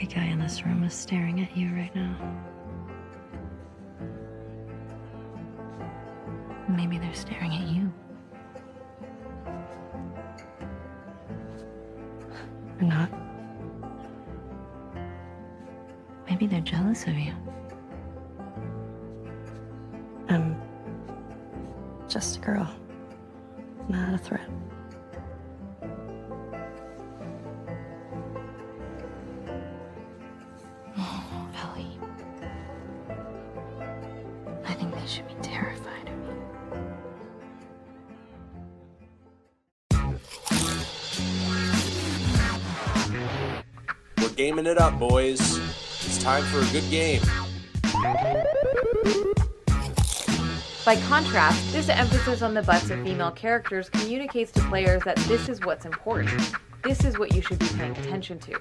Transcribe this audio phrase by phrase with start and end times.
[0.00, 2.16] Every guy in this room is staring at you right now.
[6.70, 7.92] Maybe they're staring at you.
[12.80, 13.10] Or not.
[16.30, 17.34] Maybe they're jealous of you.
[20.30, 20.58] I'm
[22.08, 22.74] just a girl,
[23.90, 24.48] not a threat.
[44.60, 45.56] We're it up, boys.
[46.04, 47.22] It's time for a good game.
[50.84, 55.48] By contrast, this emphasis on the butts of female characters communicates to players that this
[55.48, 56.52] is what's important.
[56.84, 58.60] This is what you should be paying attention to.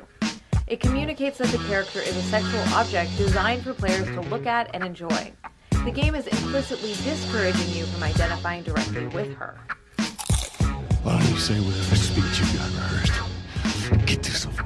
[0.67, 4.73] It communicates that the character is a sexual object designed for players to look at
[4.73, 5.33] and enjoy.
[5.83, 9.59] The game is implicitly discouraging you from identifying directly with her.
[11.03, 14.05] Why don't you say whatever speech you got rehearsed?
[14.05, 14.58] Get this over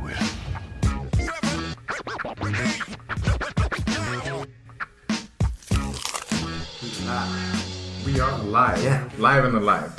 [9.23, 9.47] live.
[9.47, 9.91] And alive.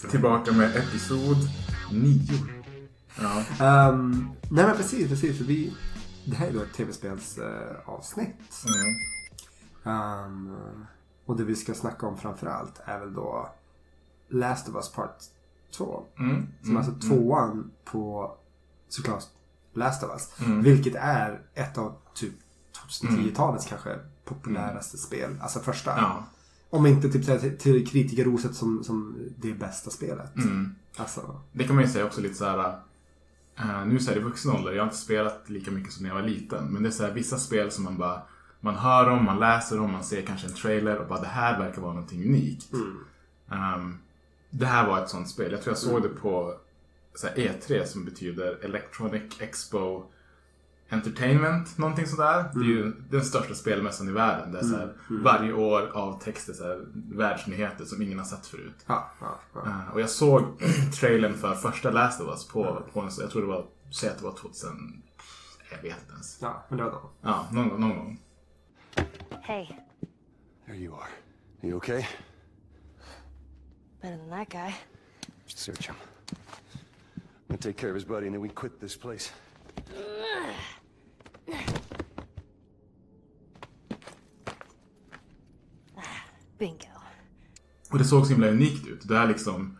[0.10, 1.36] Tillbaka med episod
[1.92, 2.20] 9.
[3.20, 3.44] Ja.
[3.66, 5.38] Ehm, nej men precis, precis.
[5.38, 5.74] För vi,
[6.24, 7.86] det här är då ett tv-spelsavsnitt.
[7.86, 8.64] avsnitt.
[9.84, 9.96] Mm.
[9.96, 10.56] Ehm,
[11.26, 13.50] och det vi ska snacka om framförallt är väl då
[14.28, 15.22] Last of Us Part
[15.76, 16.04] 2.
[16.18, 16.46] Mm.
[16.62, 18.34] Som är alltså tvåan på
[18.88, 19.24] såklart
[19.72, 20.40] Last of Us.
[20.40, 20.62] Mm.
[20.62, 22.34] Vilket är ett av typ
[22.90, 25.38] 2010-talets kanske populäraste spel.
[25.42, 25.90] Alltså första.
[25.96, 26.24] Ja.
[26.70, 30.36] Om inte typ här till, kritikerroset som, som det bästa spelet.
[30.36, 30.74] Mm.
[30.96, 32.78] Alltså, Det kan man ju säga också lite så här.
[33.58, 34.72] eh, nu så är det i vuxen ålder.
[34.72, 36.64] Jag har inte spelat lika mycket som när jag var liten.
[36.66, 38.22] Men det är så här, vissa spel som man bara
[38.60, 41.58] man hör om, man läser om, man ser kanske en trailer och bara det här
[41.58, 42.66] verkar vara någonting unikt.
[43.50, 43.98] Ehm,
[44.50, 45.52] det här var ett sånt spel.
[45.52, 46.54] Jag tror jag såg det på
[47.14, 50.04] så här, E3 som betyder Electronic Expo
[50.90, 52.50] Entertainment, någonting sådär.
[52.54, 54.52] Det är ju den största spelmässan i världen.
[54.52, 58.46] Det är så här, varje år av texter, så här, världsnyheter som ingen har sett
[58.46, 58.84] förut.
[58.86, 59.66] ja, ja, ja.
[59.66, 60.42] Eh, och jag såg
[61.00, 63.66] trailern för första Last of Us på, på en, jag tror det var,
[64.00, 65.02] säg att det var 2000,
[65.70, 66.38] jag vet inte ens.
[66.42, 67.10] ja men det var då.
[67.20, 68.20] Ja, någon, gång- någon gång.
[69.42, 69.66] Hey,
[70.66, 71.08] There you are.
[71.62, 72.04] You okay?
[74.02, 74.74] better than that guy.
[75.46, 75.94] Search him.
[75.96, 79.32] I'm gonna take care of his buddy and then we quit this place.
[86.58, 86.84] Bingo.
[87.90, 89.08] Och det såg så himla unikt ut.
[89.08, 89.76] Det är liksom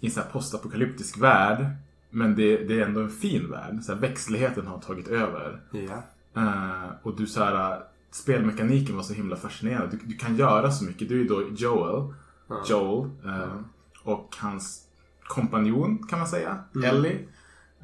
[0.00, 1.66] i en sån här postapokalyptisk värld.
[2.10, 3.82] Men det, det är ändå en fin värld.
[3.82, 5.60] Så här, växtligheten har tagit över.
[5.72, 6.02] Ja.
[6.42, 9.96] Eh, och du så här, spelmekaniken var så himla fascinerande.
[9.96, 11.08] Du, du kan göra så mycket.
[11.08, 12.14] Du är då Joel.
[12.68, 13.10] Joel.
[13.24, 13.56] eh,
[14.04, 14.86] Och hans
[15.22, 16.64] kompanjon kan man säga.
[16.84, 17.28] Ellie.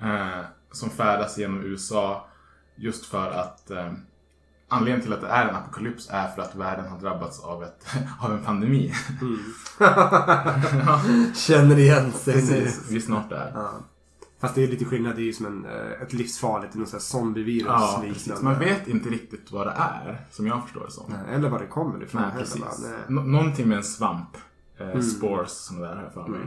[0.03, 0.41] eh,
[0.73, 2.28] som färdas genom USA.
[2.79, 3.93] Just för att eh,
[4.71, 7.87] Anledningen till att det är en apokalyps är för att världen har drabbats av, ett,
[8.21, 8.95] av en pandemi.
[11.35, 12.41] Känner igen sig nu.
[12.41, 13.53] Precis, vi är snart där.
[13.55, 13.71] Ja.
[14.41, 15.17] Fast det är lite skillnad.
[15.17, 18.45] Det är ju som en, eh, ett livsfarligt, något sånt zombievirus Ja, liknande.
[18.45, 21.05] Man vet inte riktigt vad det är, som jag förstår det som.
[21.09, 22.63] Nej, Eller var det kommer ifrån Nej, precis.
[22.83, 22.93] Nej.
[23.09, 24.37] Nå- någonting med en svamp.
[24.79, 25.03] Eh, Mm.
[25.03, 26.41] Spores, som det där har jag för mig.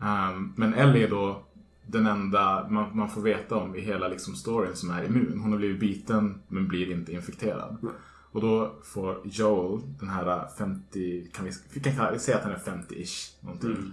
[0.00, 1.42] Um, men Ellie är då
[1.90, 5.40] den enda man, man får veta om i hela liksom, storyn som är immun.
[5.40, 7.76] Hon har blivit biten men blir inte infekterad.
[7.80, 7.92] Nej.
[8.32, 12.58] Och då får Joel, den här 50, kan vi, vi kan säga att han är
[12.58, 13.44] 50-ish.
[13.44, 13.70] Någonting.
[13.70, 13.92] Mm.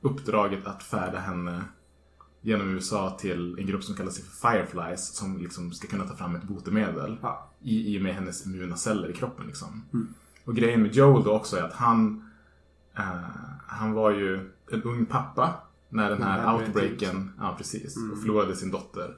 [0.00, 1.64] Uppdraget att färda henne
[2.40, 5.14] genom USA till en grupp som kallar sig för Fireflies.
[5.14, 7.16] Som liksom ska kunna ta fram ett botemedel.
[7.22, 7.50] Ja.
[7.62, 9.46] I, I och med hennes immuna celler i kroppen.
[9.46, 9.82] Liksom.
[9.92, 10.14] Mm.
[10.44, 12.30] Och grejen med Joel då också är att han
[12.96, 13.04] eh,
[13.66, 15.54] Han var ju en ung pappa
[15.94, 19.16] när den här Mm, outbreaken, ja precis, och förlorade sin dotter.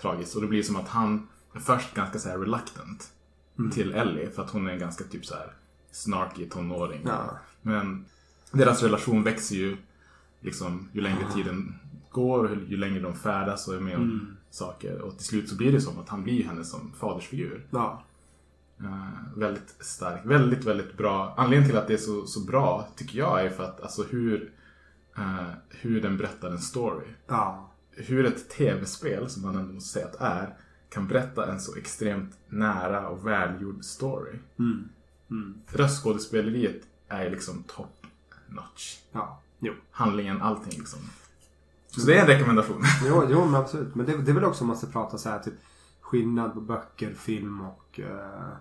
[0.00, 0.34] Tragiskt.
[0.34, 3.12] Och det blir som att han är först ganska så här reluctant
[3.58, 3.70] Mm.
[3.70, 5.52] till Ellie för att hon är en ganska typ så här
[5.90, 7.00] snarky tonåring.
[7.06, 7.38] Ja.
[7.62, 8.04] Men
[8.52, 9.76] deras relation växer ju
[10.40, 11.74] liksom ju längre tiden
[12.10, 14.36] går och ju längre de färdas och är med om Mm.
[14.50, 14.98] saker.
[15.00, 17.66] Och till slut så blir det som att han blir henne som fadersfigur.
[17.70, 18.02] Ja.
[18.80, 20.20] Eh, väldigt stark.
[20.24, 21.34] Väldigt, väldigt bra.
[21.36, 24.50] Anledningen till att det är så, så bra tycker jag är för att alltså hur,
[25.16, 27.06] eh, hur den berättar en story.
[27.26, 27.70] Ja.
[27.90, 30.54] Hur ett tv-spel, som man ändå måste säga att är,
[30.88, 34.38] kan berätta en så extremt nära och välgjord story.
[34.58, 34.88] Mm.
[35.30, 35.54] Mm.
[35.66, 38.06] Röstskådespeleriet är liksom top
[38.46, 38.98] notch.
[39.12, 39.42] Ja.
[39.58, 39.72] Jo.
[39.90, 41.00] Handlingen, allting liksom.
[41.86, 42.82] Så det är en rekommendation.
[43.06, 43.94] Jo, jo men absolut.
[43.94, 45.54] Men det, det är väl också om man ska prata så här typ
[46.00, 48.56] skillnad på böcker, film och eh,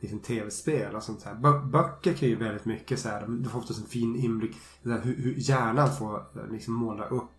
[0.00, 1.34] liksom tv-spel och sånt här.
[1.34, 3.26] Bö- böcker kan ju väldigt mycket så här.
[3.28, 4.56] Du får oftast en fin inblick.
[4.82, 7.30] Hur, hur hjärnan får liksom måla upp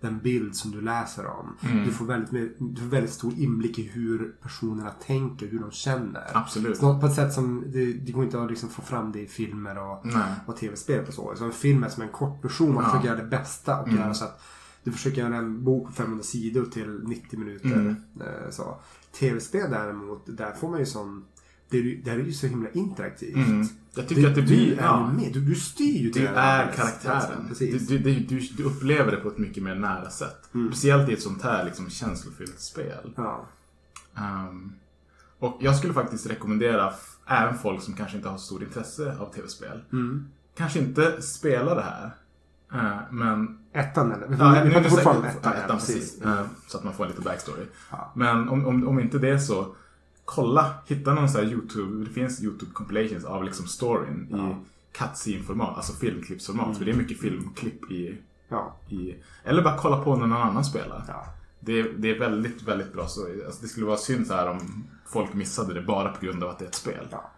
[0.00, 1.56] den bild som du läser om.
[1.60, 1.84] Mm.
[1.84, 6.30] Du, får väldigt, du får väldigt stor inblick i hur personerna tänker, hur de känner.
[6.34, 6.76] Absolut.
[6.76, 9.26] Så på ett sätt som det, det går inte att liksom få fram det i
[9.26, 10.32] filmer och, Nej.
[10.46, 11.34] och tv-spel på så.
[11.36, 12.74] Så en film är som en kort version.
[12.74, 12.90] Man Ja.
[12.90, 14.00] försöker göra det bästa och Mm.
[14.00, 14.42] göra så att
[14.84, 17.72] du försöker göra en bok på 500 sidor till 90 minuter.
[17.72, 17.96] Mm.
[18.20, 18.76] Eh, Så.
[19.18, 21.24] Tv-spel däremot, där får man ju sån...
[21.68, 23.36] Det är, ju- där är det ju så himla interaktivt.
[23.36, 23.66] Mm.
[23.94, 24.78] Jag tycker att det du blir...
[24.78, 25.32] är Ja, med.
[25.32, 27.42] Du, du styr ju du det här är karaktären.
[27.42, 27.88] Du, Precis.
[27.88, 30.54] du, du, du, du upplever det på ett mycket mer nära sätt.
[30.54, 30.68] Mm.
[30.72, 33.12] Speciellt i ett sånt här liksom, känslofyllt spel.
[33.16, 33.46] Ja.
[34.16, 34.72] Ehm,
[35.38, 36.92] och jag skulle faktiskt rekommendera
[37.26, 39.80] även folk som kanske inte har så stort intresse av tv-spel.
[39.92, 40.28] Mm.
[40.56, 42.10] Kanske inte spela det här.
[42.72, 44.26] eh, men Ettan eller?
[44.28, 45.52] Vi Ja, pratar det fortfarande ettan.
[45.52, 46.20] ettan precis.
[46.22, 46.38] Mm.
[46.38, 47.64] Eh, Så att man får lite backstory.
[47.90, 48.12] Ja.
[48.16, 49.74] Men om, om, om inte det är så,
[50.26, 54.50] kolla, hitta någon sån här YouTube, det finns YouTube compilations av liksom storyn Ja.
[54.50, 54.54] i
[54.92, 56.78] cutscene-format, alltså filmklippsformat.
[56.78, 58.18] För det är mycket filmklipp i,
[58.48, 58.76] Ja.
[58.88, 59.14] i...
[59.44, 61.04] Eller bara kolla på när någon annan spelar.
[61.08, 61.26] ja.
[61.60, 63.06] Det, det är väldigt, väldigt bra.
[63.06, 66.44] Så, alltså, det skulle vara synd så här om folk missade det bara på grund
[66.44, 67.06] av att det är ett spel.
[67.10, 67.30] Ja.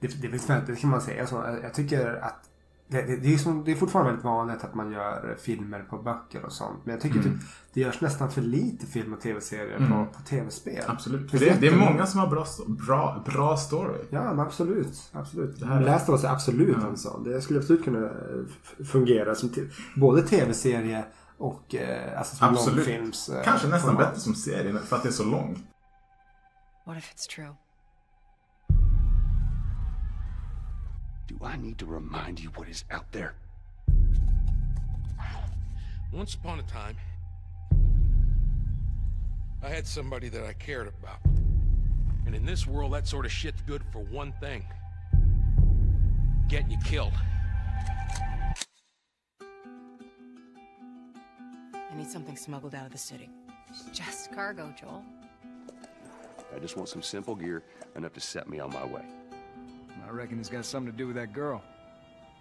[0.00, 0.28] Det, det
[0.66, 1.26] det kan man säga.
[1.26, 2.48] Så, jag, jag tycker att
[2.88, 5.98] det, det, det, är som, det är fortfarande väldigt vanligt att man gör filmer på
[5.98, 6.80] böcker och sånt.
[6.84, 7.32] Men jag tycker Mm.
[7.38, 9.90] typ, det görs nästan för lite film och tv-serier Mm.
[9.90, 10.84] på, på tv-spel.
[10.86, 11.30] Absolut.
[11.30, 13.98] För Det det, är många som har bra, bra, bra story.
[14.10, 15.10] Ja, men absolut.
[15.12, 15.60] absolut.
[15.60, 16.86] Det här är- Last of Us är absolut Ja.
[16.88, 17.24] en sån.
[17.24, 19.50] Det skulle absolut kunna eh, fungera som
[19.96, 21.04] både tv-serie
[21.38, 22.76] och eh, alltså som Absolut.
[22.76, 23.28] långfilms...
[23.28, 24.08] eh, Kanske nästan format.
[24.08, 25.58] bättre som serie för att det är så långt.
[26.86, 27.54] What if it's true?
[31.26, 33.34] Do I need to remind you what is out there?
[36.12, 36.96] Once upon a time,
[39.62, 41.20] I had somebody that I cared about.
[42.26, 44.64] And in this world, that sort of shit's good for one thing
[46.48, 47.12] getting you killed.
[51.74, 53.30] I need something smuggled out of the city.
[53.92, 55.02] Just cargo, Joel.
[56.54, 57.62] I just want some simple gear
[57.96, 59.04] enough to set me on my way.
[60.06, 61.62] I reckon it's got something to do with that girl.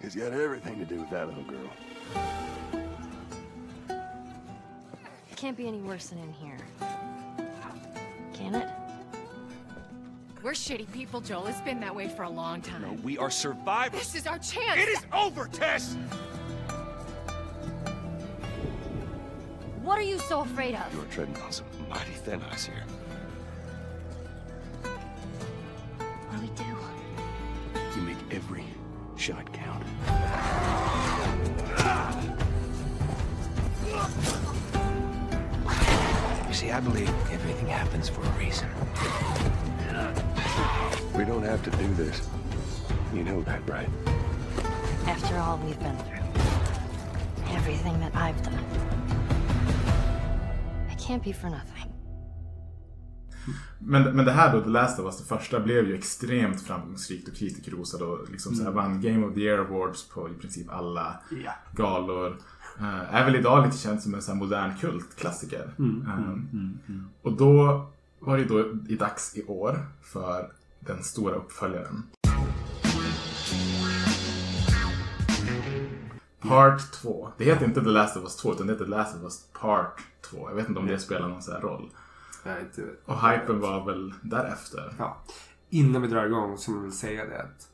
[0.01, 1.69] It's got everything to do with that little girl.
[5.31, 6.57] It can't be any worse than in here.
[8.33, 8.69] Can it?
[10.43, 11.47] We're shitty people, Joel.
[11.47, 12.81] It's been that way for a long time.
[12.81, 13.99] No, we are survivors.
[13.99, 14.77] This is our chance.
[14.77, 15.95] It is over, Tess!
[19.81, 20.93] What are you so afraid of?
[20.93, 22.83] You are treading on some mighty thin ice here.
[29.23, 29.81] Shot count.
[36.49, 38.67] You see, I believe everything happens for a reason.
[41.15, 42.27] We don't have to do this.
[43.13, 43.87] You know that, right?
[45.05, 47.55] After all we've been through.
[47.55, 48.65] Everything that I've done.
[50.89, 51.72] I can't be for nothing.
[53.85, 57.27] Men, men det här då, The Last of Us, det första, blev ju extremt framgångsrikt
[57.27, 60.73] och kritikerrosad och liksom så här vann Game of the Year Awards på i princip
[60.73, 61.15] alla
[61.45, 61.51] Ja.
[61.71, 62.37] galor.
[62.79, 65.73] Eh, är väl idag lite känt som en här modern kultklassiker.
[65.79, 66.35] Eh,
[67.21, 67.85] Och då
[68.19, 72.03] var det då i dags i år för den stora uppföljaren.
[76.41, 77.29] Part 2.
[77.37, 79.45] Det heter inte The Last of Us 2 utan det heter The Last of Us
[79.61, 80.49] Part 2.
[80.49, 81.89] Jag vet inte om det spelar någon sån här roll.
[82.45, 82.81] Nej, inte...
[83.05, 84.93] Och hypen var väl därefter.
[84.99, 85.17] Ja.
[85.69, 87.67] Innan vi drar igång så vill jag säga det att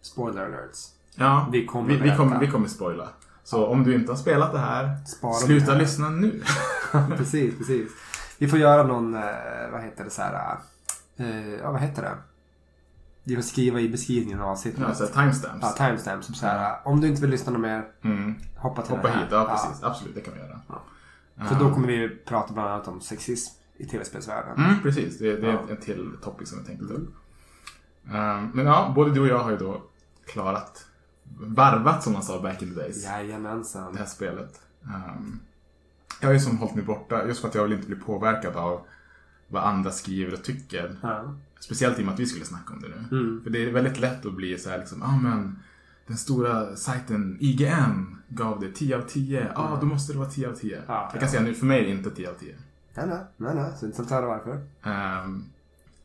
[0.00, 0.88] spoiler alerts.
[1.14, 3.08] Ja, Vi kommer vi, vi, kommer, vi kommer spoila.
[3.44, 5.78] Så om du inte har spelat det här, Spara sluta det här.
[5.78, 6.42] lyssna nu.
[7.16, 7.92] precis, precis.
[8.38, 9.20] Vi får göra någon, eh,
[9.72, 10.56] vad heter det så här,
[11.16, 12.14] eh, ja vad heter det?
[13.24, 14.80] Vi får skriva i beskrivningen av avsnittet.
[14.88, 15.58] Ja, så här timestamps.
[15.62, 16.26] Ja, timestamps.
[16.26, 18.34] Så här, om du inte vill lyssna något mer, Mm.
[18.56, 19.22] hoppa till Hoppa den här.
[19.24, 19.82] hit, ja precis.
[19.84, 20.60] Absolut, det kan vi göra.
[21.48, 24.64] För då kommer vi prata bland annat om sexism i tv-spelsvärlden.
[24.64, 25.66] Mm, precis, det, det är Ja.
[25.70, 27.14] en till topic som jag tänkte ta upp.
[28.04, 29.82] Um, men ja, både du och jag har ju då
[30.26, 30.86] klarat,
[31.38, 33.96] varvat som man sa back in the days, det Jajamensan.
[33.96, 34.60] här spelet.
[34.82, 35.40] Um,
[36.20, 38.56] jag har ju som hållit mig borta, just för att jag vill inte bli påverkad
[38.56, 38.80] av
[39.48, 40.96] vad andra skriver och tycker.
[41.02, 41.34] Ja.
[41.60, 43.18] Speciellt i och med att vi skulle snacka om det nu.
[43.18, 43.40] Mm.
[43.42, 45.58] För det är väldigt lätt att bli så här liksom, ja ah, men
[46.06, 49.50] den stora sajten IGN gav det 10 av 10.
[49.54, 50.82] Ja, ah, då måste det vara 10 av 10.
[50.86, 51.28] Ja, jag kan ja.
[51.28, 52.54] säga nu, för mig är det inte 10 av 10.
[52.96, 53.72] Nej, nej, nej, nej.
[53.78, 54.66] Så inte förklara varför.
[54.82, 55.44] Ehm,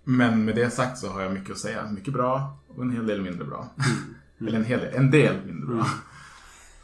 [0.04, 1.92] men med det sagt så har jag mycket att säga.
[1.92, 3.68] Mycket bra och en hel del mindre bra.
[3.78, 4.48] Mm.
[4.48, 5.86] Eller en hel del, en del mindre bra.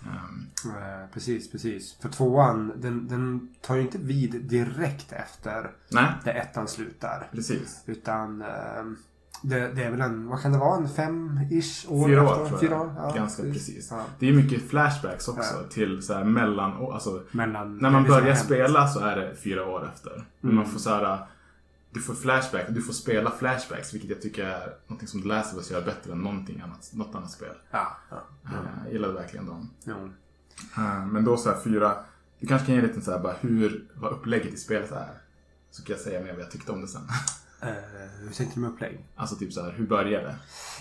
[0.06, 1.98] Ehm, Eh, precis, precis.
[2.02, 7.28] För tvåan, den, den tar ju inte vid direkt efter Nej, där ettan slutar.
[7.32, 7.84] precis.
[7.86, 8.84] Utan eh,
[9.42, 12.46] det, det är väl en, vad kan det vara, en fem-ish år Fyra år efter?
[12.46, 12.60] tror jag.
[12.60, 12.94] Fyra år?
[12.98, 13.88] Ja, Ganska precis.
[13.92, 14.04] Ja.
[14.20, 15.70] Det är mycket flashbacks också Ja.
[15.70, 16.72] till så här mellan...
[16.94, 18.40] Alltså, Mellan, när man börjar hänt.
[18.46, 20.26] spela så är det fyra år efter.
[20.44, 20.56] Mm.
[20.56, 21.20] man får så här...
[21.92, 25.54] Du får flashback, du får spela flashbacks vilket jag tycker är något som The Last
[25.54, 27.54] of Us gör bättre än någonting annat, något annat spel.
[27.72, 28.18] Ja, ja.
[28.46, 28.52] Eh,
[28.84, 29.70] Jag gillade verkligen dem.
[30.78, 31.94] Eh, Men då så här fyra...
[32.40, 35.08] Du kanske kan ge en liten så här bara hur, vad upplägget i spelet är.
[35.72, 37.02] Så kan jag säga mer vad jag tyckte om det sen.
[37.62, 37.68] Eh,
[38.22, 39.06] hur tänkte du med upplägg?
[39.16, 40.36] Alltså typ så här, hur börjar det?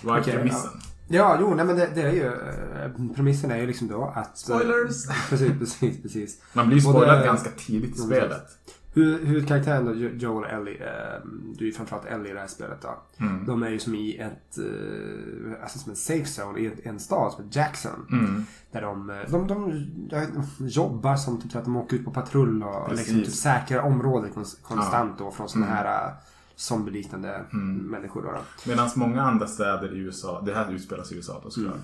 [0.05, 0.71] Vad är Okej, premissen?
[1.09, 2.27] Ja, jo, nej men det, det är ju...
[2.27, 4.39] eh, Premissen är ju liksom då att...
[4.39, 5.07] Spoilers!
[5.29, 6.43] Precis, precis, precis.
[6.53, 8.47] Man blir ju spoilad ganska tidigt i spelet.
[8.95, 10.83] Hur, huvudkaraktären då, Jo- Joel och Ellie.
[10.83, 11.21] Eh,
[11.59, 13.03] du är ju framförallt Ellie i det här spelet då.
[13.25, 13.47] Mm.
[13.47, 14.59] De är ju som i ett...
[14.59, 18.07] Eh, alltså som en safe zone i en, en stad som heter Jackson.
[18.13, 18.45] Mm.
[18.73, 20.29] Där de, eh, de, de, inte,
[20.59, 24.35] jobbar som typ så att de åker ut på patrull och liksom typ säkrar området
[24.35, 25.77] kons- konstant då från sådana Mm.
[25.79, 26.13] här eh,
[26.57, 27.77] zombieliknande Mm.
[27.77, 28.33] människor då.
[28.33, 28.39] då.
[28.71, 31.77] Medan många andra städer i USA, det här utspelas i USA då såklart,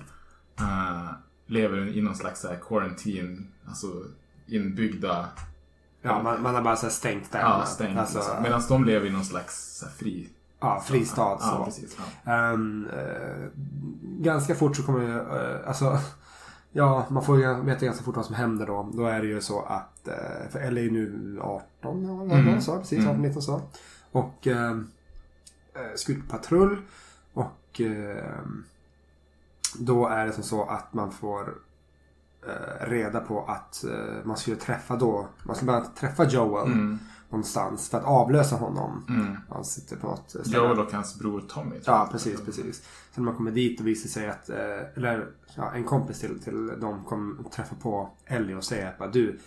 [0.59, 1.09] eh,
[1.45, 3.37] lever i någon slags så här quarantine,
[3.67, 3.87] alltså
[4.47, 5.25] inbyggda,
[6.05, 7.39] Ja, man, man har bara så stängt där.
[7.39, 7.97] ja, stängt.
[7.99, 8.43] Alltså, liksom.
[8.43, 10.29] Medan de lever i någon slags så fri...
[10.59, 11.21] ja, fristad.
[11.21, 11.65] Ja, så.
[11.65, 11.97] precis.
[12.25, 12.31] Ja.
[12.31, 13.47] Ehm, eh,
[14.19, 15.13] ganska fort så kommer det,
[15.61, 15.97] eh, alltså
[16.75, 18.89] Ja, man får ju veta ganska fort vad som händer då.
[18.93, 22.61] Då är det ju så att, eh, för Ellie är nu 18, eller vad Mm.
[22.61, 23.61] sa, precis, 18-19 så.
[24.13, 24.71] Och eh,
[25.73, 26.77] eh, ska ut på patrull.
[27.33, 28.41] Och eh,
[29.79, 31.53] då är det som så att man får
[32.47, 36.99] eh, reda på att eh, man skulle träffa då, man skulle bara träffa Joel Mm.
[37.29, 39.05] någonstans för att avlösa honom.
[39.09, 39.37] Mm.
[39.49, 40.57] Han sitter på något ställe.
[40.57, 41.75] Joel och hans bror Tommy.
[41.85, 42.77] Ja, precis, precis.
[43.11, 44.57] Så när man kommer dit och visar sig att, eh,
[44.95, 49.39] eller ja, en kompis till, till dem kommer träffa på Ellie och säger att du,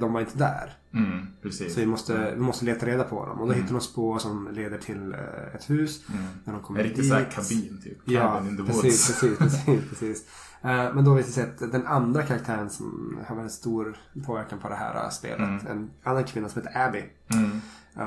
[0.00, 0.76] de var inte där.
[0.94, 1.26] Mm.
[1.52, 3.40] Så vi måste, vi måste leta reda på dem.
[3.40, 3.62] Och då Mm.
[3.64, 6.04] hittar de spår som leder till eh, ett hus.
[6.12, 6.24] Mm.
[6.44, 7.10] När de kommer En riktig dit.
[7.10, 7.98] så här kabin typ.
[8.04, 10.24] Ja, precis, precis, precis, precis.
[10.62, 14.68] Eh, Men då det sig att den andra karaktären som har väldigt stor påverkan på
[14.68, 15.38] det här eh, spelet.
[15.62, 15.66] Mm.
[15.66, 17.04] En annan kvinna som heter Abby.
[17.34, 17.50] Mm.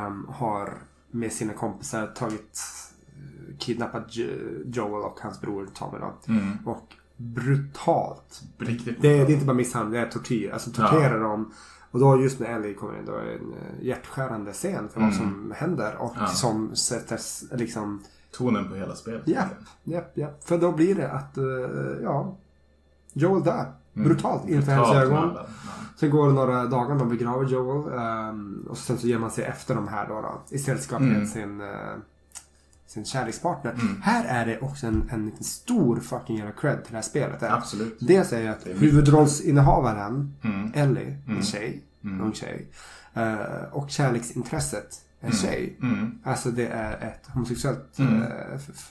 [0.08, 0.74] um, har
[1.12, 2.60] med sina kompisar tagit
[3.08, 6.14] eh, kidnappat Jo- Joel och hans bror Tommy då.
[6.34, 6.58] Mm.
[6.66, 8.42] Och brutalt.
[8.58, 10.52] Riktigt Det, det är inte bara misshandel, det är tortyr.
[10.52, 11.54] Alltså torterar dem.
[11.92, 15.00] Och då just när Ellie kommer in då är det en eh, hjärtskärande scen för
[15.02, 15.18] vad Mm.
[15.20, 15.96] som händer.
[16.00, 16.28] Och Ja.
[16.28, 17.20] som sätter
[17.58, 19.28] liksom Tonen på hela spelet.
[19.28, 19.48] Japp,
[19.84, 20.44] japp, japp.
[20.44, 21.44] För då blir det att, eh,
[22.04, 22.36] ja,
[23.14, 23.72] Joel dör.
[23.96, 24.08] Mm.
[24.08, 25.32] Brutalt inför hennes ögon.
[25.36, 25.46] ja.
[26.00, 28.00] Sen går det några dagar, man begraver Joel.
[28.00, 31.16] ehm, och sen så ger man sig efter de här då, då i sällskap med
[31.16, 31.28] Mm.
[31.28, 31.68] sin, uh,
[32.92, 33.72] sin kärlekspartner.
[33.72, 34.02] Mm.
[34.02, 37.44] Här är det också en, en stor fucking jävla cred till det här spelet.
[37.44, 37.50] Är.
[37.52, 37.98] Absolut.
[38.00, 40.72] Dels är ju att huvudrollsinnehavaren, Mm.
[40.76, 41.44] Ellie, en Mm.
[41.44, 42.22] tjej, Mm.
[42.22, 42.68] ung tjej.
[43.14, 45.38] eh, och kärleksintresset, en Mm.
[45.38, 45.78] tjej.
[45.82, 46.12] Mm.
[46.24, 48.22] Alltså det är ett homosexuellt Mm.
[48.22, 48.28] eh,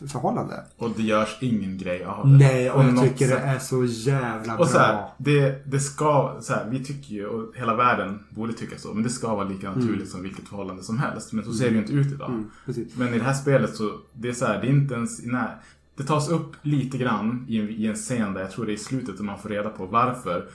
[0.09, 0.55] förhållande.
[0.77, 2.37] Och det görs ingen grej av det.
[2.37, 3.45] Nej, och jag tycker det sätt.
[3.45, 4.63] är så jävla bra.
[4.65, 8.53] Och så här, det, det ska, så här, vi tycker ju, och hela världen borde
[8.53, 11.33] tycka så, men det ska vara lika naturligt som vilket förhållande som helst.
[11.33, 12.31] Men så ser det ju inte ut idag.
[12.31, 12.51] Mm.
[12.95, 15.27] Men i det här spelet så, det är så här, det är inte ens i
[15.27, 15.57] när,
[15.97, 18.75] Det tas upp lite grann i en, i en scen där jag tror det är
[18.75, 20.49] i slutet där man får reda på varför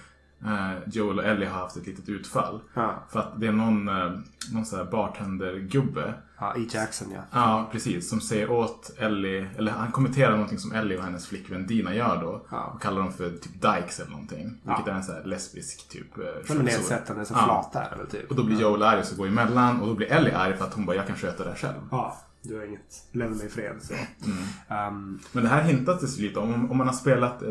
[0.86, 2.62] Joel och Ellie har haft ett litet utfall.
[2.74, 3.04] Ja.
[3.12, 4.12] För att det är någon, eh,
[4.54, 7.22] någon så här bartendergubbe Ja, i Jackson ja.
[7.32, 8.10] Ja, precis.
[8.10, 12.22] Som säger åt Ellie, eller han kommenterar någonting som Ellie och hennes flickvän Dina gör
[12.22, 12.46] då.
[12.52, 12.66] Ja.
[12.76, 14.44] Och kallar dem för typ dykes eller någonting.
[14.64, 14.92] Vilket Ja.
[14.92, 16.64] är en sån här lesbisk typ eh, skällsord.
[16.66, 17.46] nedsättande, som Ja.
[17.46, 18.30] flata är det väl typ.
[18.30, 20.66] Och då blir Joel arg och så går emellan och då blir Ellie arg för
[20.66, 21.76] att hon bara, jag kan sköta det här själv.
[21.92, 23.08] Ja, du har inget.
[23.12, 23.76] Lämna mig i fred.
[23.82, 23.94] Så.
[23.94, 24.88] Mm.
[24.96, 26.54] Um, Men det här hintas det så lite om.
[26.54, 27.50] Om- Om man har spelat, eh,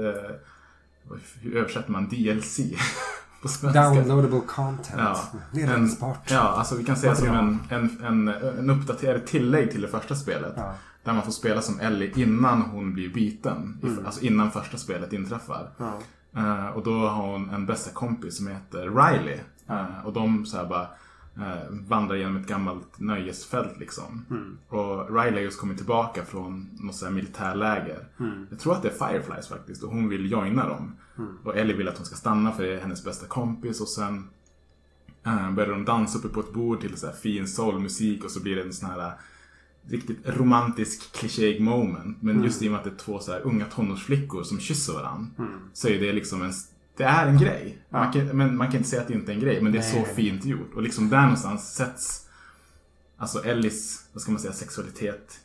[1.41, 2.61] hur översätter man DLC
[3.43, 3.83] på svenska?
[3.83, 4.89] downloadable content.
[4.97, 5.21] Ja.
[5.53, 6.31] Rensbart.
[6.31, 10.15] ja, alltså vi kan säga som en, en, en, en uppdaterad tillägg till det första
[10.15, 10.53] spelet.
[10.57, 10.75] Ja.
[11.05, 13.79] Där man får spela som Ellie innan hon blir biten.
[13.83, 14.07] Mm.
[14.07, 15.71] Alltså innan första spelet inträffar.
[15.79, 15.99] Ja.
[16.37, 19.39] Eh, och då har hon en bästa kompis som heter Riley.
[19.69, 20.87] Eh, och de så bara
[21.37, 24.25] eh, vandrar genom ett gammalt nöjesfält liksom.
[24.31, 24.59] Mm.
[24.69, 28.07] Och Riley har just kommit tillbaka från något så här militärläger.
[28.21, 28.47] Mm.
[28.51, 29.83] Jag tror att det är Fireflies faktiskt.
[29.83, 30.93] Och hon vill joina dem.
[31.19, 31.37] Mm.
[31.45, 33.81] Och Ellie vill att hon ska stanna för det är hennes bästa kompis.
[33.81, 34.29] Och sen
[35.27, 38.25] eh, börjar de dansa uppe på ett bord till så här fin soulmusik.
[38.25, 39.13] Och så blir det en sån här eh,
[39.89, 42.23] riktigt romantisk klichéig moment.
[42.23, 42.45] Men Mm.
[42.45, 45.27] just i och med att det är två så här unga tonårsflickor som kysser varandra.
[45.39, 45.51] Mm.
[45.73, 46.53] Så är det liksom en...
[46.97, 47.79] Det är en grej.
[47.89, 49.61] Man kan, men man kan inte säga att det inte är en grej.
[49.63, 50.05] Men det är Nej.
[50.07, 50.75] så fint gjort.
[50.75, 52.21] Och liksom där någonstans sätts...
[53.17, 55.41] Alltså Ellis, vad ska man säga, sexualitet.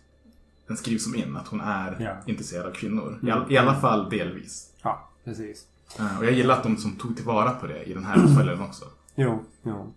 [0.67, 1.37] Den skrivs som in.
[1.37, 2.15] Att hon är Ja.
[2.31, 3.19] intresserad av kvinnor.
[3.23, 3.37] I, Mm.
[3.43, 4.69] all, I alla fall delvis.
[4.83, 5.65] Ja, precis.
[5.99, 8.61] Eh, Och jag gillar att de som tog tillvara på det i den här uppföljaren
[8.61, 8.85] också.
[9.15, 9.93] Jo, jo.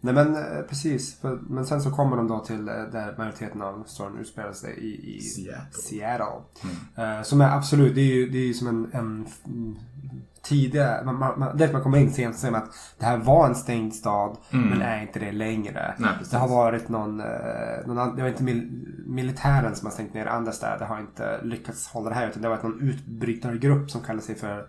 [0.00, 1.20] Nej men eh, precis.
[1.20, 4.74] För, men sen så kommer de då till eh, där majoriteten av storyn utspelar sig
[4.78, 5.82] i, i Seattle.
[5.82, 6.42] Seattle.
[6.96, 9.76] Eh, som är absolut, det är ju, det är ju som en, en mm,
[10.44, 13.54] tidiga, man, man, direkt man kommer in sent säger man att det här var en
[13.54, 15.94] stängd stad men är inte det längre.
[15.98, 17.26] Nej, det har varit någon, eh,
[17.86, 21.88] någon det var inte mil, militären som har stängt ner andra städer har inte lyckats
[21.88, 24.66] hålla det här utan det har varit någon utbrytargrupp som kallar sig för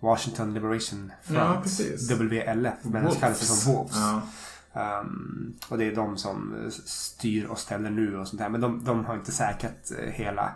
[0.00, 1.66] Washington Liberation Front.
[2.08, 2.16] Ja.
[2.16, 2.74] WLF.
[2.82, 3.96] Men den kallar sig som Wolves.
[3.96, 4.22] Ja.
[4.74, 8.48] Um, och det är de som eh, styr och ställer nu och sånt där.
[8.48, 10.52] Men de, de har inte säkrat eh, hela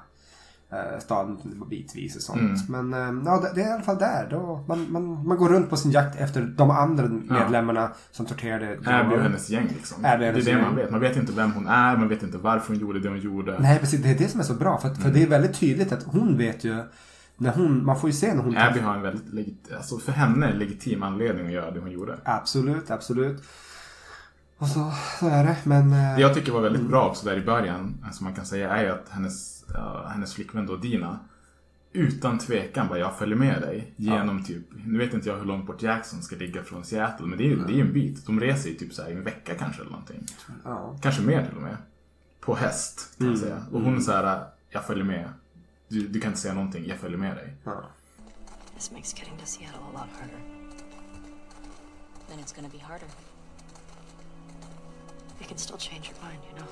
[0.72, 1.38] eh, staden
[1.70, 2.68] bitvis och sånt.
[2.68, 2.88] Mm.
[2.90, 4.28] Men eh, ja, det, är i alla fall där.
[4.30, 8.78] Då man, man, man går runt på sin jakt efter de andra medlemmarna som torterade
[8.84, 10.04] Abby och hennes gäng liksom.
[10.04, 10.62] Abby det är det gäng.
[10.62, 10.90] man vet.
[10.90, 13.58] Man vet inte vem hon är, man vet inte varför hon gjorde det hon gjorde.
[13.58, 14.02] Nej, precis.
[14.02, 14.78] Det är det som är så bra.
[14.78, 16.82] För, för det är väldigt tydligt att hon vet ju
[17.38, 20.12] när hon, man får ju se när hon Abby har en väldigt legit, alltså för
[20.12, 22.18] henne en legitim anledning att göra det hon gjorde.
[22.24, 23.44] Absolut, absolut.
[24.58, 25.56] Och så, så är det.
[25.64, 25.92] Men...
[25.92, 28.70] eh, Det jag tycker var väldigt bra också där i början, som man kan säga,
[28.70, 31.18] är ju att hennes, ja, hennes flickvän då, Dina,
[31.92, 35.66] utan tvekan bara, jag följer med dig genom typ, nu vet inte jag hur långt
[35.66, 38.26] bort Jackson ska ligga från Seattle, men det är ju det är ju en bit.
[38.26, 40.26] De reser ju typ så här en vecka kanske eller någonting.
[40.64, 40.96] Ja.
[41.02, 41.76] Kanske mer till och med.
[42.40, 43.38] På häst, kan Mm.
[43.40, 43.62] jag säga.
[43.72, 45.28] Och hon är så här, jag följer med.
[45.88, 47.54] Du, du kan inte säga någonting, jag följer med dig.
[47.64, 47.84] Ja.
[48.74, 50.40] This makes getting to Seattle a lot harder.
[52.28, 53.08] Then it's gonna be harder.
[55.40, 56.68] You can still change your mind, you know.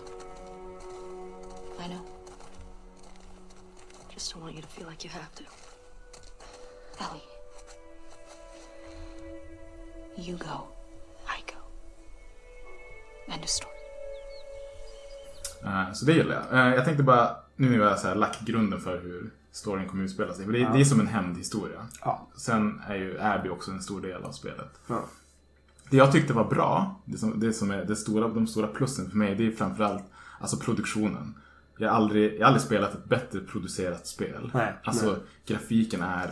[1.80, 2.00] I know.
[4.14, 5.42] Just don't want you to feel like you have to.
[7.04, 7.22] Ellie.
[10.28, 10.68] You go.
[11.26, 11.60] I go.
[13.32, 13.70] End of story.
[15.64, 16.66] Eh, Så det gillar jag.
[16.68, 20.34] Eh, Jag tänkte bara, nu har så här lagt grunden för hur storyn kommer utspela
[20.34, 20.44] sig.
[20.44, 21.86] För det, det är som en hämndhistoria.
[22.00, 22.26] Ja.
[22.36, 24.70] Sen är ju Abby också en stor del av spelet.
[24.86, 25.04] Ja.
[25.90, 29.10] Det jag tyckte var bra, det som, det som är det stora, de stora plussen
[29.10, 30.04] för mig, det är framförallt
[30.40, 31.34] alltså produktionen.
[31.78, 34.50] Jag har aldrig, jag har aldrig spelat ett bättre producerat spel.
[34.54, 35.20] Nej, alltså nej.
[35.46, 36.30] grafiken är...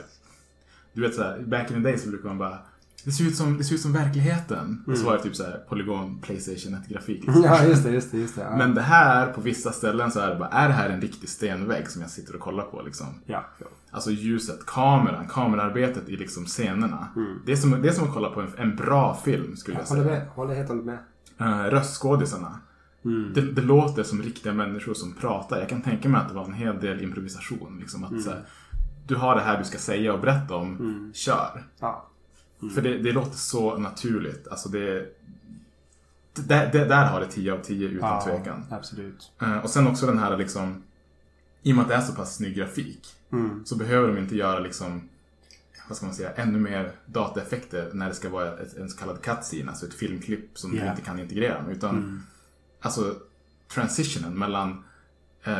[0.92, 2.58] Du vet såhär, back in the day så brukar man bara
[3.04, 4.84] det ser ut som, det ser ut som verkligheten.
[4.86, 7.16] Och så var det typ såhär polygon Playstation 1-grafik.
[7.26, 7.34] Liksom.
[7.34, 7.44] Mm.
[7.44, 8.42] Ja, just det, just det, just det.
[8.42, 8.56] Ja.
[8.56, 11.28] Men det här, på vissa ställen så är det bara, är det här en riktig
[11.28, 13.06] stenvägg som jag sitter och kollar på liksom?
[13.26, 13.44] Ja.
[13.90, 17.08] Alltså ljuset, kameran, kamerarbetet i liksom scenerna.
[17.46, 19.86] Det, är som, det är som att kolla på en, en bra film skulle jag
[19.86, 20.18] Håller säga.
[20.18, 20.28] med.
[20.28, 20.98] Håller helt och hållet
[21.38, 21.48] med.
[21.48, 22.60] Uh, röstskådisarna.
[23.34, 25.58] Det, det låter som riktiga människor som pratar.
[25.58, 27.78] Jag kan tänka mig att det var en hel del improvisation.
[27.80, 28.42] Liksom, att, så här,
[29.06, 31.64] du har det här du ska säga och berätta om, kör.
[31.80, 32.08] Ja.
[32.74, 34.48] För det, det låter så naturligt.
[34.48, 35.08] Alltså det,
[36.34, 38.64] det, det, där har det 10 av 10 utan ja, tvekan.
[38.70, 39.32] Absolut.
[39.42, 40.82] Eh, Och sen också den här liksom
[41.62, 43.62] I och med att det är så pass snygg grafik Mm.
[43.64, 45.08] Så behöver de inte göra liksom
[45.88, 49.22] Vad ska man säga, ännu mer dataeffekter när det ska vara ett, en så kallad
[49.22, 50.90] cutscene Alltså ett filmklipp som du Ja.
[50.90, 52.22] inte kan integrera med utan Mm.
[52.82, 53.14] Alltså
[53.74, 54.84] transitionen mellan
[55.44, 55.54] eh,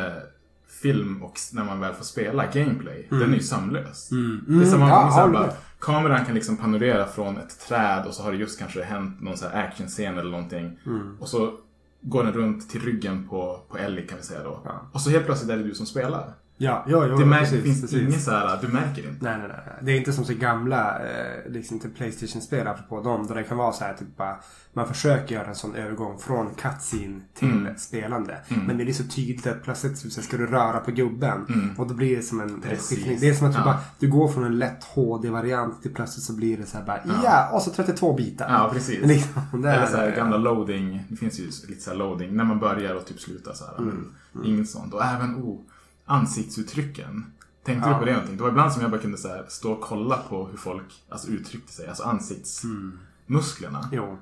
[0.81, 4.45] film och när man väl får spela gameplay Den är ju sömlös Mm.
[4.47, 5.53] Det är samma Ja, så här bara.
[5.79, 9.37] Kameran kan liksom panorera från ett träd och så har det just kanske hänt någon
[9.37, 10.79] så här actionscen eller någonting.
[10.85, 11.17] Mm.
[11.19, 11.53] Och så
[12.01, 14.61] går den runt till ryggen på, på Ellie kan vi säga då.
[14.65, 14.89] Ja.
[14.91, 16.33] Och så helt plötsligt är det du som spelar.
[16.57, 17.99] Ja, ja, ja det märk, precis, finns precis.
[18.01, 19.25] ingen så här, du märker inte.
[19.25, 19.59] Nej, nej, nej.
[19.81, 23.27] Det är inte som så gamla eh, liksom till Playstation-spel apropå dem.
[23.27, 24.35] Där det kan vara så här typ bara,
[24.73, 27.77] Man försöker göra en sån övergång från cutscene till Mm.
[27.77, 28.37] spelande.
[28.67, 31.73] Men det är så tydligt att plötsligt så ska du röra på gubben.
[31.77, 32.89] Och då blir det som en Precis.
[32.89, 33.17] skiftning.
[33.19, 33.65] Det är som att du, Ja.
[33.65, 36.99] bara, du går från en lätt HD-variant till plötsligt så blir det så här bara
[37.23, 38.49] ja, och så 32 bitar.
[38.49, 38.99] Ja, precis.
[39.05, 40.15] Liksom, där, Eller så här, ja.
[40.15, 41.03] gamla loading.
[41.09, 43.77] Det finns ju lite så här loading när man börjar och typ slutar så här.
[43.77, 44.13] Mm.
[44.45, 44.93] Inget sånt.
[44.93, 45.59] Och även oh,
[46.05, 47.25] ansiktsuttrycken.
[47.63, 47.93] Tänkte Ja.
[47.93, 48.37] du på det någonting?
[48.37, 51.03] Det var ibland som jag bara kunde så här, stå och kolla på hur folk
[51.09, 51.87] alltså, uttryckte sig.
[51.87, 53.89] Alltså ansiktsmusklerna.
[53.93, 54.17] Mm.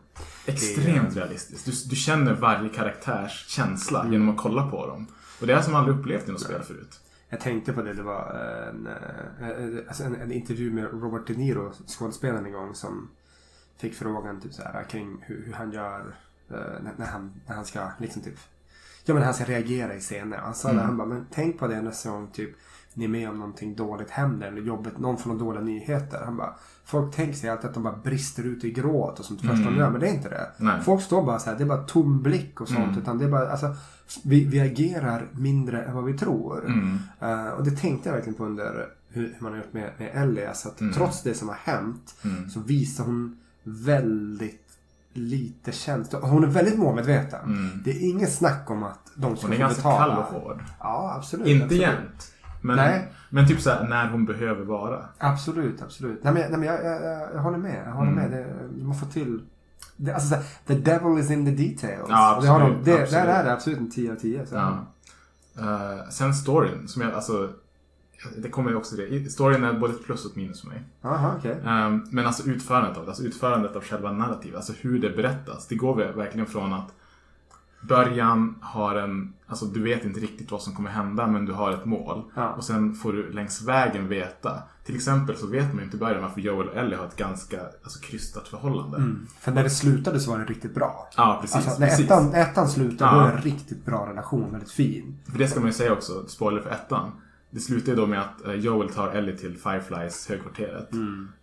[0.46, 1.66] Extremt realistiskt.
[1.66, 5.08] Du, du känner varje karaktärs känsla genom att kolla på dem.
[5.42, 7.00] Och det är som jag aldrig upplevt i något spel förut.
[7.30, 8.34] Jag tänkte på det, det var
[8.70, 13.10] en, eh, alltså en, en intervju med Robert De Niro, skådespelaren en gång som
[13.78, 16.16] fick frågan typ så här, kring hur, hur han gör
[16.50, 18.40] eh, när, när, han, när han ska liksom typ
[19.06, 20.38] Ja men han ska reagera i scener.
[20.38, 22.50] Han sa det, han bara, men tänk på det nästa gång typ
[22.94, 26.22] ni är med om någonting dåligt händer eller jobbet, någon får några dåliga nyheter.
[26.26, 29.42] Han bara, folk tänker sig alltid att de bara brister ut i gråt och sånt
[29.42, 30.48] första de gör, men det är inte det.
[30.58, 30.82] Nej.
[30.82, 32.98] Folk står bara så här, det är bara tom blick och sånt.
[32.98, 33.76] Utan det är bara, alltså,
[34.24, 36.66] vi, vi agerar mindre än vad vi tror.
[36.66, 36.98] Mm.
[37.20, 40.10] Eh, och det tänkte jag verkligen på under hur, hur man har gjort med, med
[40.14, 40.48] Ellie.
[40.48, 40.94] Alltså att Mm.
[40.94, 42.16] trots det som har hänt
[42.54, 44.61] så visar hon väldigt
[45.14, 46.20] lite känsla.
[46.20, 47.82] Hon är väldigt målmedveten.
[47.86, 49.60] Det är inget snack om att de ska Mm.
[49.62, 50.16] Hon är få ganska betala.
[50.16, 50.64] kall och hård.
[50.80, 51.48] Ja, absolut.
[51.48, 51.82] Inte absolut.
[51.82, 52.32] jämt.
[52.62, 53.12] Men, Nej.
[53.30, 55.06] men typ såhär när hon behöver vara.
[55.18, 56.24] Absolut, absolut.
[56.24, 57.84] Nej men, nej, men jag, jag, jag, jag håller med.
[57.88, 58.30] Jag håller Mm.
[58.32, 58.46] med.
[58.78, 59.42] Det, man får till...
[59.98, 62.06] Det, alltså, så här, the devil is in the details.
[62.10, 63.12] Ja, det har de, absolut, det, absolut.
[63.12, 64.46] Där är det absolut en 10 av 10.
[64.46, 64.56] Så.
[64.56, 64.86] Ja.
[65.60, 67.50] Eh, sen storyn, som jag, alltså,
[68.38, 69.32] det kommer ju också det.
[69.32, 70.84] Storyn är både ett plus och ett minus för mig.
[71.02, 71.62] Jaha, okej.
[71.66, 75.68] Ehm, men alltså utförandet av det, alltså utförandet av själva narrativet, alltså hur det berättas.
[75.68, 76.94] Det går verkligen från att
[77.82, 81.72] början har en, alltså du vet inte riktigt vad som kommer hända men du har
[81.72, 82.24] ett mål.
[82.36, 82.50] Ja.
[82.54, 84.64] Och sen får du längs vägen veta.
[84.86, 87.16] Till exempel så vet man ju inte i början varför Joel och Ellie har ett
[87.16, 88.98] ganska alltså, krystat förhållande.
[88.98, 89.28] Mm.
[89.40, 91.10] För när det slutade så var det riktigt bra.
[91.18, 91.56] Ja, precis.
[91.56, 92.06] Alltså, när precis.
[92.06, 93.20] ettan, ettan slutade Ja.
[93.20, 94.52] då är det en riktigt bra relation.
[94.52, 95.18] Väldigt fin.
[95.32, 97.12] För det ska man ju säga också, spoiler för ettan.
[97.52, 100.90] Det slutar ju då med att eh, Joel tar Ellie till Fireflies högkvarteret.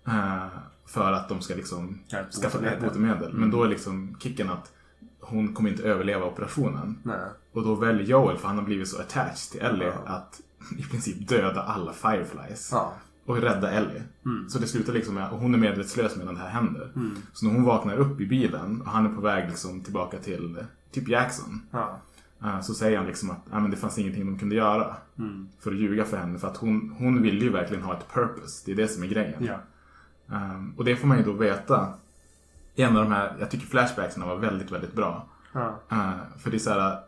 [0.06, 0.46] Eh,
[0.86, 2.88] för att de ska liksom Ja, skaffa ett botemedel.
[2.88, 3.32] botemedel.
[3.34, 4.72] Men då är liksom kicken att
[5.20, 6.98] hon kommer inte överleva operationen.
[7.02, 7.20] Nej.
[7.52, 10.12] Och då väljer Joel, för han har blivit så attached till Ellie, Ja.
[10.12, 10.40] att
[10.78, 12.68] i princip döda alla Fireflies.
[12.72, 12.92] Ja.
[13.26, 14.02] Och rädda Ellie.
[14.48, 16.92] Så det slutar liksom med, och hon är medvetslös medan det här händer.
[17.32, 20.56] Så när hon vaknar upp i bilen och han är på väg liksom tillbaka till
[20.58, 21.62] eh, typ Jackson.
[22.44, 24.96] Eh, Så säger han liksom att ah, men det fanns ingenting de kunde göra.
[25.60, 26.38] För att ljuga för henne.
[26.38, 28.62] För att hon, hon ville ju verkligen ha ett purpose.
[28.66, 29.44] Det är det som är grejen.
[29.46, 29.58] Ja.
[30.36, 31.92] Um, och det får man ju då veta.
[32.74, 35.26] I en av de här, jag tycker flashbacksen var väldigt, väldigt bra.
[35.52, 35.80] Ja.
[35.92, 36.98] Uh, för det är så här,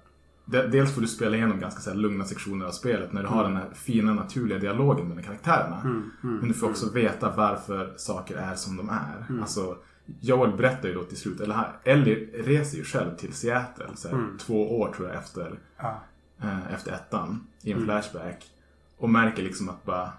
[0.45, 3.29] de, dels får du spela igenom ganska så här lugna sektioner av spelet när du
[3.29, 5.81] har den här fina naturliga dialogen mellan karaktärerna.
[6.21, 9.41] Men du får också veta varför saker är som de är.
[9.41, 9.77] Alltså,
[10.21, 14.09] Joel berättar ju då till slut, eller här, Ellie reser ju själv till Seattle så
[14.09, 16.01] här, två år tror jag efter, Ja.
[16.43, 18.51] eh, efter ettan i en flashback.
[18.97, 20.13] Och märker liksom att bara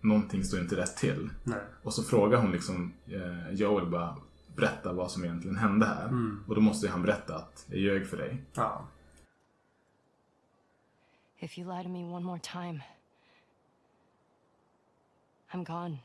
[0.00, 1.30] någonting står inte rätt till.
[1.44, 1.58] Nej.
[1.82, 4.16] Och så frågar hon liksom eh, Joel bara
[4.56, 6.10] berätta vad som egentligen hände här.
[6.46, 8.42] Och då måste ju han berätta att jag ljög för dig.
[8.54, 8.84] Ja.
[11.38, 12.80] If you lie to me one more time,
[15.52, 15.98] I'm gone.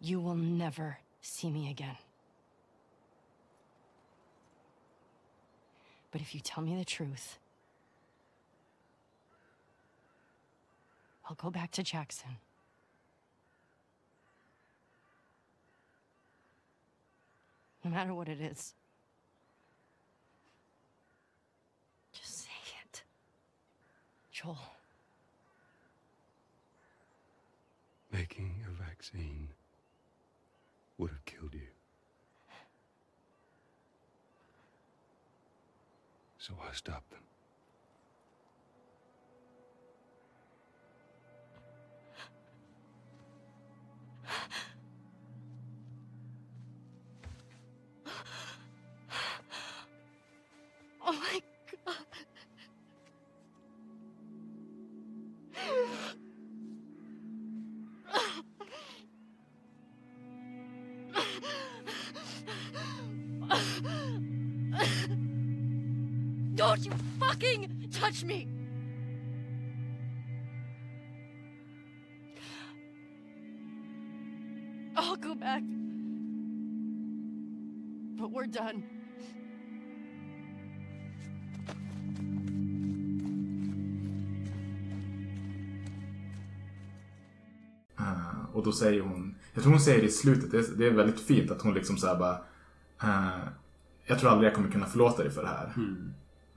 [0.00, 1.96] You will never see me again.
[6.10, 7.38] But if you tell me the truth,
[11.28, 12.38] I'll go back to Jackson.
[17.84, 18.74] No matter what it is.
[22.12, 22.50] Just say
[22.84, 23.02] it.
[24.32, 24.58] Joel.
[28.12, 29.48] Making a vaccine
[30.98, 31.68] would have killed you.
[36.50, 37.20] So I stopped them.
[68.20, 68.46] Touch me!
[74.96, 75.62] I'll go back.
[78.18, 78.82] But we're done.
[87.98, 90.86] Eh, och då säger hon, jag tror hon säger det i slutet, det är, det
[90.86, 92.38] är väldigt fint att hon liksom såhär bara
[93.02, 93.48] eh,
[94.06, 95.72] Jag tror aldrig jag kommer kunna förlåta dig för det här.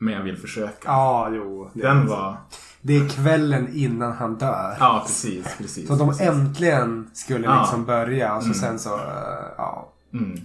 [0.04, 0.74] Men jag vill försöka.
[0.86, 1.70] Ja, jo.
[1.74, 2.38] Det, Den var,
[2.82, 4.76] det är kvällen innan han dör.
[4.80, 5.88] ja precis, precis.
[5.88, 6.28] Så de precis.
[6.28, 7.60] äntligen skulle Ja.
[7.62, 8.58] liksom börja och så Mm.
[8.60, 9.04] sen så, eh,
[9.58, 9.90] ja.
[10.14, 10.40] Mm.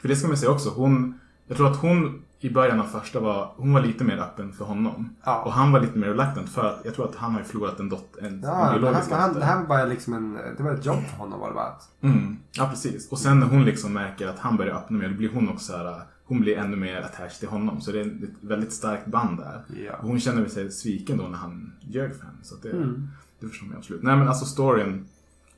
[0.00, 3.20] För det ska man säga också, hon, jag tror att hon i början av första
[3.20, 5.16] var, hon var lite mer öppen för honom.
[5.24, 5.42] Ja.
[5.42, 7.80] Och han var lite mer reluctant för att jag tror att han har ju förlorat
[7.80, 9.40] en dotter, en, Ja, en biologisk han, dotter.
[9.40, 11.72] det här var bara liksom en, det var ett jobb för honom var det bara.
[12.00, 12.36] Mm.
[12.52, 13.08] Ja, precis.
[13.12, 15.72] Och sen när hon liksom märker att han börjar öppna mer, då blir hon också
[15.72, 17.80] så här, hon blir ännu mer attached till honom.
[17.80, 19.62] Så det är ett väldigt starkt band där.
[19.86, 19.96] Ja.
[19.96, 22.38] Och hon känner sig sviken då när han ljög för henne.
[22.42, 23.08] Så att det, Mm.
[23.40, 24.02] det förstår man absolut.
[24.02, 25.06] Nej men alltså storyn,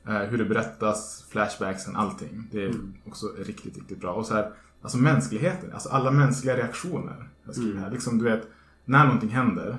[0.07, 2.47] eh, hur det berättas, flashbacksen, allting.
[2.51, 2.93] Det är Mm.
[3.05, 4.13] också riktigt, riktigt bra.
[4.13, 4.51] Och så här,
[4.81, 7.27] alltså mänskligheten, alltså alla mänskliga reaktioner.
[7.45, 7.83] Jag skriver Mm.
[7.83, 7.91] här.
[7.91, 8.47] Liksom du vet,
[8.85, 9.77] när någonting händer.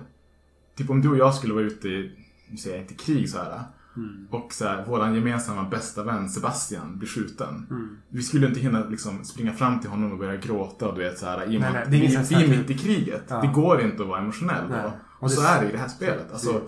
[0.76, 2.12] Typ om du och jag skulle vara ute i,
[2.50, 3.60] nu säger jag inte krig så här.
[3.96, 4.26] Mm.
[4.30, 7.66] Och så här, våran gemensamma bästa vän Sebastian blir skjuten.
[7.70, 7.96] Mm.
[8.08, 11.18] Vi skulle inte hinna liksom springa fram till honom och börja gråta och du vet
[11.18, 12.78] så här, i och med Nej, nej, att det är vi, vi är mitt i
[12.78, 13.24] kriget.
[13.28, 13.40] Ja.
[13.40, 14.82] Det går inte att vara emotionell Nej.
[14.82, 14.92] då.
[15.18, 16.32] Och så är det i det här spelet.
[16.32, 16.60] Alltså,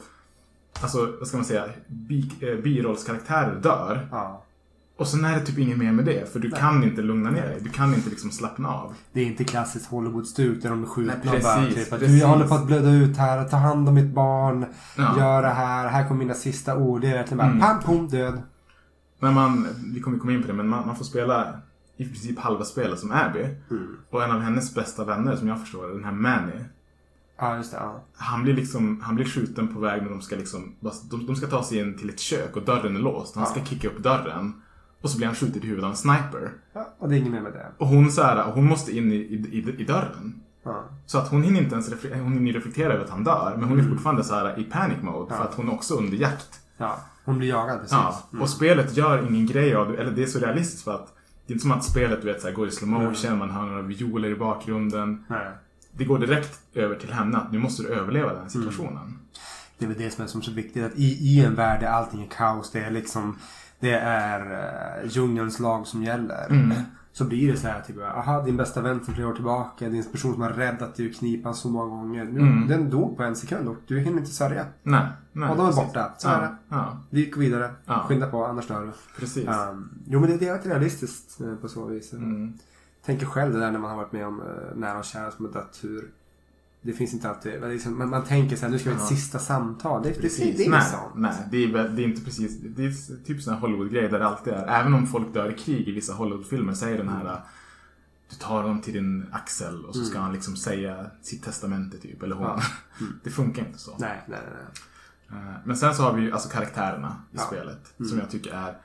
[0.81, 4.09] alltså vad ska man säga, bi, eh, birollskaraktärer dör.
[4.11, 4.45] ja.
[5.03, 6.33] Och sen är det typ inget mer med det.
[6.33, 7.59] För du kan inte lugna ner dig.
[7.61, 8.95] Du kan inte liksom slappna av.
[9.13, 11.99] Det är inte klassiskt Hollywood-stuk där de är skjutna Nej, och bara precis, typ att
[11.99, 12.15] precis.
[12.15, 15.19] du jag håller på att blöda ut här, ta hand om mitt barn, Ja.
[15.19, 17.01] gör det här, här kommer mina sista ord.
[17.01, 17.61] Det är verkligen bara Mm.
[17.61, 18.43] pam, pum, död.
[19.21, 21.55] När man, vi kommer komma in på det, men man, man får spela
[21.97, 23.41] i princip halva spelet som Abby.
[23.71, 23.97] Mm.
[24.11, 26.53] Och en av hennes bästa vänner som jag förstår den här Manny.
[27.39, 27.77] Ja, just det.
[27.81, 28.05] Ja.
[28.17, 30.75] Han blir liksom, han blir skjuten på väg när de ska liksom,
[31.11, 33.37] de, de ska ta sig in till ett kök och dörren är låst.
[33.37, 33.65] Han ska Ja.
[33.65, 34.53] kicka upp dörren.
[35.03, 36.51] Och så blir han skjuten i huvudet av en sniper.
[36.73, 37.67] Ja, och det är inget mer med det.
[37.79, 40.41] Och hon så här, hon måste in i, i, i, dörren.
[40.65, 40.85] Ja.
[41.07, 43.55] Så att hon hinner inte ens refle- hon hinner reflektera över att han dör.
[43.59, 45.27] Men hon är fortfarande så här i panic mode.
[45.29, 45.45] För Mm.
[45.45, 45.51] Ja.
[45.51, 46.61] att hon är också under jakt.
[46.77, 46.99] ja.
[47.25, 47.93] Hon blir jagad precis.
[47.93, 49.99] Ja, och spelet gör ingen grej av det.
[49.99, 51.07] Eller det är så realistiskt för att
[51.47, 53.51] det är inte som att spelet du vet, så här, går i slow motion, man
[53.51, 55.25] hör några violer i bakgrunden.
[55.29, 55.49] Nej.
[55.93, 59.19] Det går direkt över till henne att nu måste du överleva den situationen.
[59.79, 60.85] Det är väl det som är som är så viktigt.
[60.85, 62.71] Att i, I en värld där allting är kaos.
[62.71, 63.39] Det är liksom
[63.83, 64.41] Det är
[65.05, 66.47] uh, djungelns lag som gäller.
[66.51, 66.73] Mm.
[67.13, 67.97] Så blir det så här typ.
[68.03, 69.89] Aha, din bästa vän som flera år tillbaka.
[69.89, 72.25] Din person som har räddat dig ur knipan så många gånger.
[72.25, 72.69] Nu, Mm.
[72.69, 74.67] Den dog på en sekund och du hinner inte sörja.
[74.83, 75.51] Nej, nej.
[75.51, 75.85] och de är precis.
[75.87, 76.13] borta.
[76.19, 76.57] Så är ja, det.
[76.69, 77.71] ja, Vi går vidare.
[77.87, 78.05] Ja.
[78.09, 78.93] Skynda på annars dör du.
[79.21, 79.49] precis.
[79.49, 82.13] Um, jo men det, det är rätt realistiskt eh, på så vis.
[82.13, 82.53] Mm.
[83.05, 85.45] Tänker själv det där när man har varit med om uh, nära och kära som
[85.45, 85.81] har dött.
[85.83, 86.11] Hur
[86.83, 87.53] det finns inte alltid.
[87.53, 90.03] är liksom- Man, man tänker så här, nu ska vi ha ett sista samtal.
[90.03, 90.57] Det, det, det, Precis.
[90.57, 91.15] det är nej, sånt.
[91.15, 92.59] nej det, är, väl- det är inte precis.
[92.61, 94.67] Det är typ sån här Hollywood-grej där det alltid är.
[94.67, 97.41] Även om folk dör i krig i vissa Hollywood-filmer så är den här
[98.31, 102.23] du tar dem till din axel och så ska han liksom säga sitt testamente typ.
[102.23, 102.45] Eller hon.
[102.47, 102.61] Ja.
[103.25, 103.97] Det funkar inte så.
[103.99, 104.39] Nej, nej,
[105.31, 105.39] nej.
[105.41, 107.43] Eh, Men sen så har vi ju alltså karaktärerna i Ja.
[107.43, 107.95] spelet.
[108.09, 108.77] Som jag tycker är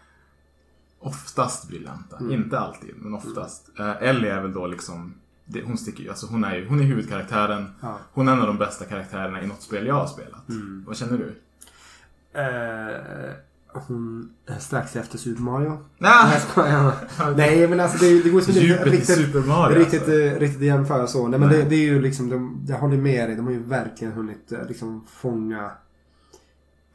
[1.00, 2.18] oftast briljanta.
[2.18, 2.32] Mm.
[2.32, 3.70] Inte alltid, men oftast.
[3.80, 5.14] Eh, Ellie är väl då liksom
[5.48, 7.70] det, hon sticker ju, alltså hon är ju hon är huvudkaraktären.
[7.82, 7.98] Ja.
[8.14, 10.50] Hon är en av de bästa karaktärerna i något spel jag har spelat.
[10.50, 10.84] Mm.
[10.88, 11.36] Vad känner du?
[12.40, 13.34] Eh,
[13.88, 15.80] hon är strax efter Super Mario.
[16.00, 16.30] Ah!
[16.58, 16.94] Nej.
[17.38, 20.16] Nej, men alltså det, det går som inte Djupet riktigt, Super Mario riktigt, alltså.
[20.16, 21.28] eh, riktigt jämföra så.
[21.28, 21.58] Nej, men Nej.
[21.58, 23.36] det, det är ju liksom, de, jag håller med dig.
[23.36, 25.72] De har ju verkligen hunnit eh, liksom fånga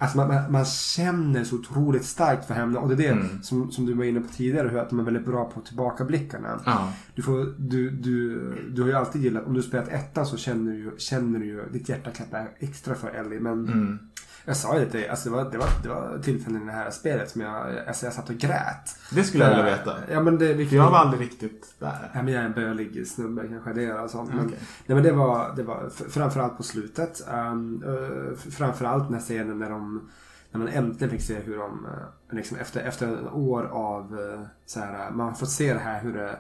[0.03, 3.43] Alltså man, man, man känner så otroligt starkt för henne och det är det Mm.
[3.43, 6.61] som, som du var inne på tidigare hur att de är väldigt bra på tillbakablickarna.
[6.67, 6.93] Ja.
[7.15, 8.41] Du, får, du, du,
[8.75, 11.63] du har ju alltid gillat, om du spelat ettan så känner du, känner du ju,
[11.73, 13.41] ditt hjärta klappar extra för Ellie.
[13.41, 13.99] Men Mm.
[14.45, 16.91] Jag sa ju det alltså det var, det var, det var tillfällen i det här
[16.91, 18.97] spelet som jag, alltså jag satt och grät.
[19.11, 19.97] Det skulle jag vilja veta.
[20.11, 22.11] Ja men det, För jag var aldrig riktigt där.
[22.15, 24.35] Ja, men jag är en bölig snubbe kanske det är sånt.
[24.35, 24.59] Men, Okej.
[24.87, 27.29] nej, men det var, det var framförallt på slutet.
[27.33, 30.11] Um, uh, framförallt den här scenen när de
[30.53, 34.81] när man äntligen fick se hur de, eh, liksom efter, efter år av eh, så
[34.81, 36.39] här, man har fått se det här hur det,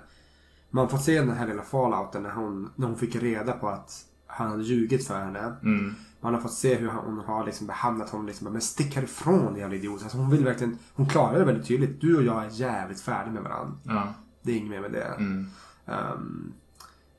[0.70, 3.68] man har fått se den här lilla fallouten när hon, när hon fick reda på
[3.68, 5.56] att han hade ljugit för henne.
[5.62, 5.94] Mm.
[6.22, 8.26] Man har fått se hur hon har liksom behandlat honom.
[8.26, 10.02] Liksom, men stick härifrån jävla idiot.
[10.02, 12.00] Alltså hon vill verkligen, hon klarar det väldigt tydligt.
[12.00, 13.74] Du och jag är jävligt färdiga med varandra.
[13.82, 14.08] Ja.
[14.42, 15.04] Det är inget mer med det.
[15.18, 15.46] Mm.
[15.86, 16.52] Um,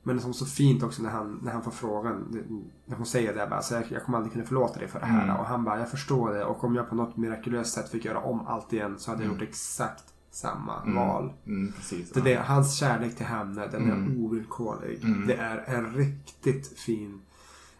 [0.05, 2.43] men det är så fint också när han, när han får frågan.
[2.85, 5.05] När hon säger det bara, så jag, jag kommer aldrig kunna förlåta dig för det
[5.05, 5.23] här.
[5.23, 5.35] Mm.
[5.35, 6.43] Och han bara, jag förstår det.
[6.45, 9.29] Och om jag på något mirakulöst sätt fick göra om allt igen så hade jag
[9.29, 9.39] Mm.
[9.39, 10.95] gjort exakt samma Mm.
[10.95, 11.33] val.
[11.45, 12.11] Mm, precis.
[12.11, 14.23] Det är det, hans kärlek till henne, den är Mm.
[14.25, 14.99] ovillkorlig.
[15.27, 17.21] Det är en riktigt fin,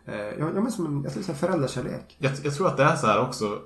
[0.05, 2.15] ja, ja, men som en jag skulle säga föräldrakärlek.
[2.19, 3.59] Jag, jag tror att det är så här också.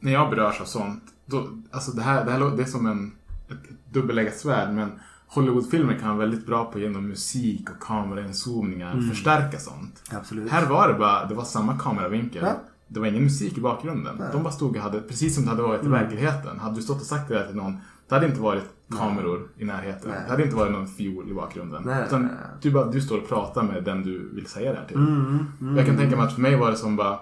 [0.00, 1.02] När jag berörs av sånt.
[1.26, 3.12] Då, alltså det här, det här det är som en,
[3.50, 4.74] ett dubbelläggat svärd.
[4.74, 4.92] Men
[5.26, 9.08] Hollywoodfilmer kan vara väldigt bra på genom musik och kamerainzoomningar Mm.
[9.10, 10.02] förstärka sånt.
[10.10, 10.50] Absolut.
[10.50, 12.42] Här var det bara, det var samma kameravinkel.
[12.46, 12.52] Ja.
[12.88, 14.16] Det var ingen musik i bakgrunden.
[14.18, 14.28] Nej.
[14.32, 16.00] De bara stod och hade, precis som det hade varit i Mm.
[16.02, 16.58] verkligheten.
[16.60, 19.64] Hade du stått och sagt det där till någon, det hade inte varit kameror i
[19.64, 20.10] närheten.
[20.10, 20.20] Nej.
[20.24, 21.82] Det hade inte varit någon fiol i bakgrunden.
[21.86, 22.04] Nej.
[22.06, 22.28] Utan
[22.62, 24.96] du, bara, du står och pratar med den du vill säga det här till.
[24.96, 25.76] Mm, mm.
[25.76, 27.18] Jag kan tänka mig att för mig var det som bara,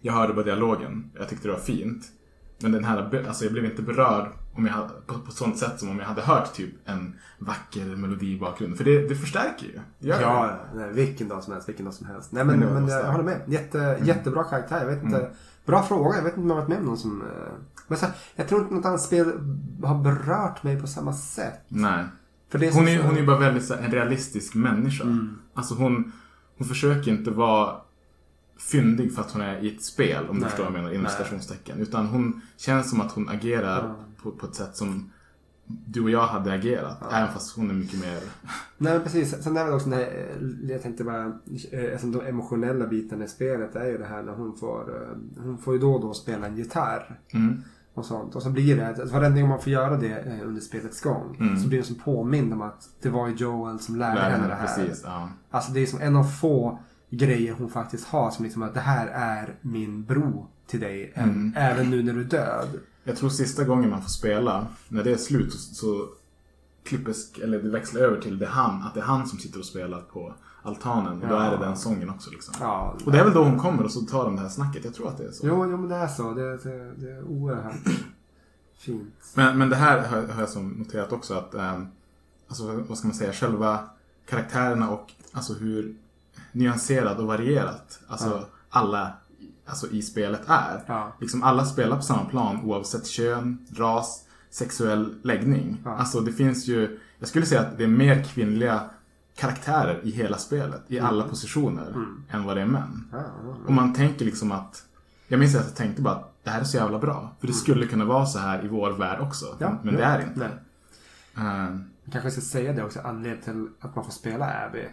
[0.00, 2.04] jag hörde bara dialogen, jag tyckte det var fint.
[2.58, 5.80] Men den här, alltså jag blev inte berörd om jag hade, på, på sånt sätt
[5.80, 8.76] som om jag hade hört typ en vacker melodi i bakgrunden.
[8.76, 9.80] För det, det förstärker ju.
[10.08, 10.78] Gör Ja, det.
[10.80, 12.32] nej, vilken dag som helst, vilken dag som helst.
[12.32, 13.40] Nej men, Men men, jag håller med.
[13.46, 14.78] Jätte, Jättebra karaktär.
[14.78, 15.18] Jag vet inte.
[15.18, 15.30] Mm.
[15.66, 16.16] Bra fråga.
[16.16, 17.22] Jag vet inte om jag har varit med om någon som...
[17.22, 17.52] eh,
[17.88, 19.32] Men så, här, jag tror inte något annat spel
[19.82, 21.60] har berört mig på samma sätt.
[21.68, 22.04] Nej.
[22.48, 25.04] För det är Hon så- är, hon är bara väldigt så här, en realistisk människa.
[25.04, 25.38] Mm.
[25.54, 26.12] Alltså hon,
[26.58, 27.76] hon försöker inte vara
[28.70, 30.50] fyndig för att hon är i ett spel, om du Nej.
[30.50, 31.78] förstår vad jag menar, inom citationstecken.
[31.80, 34.04] Utan hon känns som att hon agerar Ja.
[34.22, 35.10] På, på ett sätt som
[35.68, 37.12] du och jag hade agerat.
[37.12, 38.20] Även fast hon är mycket mer...
[38.78, 39.42] Nej men precis.
[39.42, 41.24] Sen är det också den här, eh, jag tänkte bara,
[41.72, 45.42] eh, alltså de emotionella bitarna i spelet är ju det här när hon får, eh,
[45.42, 47.20] hon får ju då och då spela en gitarr.
[47.34, 47.62] Mm.
[47.94, 48.34] Och sånt.
[48.34, 51.36] Och så blir det, att varenda gång man får göra det under spelets gång.
[51.40, 51.56] Mm.
[51.56, 54.48] Så blir det som påmind om att det var ju Joel som lärde Lärde henne
[54.48, 54.66] det här.
[54.66, 55.30] precis, ja.
[55.50, 56.78] Alltså det är som en av få
[57.10, 58.30] grejer hon faktiskt har.
[58.30, 61.12] Som liksom att det här är min bro till dig.
[61.14, 61.52] Mm.
[61.56, 62.68] Även nu när du är död.
[63.08, 66.08] Jag tror sista gången man får spela, när det är slut så,
[66.84, 69.64] klippes, eller det växlar över till det han, att det är han som sitter och
[69.64, 71.22] spelar på altanen.
[71.22, 71.42] Och då Ja.
[71.42, 72.54] är det den sången också liksom.
[72.60, 74.84] Ja, Och det är väl då hon kommer och så tar de det här snacket.
[74.84, 75.46] Jag tror att det är så.
[75.46, 76.34] Jo, jo men det är så.
[76.34, 77.74] Det, det, det är oerhört
[78.78, 79.14] fint.
[79.34, 81.82] Men, men det här har, jag som noterat också att, eh,
[82.48, 83.80] alltså vad ska man säga, själva
[84.28, 85.96] karaktärerna och alltså hur
[86.52, 88.46] nyanserad och varierat alltså Ja.
[88.70, 89.12] alla
[89.68, 90.82] alltså, i spelet är.
[90.86, 91.12] Ja.
[91.20, 95.80] Liksom alla spelar på samma plan oavsett kön, ras, sexuell läggning.
[95.84, 95.96] Ja.
[95.96, 98.80] Alltså det finns ju, jag skulle säga att det är mer kvinnliga
[99.36, 102.24] karaktärer i hela spelet, i alla positioner, Mm.
[102.30, 103.08] än vad det är män.
[103.12, 103.18] Ja,
[103.66, 104.84] Och man tänker liksom att
[105.30, 107.34] Jag minns att jag tänkte bara att det här är så jävla bra.
[107.40, 109.56] För det skulle kunna vara så här i vår värld också.
[109.60, 109.74] Mm.
[109.82, 110.50] Men det är inte.
[112.04, 113.00] Jag kanske ska säga det också.
[113.04, 114.84] Anledningen till att man får spela Abby.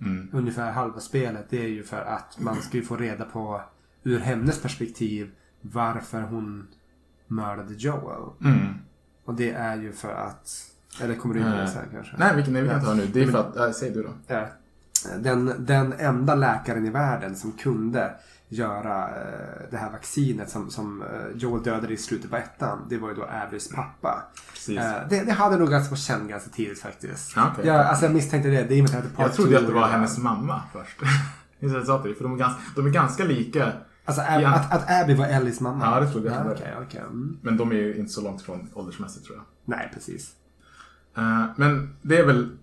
[0.00, 0.28] Mm.
[0.32, 1.46] Ungefär halva spelet.
[1.50, 3.60] Det är ju för att man ska ju få reda på
[4.04, 6.66] ur hennes perspektiv varför hon
[7.26, 8.30] mördade Joel.
[8.44, 8.74] Mm.
[9.24, 10.70] Och det är ju för att...
[11.00, 12.14] Eller kommer du in på det Eh, sen kanske?
[12.18, 13.06] Nej, vi kan, nej, vi kan ta nu.
[13.06, 14.34] Det är för att, äh, säg du då.
[14.34, 14.42] Eh,
[15.18, 18.14] Den, den enda läkaren i världen som kunde
[18.48, 22.86] göra eh, det här vaccinet som, som eh, Joel dödade i slutet på ettan.
[22.88, 24.22] Det var ju då Abbys pappa.
[24.68, 27.36] Eh, det, det hade nog ganska känt ganska tidigt faktiskt.
[27.36, 27.66] Okej.
[27.66, 28.62] jag, alltså jag misstänkte det.
[28.62, 31.02] Det är det Jag trodde att det var hennes mamma först.
[31.60, 33.72] Just det, jag sa till dig, för de är ganska, de är ganska lika.
[34.04, 34.48] Alltså Ab- Ja.
[34.54, 35.84] att, att Abby var Ellies mamma?
[35.84, 36.46] Ja, det trodde jag.
[36.46, 37.00] Ja, Okej, okej.
[37.00, 37.38] Mm.
[37.42, 39.44] Men de är ju inte så långt ifrån åldersmässigt tror jag.
[39.64, 40.32] Nej, precis.
[41.16, 42.56] Eh, men det är väl,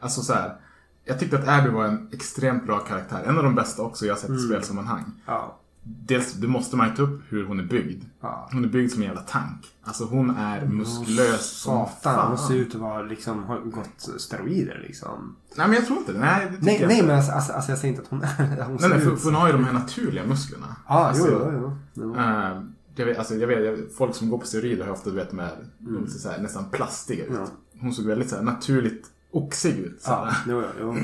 [0.00, 0.56] alltså så här.
[1.04, 3.22] Jag tyckte att Abby var en extremt bra karaktär.
[3.26, 4.46] En av de bästa också jag har sett i Mm.
[4.48, 5.04] spelsammanhang.
[5.26, 5.58] Ja.
[6.06, 8.04] Dels, det måste man ju ta upp hur hon är byggd.
[8.20, 8.48] Ja.
[8.52, 9.66] Hon är byggd som en jävla tank.
[9.82, 12.56] Alltså hon är muskulös som Satan, hon ser fan.
[12.56, 15.36] ut att vara liksom, har gått steroider liksom.
[15.56, 16.18] Nej men jag tror inte det.
[16.18, 18.24] Nej, det Nej, nej men alltså, alltså, alltså jag säger inte att hon,
[18.66, 20.76] hon Nej, nej, för, för hon har ju de här naturliga musklerna.
[20.88, 22.02] Ja, Alltså, jo, jo, jo.
[22.02, 22.16] jo.
[22.16, 22.62] eh,
[22.94, 25.16] jag vet, alltså, jag vet, jag vet, folk som går på steroider har ofta, du
[25.16, 27.30] vet, med, de ser nästan plastiga ut.
[27.30, 27.40] Mm.
[27.42, 27.48] Ja.
[27.80, 30.02] Hon såg väldigt så här, naturligt oxig ut.
[30.02, 31.02] Så Ja, jo, jo, jo.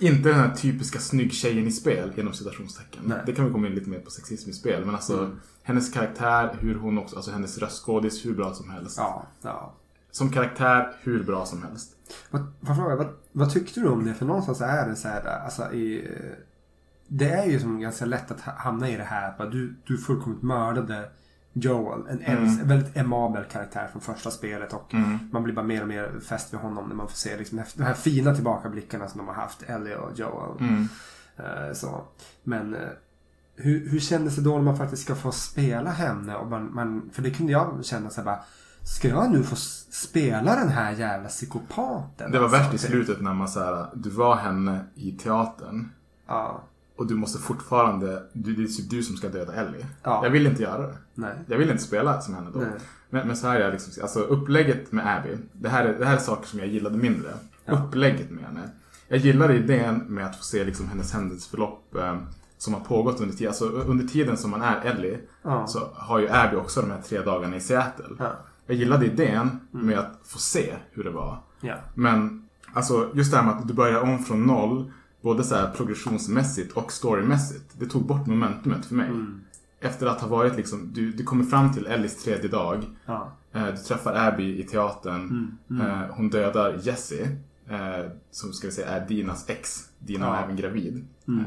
[0.00, 3.02] Inte den här typiska snygg tjejen i spel, genom citationstecken.
[3.06, 3.18] Nej.
[3.26, 4.84] Det kan vi komma in lite mer på sexism i spel.
[4.86, 5.40] Men alltså, Mm.
[5.62, 8.96] hennes karaktär, hur hon också, alltså hennes röstskådis, hur bra som helst.
[8.98, 9.74] Ja, ja.
[10.10, 11.92] Som karaktär, hur bra som helst.
[12.30, 14.14] Vad, vad, vad, vad tyckte du om det?
[14.14, 16.10] För någonstans är det så här, alltså i...
[17.08, 19.98] Det är ju som ganska lätt att ha- hamna i det här att du, du
[19.98, 21.10] fullkomligt mördade
[21.52, 22.00] Joel.
[22.08, 22.68] En, Mm.
[22.68, 25.18] väldigt emabel karaktär från första spelet och Mm.
[25.32, 27.82] man blir bara mer och mer fäst vid honom när man får se liksom, de
[27.82, 30.60] här fina tillbakablickarna som de har haft, Ellie och Joel.
[30.60, 30.88] Mm.
[31.36, 32.04] Eh, så.
[32.42, 32.80] Men eh,
[33.56, 36.36] hur, hur kändes det då när man faktiskt ska få spela henne?
[36.36, 38.40] Och man, man, för det kunde jag känna så här bara.
[38.82, 39.56] Ska jag nu få
[39.90, 42.30] spela den här jävla psykopaten?
[42.30, 45.12] Det var Alltså, värst i det- slutet när man så här, du var henne i
[45.12, 45.88] teatern.
[46.26, 46.60] Ja.
[47.00, 49.86] Och du måste fortfarande, du, det är typ du som ska döda Ellie.
[50.02, 50.20] Ja.
[50.24, 50.94] Jag vill inte göra det.
[51.14, 51.34] Nej.
[51.46, 52.58] Jag vill inte spela som henne då.
[52.58, 52.68] Nej.
[53.10, 55.36] Men, men så här är jag liksom, alltså upplägget med Abby.
[55.52, 57.30] Det här, är, det här är saker som jag gillade mindre.
[57.64, 57.72] Ja.
[57.72, 58.60] Upplägget med henne.
[59.08, 62.16] Jag gillade idén med att få se liksom hennes händelseförlopp eh,
[62.58, 63.48] som har pågått under tiden.
[63.48, 65.66] Alltså under tiden som man är Ellie Ja.
[65.66, 68.16] så har ju Abby också de här tre dagarna i Seattle.
[68.18, 68.24] Ja.
[68.24, 68.36] Mm.
[68.66, 71.38] Jag gillade idén med att få se hur det var.
[71.60, 71.74] Ja.
[71.94, 74.92] Men alltså just det här med att du börjar om från noll.
[75.22, 77.74] Både så här progressionsmässigt och storymässigt.
[77.78, 79.06] Det tog bort momentumet för mig.
[79.08, 79.40] Mm.
[79.80, 82.84] Efter att ha varit liksom, du, du kommer fram till Ellis tredje dag.
[83.06, 83.32] Ja.
[83.52, 85.56] Eh, Du träffar Abby i teatern.
[85.70, 87.22] Mm, Eh, Hon dödar Jesse.
[87.68, 89.88] eh, Som ska vi säga är Dinas ex.
[89.98, 90.44] Dina Ja.
[90.44, 91.06] även gravid.
[91.28, 91.44] Mm.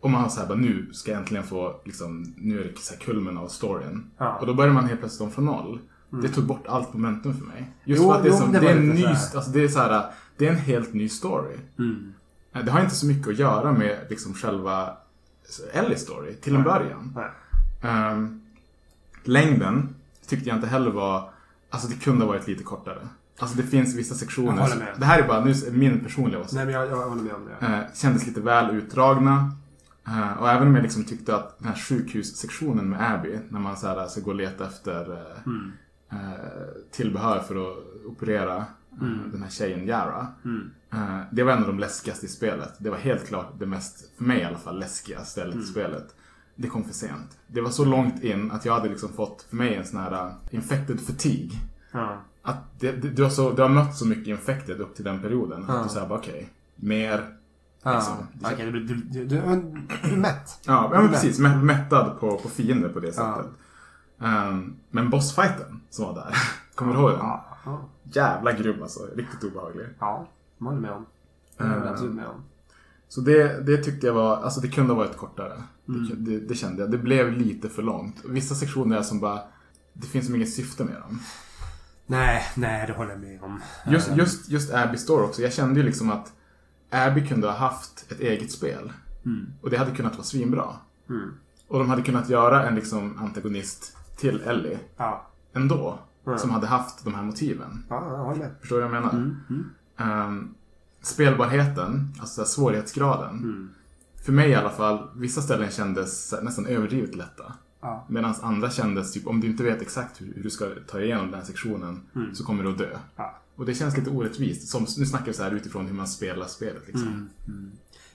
[0.00, 2.94] Och man har såhär bara nu ska jag äntligen få liksom, nu är det så
[2.94, 4.10] här kulmen av storyn.
[4.18, 4.36] Ja.
[4.40, 5.80] Och då börjar man helt plötsligt om från noll.
[6.12, 6.22] Mm.
[6.22, 7.72] Det tog bort allt momentum för mig.
[7.84, 9.50] Just Jo, för att det är, jo, som, det det var är en ny, alltså
[9.52, 10.04] det är så här,
[10.36, 11.56] det är en helt ny story.
[11.78, 12.12] Mm.
[12.52, 14.96] Eh, Det har inte så mycket att göra med liksom själva
[15.72, 17.18] Ellie story till en början.
[17.82, 18.40] Ehm,
[19.24, 19.94] längden
[20.26, 21.30] tyckte jag inte heller var,
[21.70, 23.08] alltså det kunde ha varit lite kortare.
[23.38, 24.66] Alltså det finns vissa sektioner.
[24.66, 24.82] som-.
[24.96, 26.52] Det här är bara nu min personliga åsikt.
[26.54, 27.66] Nej men jag, jag håller med om det.
[27.66, 29.52] Eh, kändes lite väl utdragna.
[30.06, 33.76] Eh, och även om jag liksom tyckte att den här sjukhussektionen med Abby, när man
[33.76, 35.72] så här, ska gå och leta efter eh, Mm.
[36.12, 36.18] eh,
[36.90, 38.64] tillbehör för att operera
[39.00, 39.30] Mm.
[39.32, 40.26] den här tjejen Yara.
[40.44, 40.70] Mm.
[40.92, 42.74] Eh, det var en av de läskigaste i spelet.
[42.78, 45.64] Det var helt klart det mest, för mig i alla fall, läskiga stället Mm.
[45.64, 46.14] i spelet.
[46.56, 47.38] Det kom för sent.
[47.46, 50.26] Det var så långt in att jag hade liksom fått, för mig, en sån här
[50.26, 51.58] uh, infected fatigue.
[52.42, 55.20] Att det, det, du, har så, du har mött så mycket infected upp till den
[55.20, 55.70] perioden.
[55.70, 57.36] Att du säger okej, mer.
[57.82, 57.94] Ja.
[57.94, 58.14] liksom.
[58.52, 59.38] Okej, du, du, du, du, du
[60.12, 60.60] är mätt.
[60.66, 61.38] Ja, men precis.
[61.38, 61.52] mätt.
[61.52, 63.46] Mä- Mättad på, på fiender på det sättet.
[64.20, 66.34] Ehm, men bossfighten som var där.
[66.74, 67.18] Kommer du ihåg den?
[67.20, 67.49] Ja.
[67.64, 67.88] Ja.
[68.02, 69.00] Jävla grym alltså.
[69.16, 69.86] Riktigt obehaglig.
[69.98, 71.06] Ja, det håller med om.
[71.58, 72.42] Absolut med om.
[73.08, 75.62] Så det, det tyckte jag var, alltså det kunde ha varit kortare.
[75.88, 76.08] Mm.
[76.08, 76.90] Det, det, det kände jag.
[76.90, 78.16] Det blev lite för långt.
[78.24, 79.40] Vissa sektioner är som bara,
[79.92, 81.20] det finns som inget syfte med dem.
[82.06, 83.60] Nej, nej det håller jag med om.
[83.86, 85.42] Just, Eh, just, just Abby Store också.
[85.42, 86.32] Jag kände ju liksom att
[86.90, 88.92] Abby kunde ha haft ett eget spel.
[89.24, 89.46] Mm.
[89.60, 90.76] Och det hade kunnat vara svinbra.
[91.08, 91.34] Mm.
[91.68, 95.26] Och de hade kunnat göra en liksom antagonist till Ellie Ja.
[95.54, 95.98] ändå.
[96.38, 97.84] Som hade haft de här motiven.
[97.88, 98.50] Ja, jag håller.
[98.60, 99.12] Förstår du vad jag menar?
[99.16, 99.64] Mm, mm.
[99.96, 100.54] Ehm,
[101.02, 103.36] spelbarheten, alltså svårighetsgraden.
[103.38, 103.68] Mm.
[104.24, 107.52] För mig i alla fall, vissa ställen kändes nästan överdrivet lätta.
[107.80, 108.06] Ja.
[108.08, 111.06] Medan andra kändes typ, om du inte vet exakt hur, hur du ska ta dig
[111.06, 112.34] igenom den här sektionen Mm.
[112.34, 112.98] så kommer du att dö.
[113.16, 113.36] Ja.
[113.56, 114.68] Och det känns lite orättvist.
[114.68, 116.82] Som, nu snackar vi så här utifrån hur man spelar spelet.
[116.86, 117.28] Liksom.
[117.48, 117.70] Mm.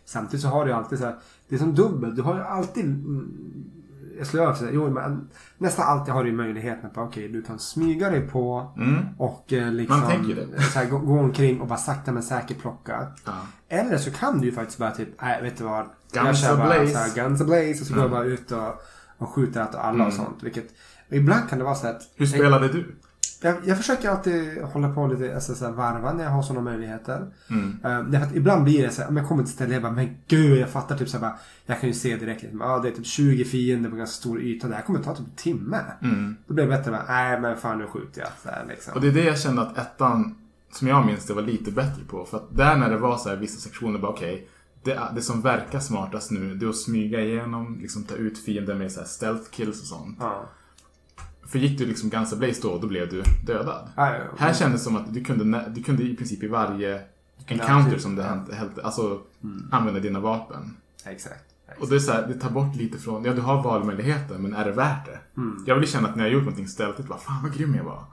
[0.05, 1.15] Samtidigt så har du alltid så här,
[1.47, 2.15] det är som dubbel.
[2.15, 2.85] Du har ju alltid,
[4.17, 8.09] jag skulle här, jo men nästan alltid har du möjligheten att okej du kan smyga
[8.09, 9.05] dig på Mm.
[9.17, 10.01] och eh, liksom.
[10.73, 13.07] Så här, gå, gå omkring och bara sakta men säkert plocka.
[13.25, 13.31] Ja.
[13.69, 15.85] Eller så kan du ju faktiskt bara typ, nej vet du vad.
[16.13, 16.93] jag Guns kör bara ablaze.
[16.93, 18.19] Så här, guns ablaze och så går jag Mm.
[18.19, 18.81] bara ut och,
[19.17, 20.25] och skjuter att alla och Mm.
[20.25, 20.43] sånt.
[20.43, 20.65] Vilket,
[21.09, 22.95] och ibland kan det vara så att Hur spelade du?
[23.41, 27.27] Jag, jag försöker alltid hålla på lite, alltså så varva när jag har sådana möjligheter.
[27.49, 27.79] Mm.
[28.13, 29.91] Uh, att ibland blir det så här, om jag kommer till ett ställe jag bara,
[29.91, 32.79] men gud jag fattar typ så här, bara, jag kan ju se direkt liksom, ah,
[32.79, 34.67] det är typ 20 fiender på ganska stor yta.
[34.67, 35.81] Det här kommer ta typ en timme.
[36.01, 36.35] Mm.
[36.47, 38.29] Då blir det bättre nej men fan nu skjuter jag.
[38.43, 38.93] Så här, liksom.
[38.93, 40.37] Och det är det jag kände att ettan,
[40.71, 42.25] som jag minns det, var lite bättre på.
[42.25, 44.47] För att där när det var så här vissa sektioner, bara okej.
[44.83, 48.75] det, det som verkar smartast nu, det är att smyga igenom, liksom ta ut fiender
[48.75, 50.17] med så här stealth kills och sånt.
[50.19, 50.49] Ja.
[51.47, 53.89] För gick du liksom Guns Blaze då, då blev du dödad.
[53.95, 54.21] Ja, ja.
[54.37, 57.01] Här kändes det som att du kunde, du kunde i princip i varje
[57.47, 58.55] encounter alltid- som det ja.
[58.55, 59.67] hände, alltså Mm.
[59.71, 60.77] använda dina vapen.
[61.05, 61.43] Exakt.
[61.79, 64.53] Och det är så här, det tar bort lite från, ja du har valmöjligheter men
[64.53, 65.19] är det värt det?
[65.41, 65.63] Mm.
[65.67, 68.03] Jag vill känna att när jag gjort någonting stealthigt, bara fan vad grym jag var.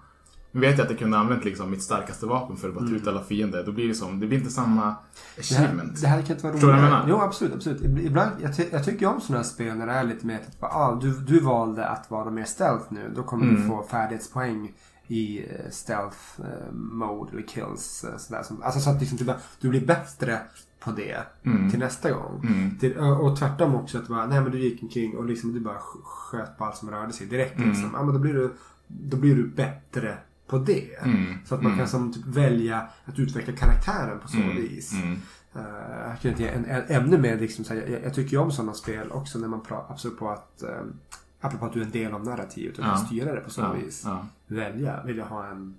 [0.52, 2.92] Nu vet jag att jag kunde använt liksom mitt starkaste vapen för att bara ta
[2.94, 3.62] ut alla fiender.
[3.66, 4.94] Då blir det som, det blir inte samma Mm.
[5.36, 6.00] Det här, achievement.
[6.00, 7.06] det här kan inte vara Förstår du vad jag menar?
[7.08, 7.82] Jo absolut, absolut.
[7.82, 10.70] Ibland, jag, ty jag tycker om sådana här spel när det är lite mer bara,
[10.70, 13.12] ah, du, du valde att vara mer stealth nu.
[13.16, 13.68] Då kommer du Mm.
[13.68, 14.72] få färdighetspoäng
[15.08, 18.04] i eh, stealth eh, mode eller kills.
[18.04, 18.42] eh, Sådär.
[18.62, 20.38] Alltså så att liksom, du, du blir bättre
[20.80, 21.70] på det Mm.
[21.70, 22.46] till nästa gång.
[22.46, 22.78] Mm.
[22.78, 25.78] Till, och, tvärtom också att bara, nej men du gick omkring och liksom du bara
[25.78, 27.56] sk- sköt på allt som rörde sig direkt.
[27.56, 27.68] Mm.
[27.68, 27.90] Liksom.
[27.94, 28.52] Ja, men då, blir du,
[28.86, 30.16] då blir du bättre
[30.46, 31.02] på det.
[31.04, 31.34] Mm.
[31.44, 31.78] Så att man Mm.
[31.78, 34.56] kan som typ välja att utveckla karaktären på så Mm.
[34.56, 34.92] vis.
[34.92, 35.12] Mm.
[35.56, 38.52] Uh, jag inte en, en ämne med liksom, så här, jag, jag tycker ju om
[38.52, 40.92] sådana spel också när man pratar absolut på att um,
[41.40, 42.88] apropå att du är en del av narrativet och Ja.
[42.88, 44.02] kan styra det på så Ja, vis.
[44.06, 44.26] ja.
[44.46, 45.74] Välja, vill jag ha en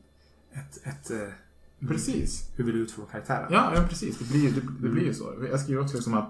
[0.54, 2.50] ett, ett eh, Precis.
[2.56, 3.48] hur vill du utforma karaktären?
[3.52, 4.18] Ja, ja precis.
[4.18, 5.34] Det blir, det, det blir ju så.
[5.52, 6.30] Jag skriver också liksom att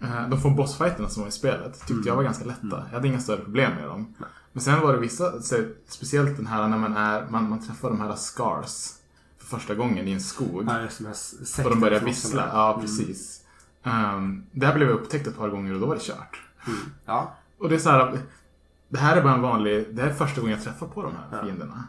[0.00, 2.06] eh, de få bossfighterna som var i spelet tyckte Mm.
[2.06, 2.84] jag var ganska lätta.
[2.90, 4.14] Jag hade inga större problem med dem.
[4.52, 5.42] Men sen var det vissa,
[5.88, 8.90] speciellt den här när man, är, man, man träffar de här scars
[9.38, 10.64] för första gången i en skog.
[10.68, 12.48] Ja, just de här s- och de börjar vissla.
[12.52, 12.80] Ja, Mm.
[12.86, 13.38] precis.
[13.84, 16.40] Um, det här blev jag upptäckt ett par gånger och då var det kört.
[16.66, 16.78] Mm.
[17.06, 17.34] Ja.
[17.58, 18.18] Och det är så här,
[18.88, 21.12] det här är bara en vanlig, det här är första gången jag träffar på de
[21.16, 21.44] här Ja.
[21.44, 21.84] fienderna.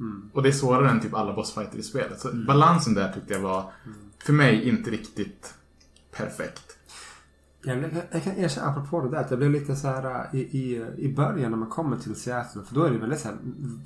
[0.00, 0.30] Mm.
[0.34, 2.20] Och det är svårare än typ alla bossfighter i spelet.
[2.20, 3.72] Så balansen där tyckte jag var,
[4.24, 5.54] för mig, inte riktigt
[6.16, 6.76] perfekt.
[7.62, 10.86] Jag, jag, kan erkänna apropå det där att jag blev lite så här i, i,
[10.98, 12.62] i början när man kommer till Seattle.
[12.62, 13.36] För då är det väldigt så här,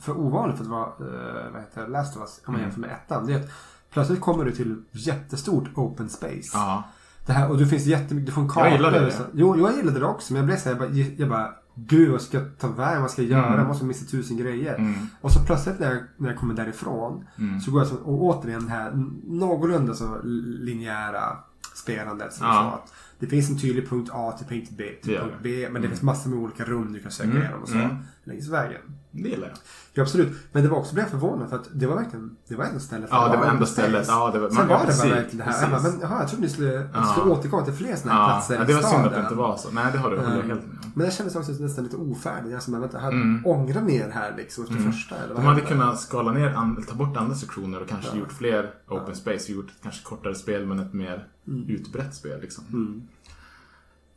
[0.02, 2.62] för ovanligt för att vara uh, vad heter det, Last of Us om man Mm.
[2.62, 3.26] jämför med ettan.
[3.26, 3.50] Det är att
[3.90, 6.50] plötsligt kommer du till jättestort open space.
[6.52, 6.82] Ja.
[7.26, 8.66] Det här, och det finns jättemycket, du får en karta.
[8.66, 9.12] Jag gillade det.
[9.12, 10.32] Så, jo, jag gillade det också.
[10.32, 13.02] Men jag blev så här, jag bara, jag bara Gud vad ska jag ta vägen?
[13.02, 13.46] Vad ska jag göra?
[13.46, 13.58] Mm.
[13.58, 14.74] Jag måste missa tusen grejer.
[14.74, 14.94] Mm.
[15.20, 17.26] Och så plötsligt när jag, när jag kommer därifrån.
[17.38, 17.60] Mm.
[17.60, 18.92] Så går jag så, och återigen det här
[19.24, 20.18] någorlunda så
[20.62, 21.38] linjära
[21.74, 22.32] spelandet.
[22.32, 22.52] Som Ja.
[22.52, 22.94] så att
[23.24, 24.84] det finns en tydlig punkt A till punkt B.
[25.02, 25.48] Till Det punkt det.
[25.48, 25.90] B men det Mm.
[25.90, 27.42] finns massor med olika rum du kan söka Mm.
[27.42, 27.74] igenom och så.
[27.78, 27.96] Mm.
[28.24, 28.80] Längs vägen.
[29.10, 29.56] Det gillar jag.
[29.92, 30.32] Ja, absolut.
[30.52, 33.08] Men det var också, blev förvånad för att det var verkligen, det var enda stället.
[33.12, 34.04] Ja, det var enda stället.
[34.08, 35.70] Ja, det var- Sen man- var ja, det precis, bara verkligen det här.
[35.70, 37.04] Bara, men jaha, jag trodde ni skulle, Ja.
[37.04, 39.34] skulle återkomma till fler sådana här Ja, platser ja, det var synd att det inte
[39.34, 39.70] var så.
[39.70, 40.30] Nej, det har du, Mm.
[40.32, 40.76] helt med.
[40.94, 42.50] Men jag kände också nästan lite ofärdig.
[42.52, 43.46] Jag som, vänta, här, Mm.
[43.46, 44.92] ångrar ni er här liksom efter Mm.
[44.92, 45.16] första?
[45.16, 45.70] Eller vad De hade hände?
[45.70, 48.18] kunnat skala ner, ta bort andra sektioner och kanske Ja.
[48.18, 49.52] gjort fler open space.
[49.52, 51.68] Gjort kanske kortare spel men ett mer Mm.
[51.68, 52.64] utbrett spel liksom.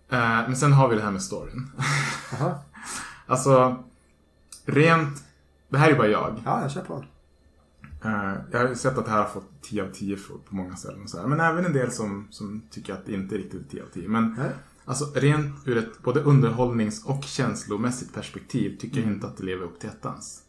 [0.10, 0.40] Mm.
[0.40, 1.72] Eh, men sen har vi det här med storyn.
[2.32, 2.60] Jaha.
[3.28, 3.84] alltså,
[4.66, 5.24] rent...
[5.70, 6.42] Det här är bara jag.
[6.46, 7.04] Ja, jag kör på.
[8.04, 11.04] Eh, jag har sett att det här har fått 10 av 10 på många ställen.
[11.04, 11.28] Och så här.
[11.28, 14.08] Men även en del som, som tycker att det inte är riktigt 10 av 10.
[14.08, 14.50] Men Nej.
[14.86, 19.64] alltså, rent ur ett både underhållnings och känslomässigt perspektiv tycker jag inte att det lever
[19.64, 20.44] upp till ettans.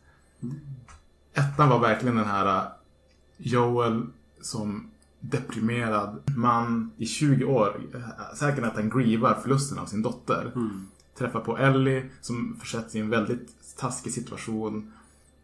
[1.35, 2.67] Ettan var verkligen den här eh,
[3.37, 4.07] Joel
[4.41, 4.91] som
[5.21, 7.81] deprimerad man i 20 år.
[7.95, 10.53] eh, Säkert att han grievar förlusten av sin dotter.
[10.57, 10.87] Mm.
[11.19, 14.93] Träffar på Ellie som försätts i en väldigt taskig situation.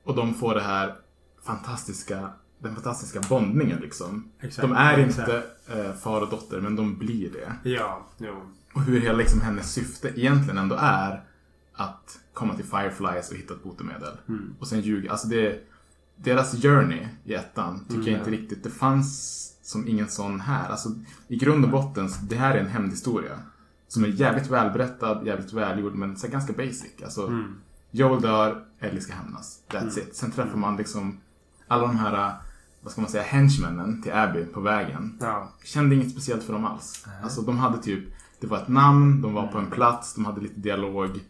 [0.05, 0.95] Och de får det här
[1.43, 4.31] fantastiska den fantastiska bondningen liksom.
[4.41, 4.69] Exakt.
[4.69, 5.29] De är Exakt.
[5.29, 7.71] inte eh, far och dotter men de blir det.
[7.71, 8.35] Ja, jo.
[8.75, 11.25] Och hur hela liksom hennes syfte egentligen ändå är
[11.75, 14.17] att komma till Fireflies och hitta ett botemedel.
[14.29, 14.55] Mm.
[14.59, 15.11] Och sen ljuga.
[15.11, 15.61] Alltså det,
[16.17, 20.69] deras journey i ettan tycker Mm, jag inte riktigt, det fanns som ingen sån här.
[20.71, 20.89] Alltså
[21.29, 23.39] i grund och botten, det här är en hämndhistoria.
[23.89, 26.93] Som är jävligt välberättad, jävligt välgjord men så ganska basic.
[27.05, 27.55] Alltså Mm.
[27.91, 29.61] Joel dör, Ellie ska hämnas.
[29.69, 30.17] That's it.
[30.17, 31.21] Sen träffar man liksom
[31.69, 32.33] alla de här,
[32.83, 35.19] vad ska man säga, henchmännen till Abby på vägen.
[35.21, 35.49] Ja.
[35.65, 37.07] Kände inget speciellt för dem alls.
[37.23, 38.05] Alltså de hade typ,
[38.41, 41.21] det var ett namn, de var på en plats, de hade lite dialog.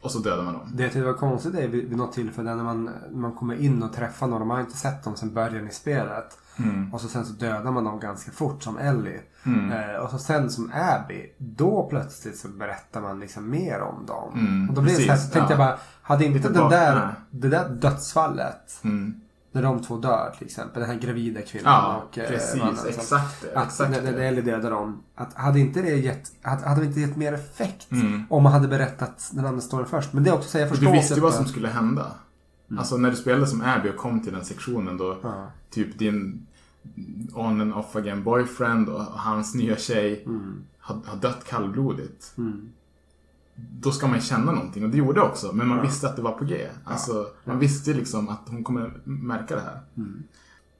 [0.00, 0.70] Och så dödade man dem.
[0.74, 3.82] Det jag tyckte var konstigt är vid, vid något tillfälle när man, man kommer in
[3.82, 4.46] och träffar någon.
[4.46, 6.38] Man har inte sett dem sedan början i spelet.
[6.58, 6.94] Mm.
[6.94, 9.20] Och så sen så dödar man dem ganska fort som Ellie.
[9.46, 9.72] Mm.
[9.72, 11.32] Eh, och så sen som Abby.
[11.38, 14.32] Då plötsligt så berättar man liksom mer om dem.
[14.34, 15.58] Mm, och då blev det så här, så precis, tänkte ja.
[15.60, 15.78] jag bara.
[16.02, 17.14] Hade inte den där, nej.
[17.30, 18.80] det där dödsfallet.
[18.84, 19.20] Mm.
[19.52, 20.80] När de två dör till exempel.
[20.82, 22.56] Den här gravida kvinnan Ja, och eh, precis.
[22.60, 23.58] mannen som- Exakt det.
[23.58, 24.18] Att Exakt när, när.
[24.20, 25.02] Ellie dödar dem.
[25.14, 28.22] Att hade inte det gett, hade, hade inte gett mer effekt Mm.
[28.30, 30.12] om man hade berättat den andra storyn först.
[30.12, 31.46] Men det är också så här, jag För förstår du visste ju typ vad som
[31.46, 32.06] skulle hända.
[32.78, 35.50] Alltså när du spelade som Abby och kom till den sektionen då Ja.
[35.70, 36.46] typ din
[37.34, 40.62] on and off again boyfriend och hans nya tjej Mm.
[40.78, 42.34] har, har dött kallblodigt.
[42.38, 42.68] Mm.
[43.80, 45.52] Då ska man känna någonting och det gjorde jag också.
[45.52, 45.84] Men man Ja.
[45.84, 46.68] visste att det var på G.
[46.84, 49.80] Alltså, Man visste liksom att hon kommer märka det här.
[49.96, 50.22] Mm.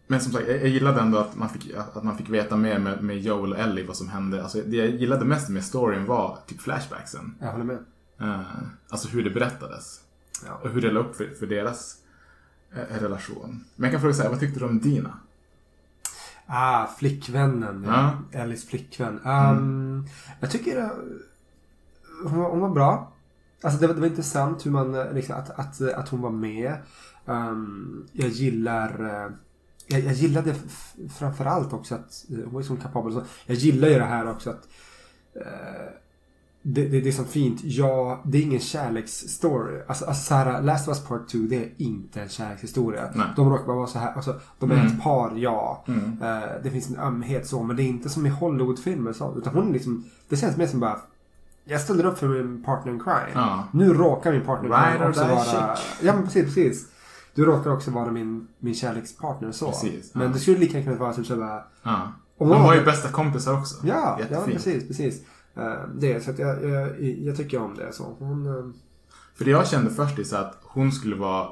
[0.07, 2.79] Men som sagt, jag, jag gillade ändå att man fick, att man fick veta mer
[2.79, 4.43] med, med Joel och Ellie vad som hände.
[4.43, 7.35] Alltså, det jag gillade mest med storyn var typ flashbacksen.
[7.41, 7.79] Jag håller med.
[8.21, 8.41] Eh,
[8.89, 10.01] alltså hur det berättades.
[10.47, 10.55] Ja.
[10.63, 11.97] Och hur det la upp för, för deras
[12.75, 13.65] eh, relation.
[13.77, 15.19] Men jag kan fråga så här, vad tyckte du om Dina?
[16.47, 17.85] Ah, flickvännen.
[17.89, 18.19] Ja.
[18.33, 19.21] Ellis flickvän.
[19.27, 20.07] Um,
[20.41, 20.89] Jag tycker uh,
[22.25, 23.13] hon, var, hon var bra.
[23.63, 26.31] Alltså det, var- det var intressant hur man, eh, liksom, att, att, att hon var
[26.31, 26.77] med.
[27.25, 29.33] Um, jag gillar uh,
[29.87, 30.55] jag, jag gillade
[31.19, 33.21] framförallt också att eh, hon är så kapabel.
[33.47, 34.69] Jag gillar ju det här också att
[35.35, 35.93] eh,
[36.69, 37.61] det, det, det är så fint.
[37.65, 39.81] Ja, det är ingen kärleksstory.
[39.89, 43.11] Alltså, alltså så här, Last of Us Part 2 det är inte en kärlekshistoria.
[43.15, 43.27] Nej.
[43.37, 44.13] De råkar bara vara så här.
[44.13, 44.87] Alltså, de är Mm.
[44.87, 45.85] ett par, ja.
[45.89, 46.19] Mm.
[46.23, 47.63] Eh, det finns en ömhet så.
[47.63, 49.13] Men det är inte som i Hollywoodfilmer.
[49.13, 50.99] Så, utan hon är liksom, det känns mer som bara
[51.65, 53.31] jag ställer upp för min partner in crime.
[53.35, 53.65] Ja.
[53.73, 55.77] Nu råkar min partner in crime or också vara...
[55.77, 56.07] chick.
[56.07, 56.87] Ja men precis, precis.
[57.35, 59.67] Du råkar också vara min, min kärlekspartner så.
[59.67, 60.33] Precis, Men ja.
[60.33, 61.63] det skulle lika gärna kunna vara typ såhär...
[61.83, 62.13] Ja.
[62.39, 63.87] De var ju bästa kompisar också.
[63.87, 64.53] Ja, ja Jättefint.
[64.57, 65.23] precis, precis.
[65.57, 67.93] Eh, det, så att jag, jag, jag tycker om det.
[67.93, 68.17] Så.
[68.19, 68.75] Hon, eh,
[69.35, 71.49] För det jag kände först är så att hon skulle vara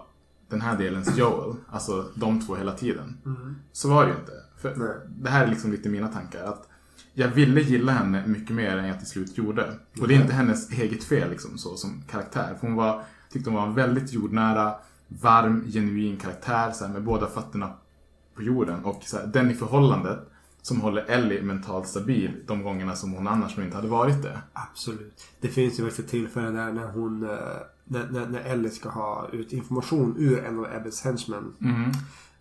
[0.49, 1.57] den här delens Joel.
[1.69, 3.19] Alltså de två hela tiden.
[3.73, 4.33] Så var det ju inte.
[4.59, 4.89] För Nej.
[5.09, 6.45] det här är liksom lite mina tankar.
[6.45, 6.69] Att
[7.15, 9.75] jag ville gilla henne mycket mer än jag till slut gjorde.
[10.01, 12.57] Och det är inte hennes eget fel liksom så som karaktär.
[12.61, 14.75] För hon var, tyckte hon var en väldigt jordnära,
[15.09, 16.73] varm, genuin karaktär.
[16.73, 17.73] Så här, med båda fötterna
[18.35, 18.85] på jorden.
[18.85, 20.19] Och så här, den i förhållandet
[20.65, 24.41] som håller Ellie mentalt stabil de gångerna som hon annars inte hade varit det.
[24.53, 25.25] Absolut.
[25.41, 27.23] Det finns ju faktiskt ett tillfälle där när hon...
[27.23, 27.39] eh,
[27.87, 31.53] När, när, när Ellie ska ha ut information ur en av Ebbes henchmen.
[31.61, 31.91] Mm.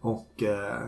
[0.01, 0.82] Och eh,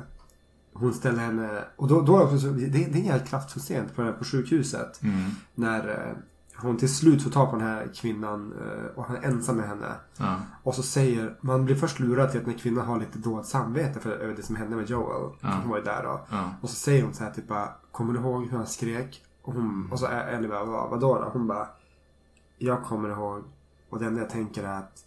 [0.73, 1.63] hon ställer henne...
[1.75, 4.13] Och då, då är det också så, det, det är en jävligt kraftfull scen på,
[4.13, 5.03] på sjukhuset.
[5.03, 5.31] Mm.
[5.55, 6.17] När eh,
[6.57, 9.67] hon till slut får tag på den här kvinnan eh, och han är ensam med
[9.67, 9.95] henne.
[10.17, 10.35] Ja.
[10.63, 11.37] Och så säger...
[11.41, 14.35] Man blir först lurad till att den här kvinnan har lite dåligt samvete för över
[14.35, 15.31] det som hände med Joel.
[15.41, 15.49] Ja.
[15.61, 16.25] Hon var ju där då.
[16.29, 16.49] Ja.
[16.61, 19.23] Och så säger hon så här typ bara, Kommer du ihåg hur han skrek?
[19.41, 21.29] Och, hon, och så är Ellie bara, vad, vadå då?
[21.33, 21.67] Hon bara
[22.57, 23.43] Jag kommer ihåg.
[23.89, 25.05] Och det enda jag tänker är att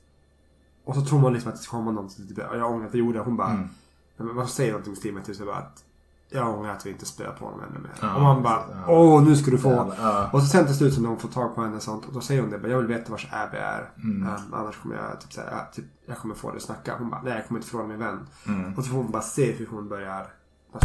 [0.85, 2.29] Och så tror man liksom att det ska komma någonting.
[2.29, 3.25] Typ, jag ångrar att jag gjorde det.
[3.25, 3.69] Hon bara Mm.
[4.17, 5.23] men Vad säger någonting med Steven?
[5.23, 5.85] Typ så bara att
[6.31, 7.91] Jag ångrar att vi inte spelar på honom ännu mer.
[8.01, 8.93] Ja, och man bara ja.
[8.93, 9.95] Åh nu ska du få.
[9.99, 10.31] Ja.
[10.33, 12.07] Och så sen till slut så när hon får tag på henne och sånt.
[12.07, 12.69] Och då säger hon det.
[12.69, 13.91] Jag vill veta vars Abby är.
[13.97, 14.29] Mm.
[14.29, 16.95] Um, annars kommer jag typ säga typ, Jag kommer få dig att snacka.
[16.99, 18.27] Hon bara Nej jag kommer inte fråga min vän.
[18.47, 18.75] Mm.
[18.75, 20.27] Och så får man bara se hur hon börjar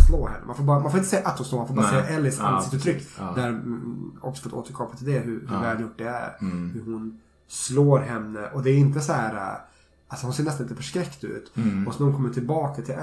[0.07, 0.45] slå henne.
[0.45, 2.05] Man får, bara, man får inte säga att hon slår, man får bara Nej.
[2.07, 3.07] se Ellis ansiktsuttryck.
[3.35, 6.37] Där, mm, också för att återkoppla till det, hur, hur välgjort det är.
[6.41, 6.71] Mm.
[6.73, 8.49] Hur hon slår henne.
[8.53, 9.59] Och det är inte så här...
[10.13, 11.51] Alltså hon ser nästan lite förskräckt ut.
[11.57, 11.87] Mm.
[11.87, 12.95] Och så när hon kommer tillbaka till,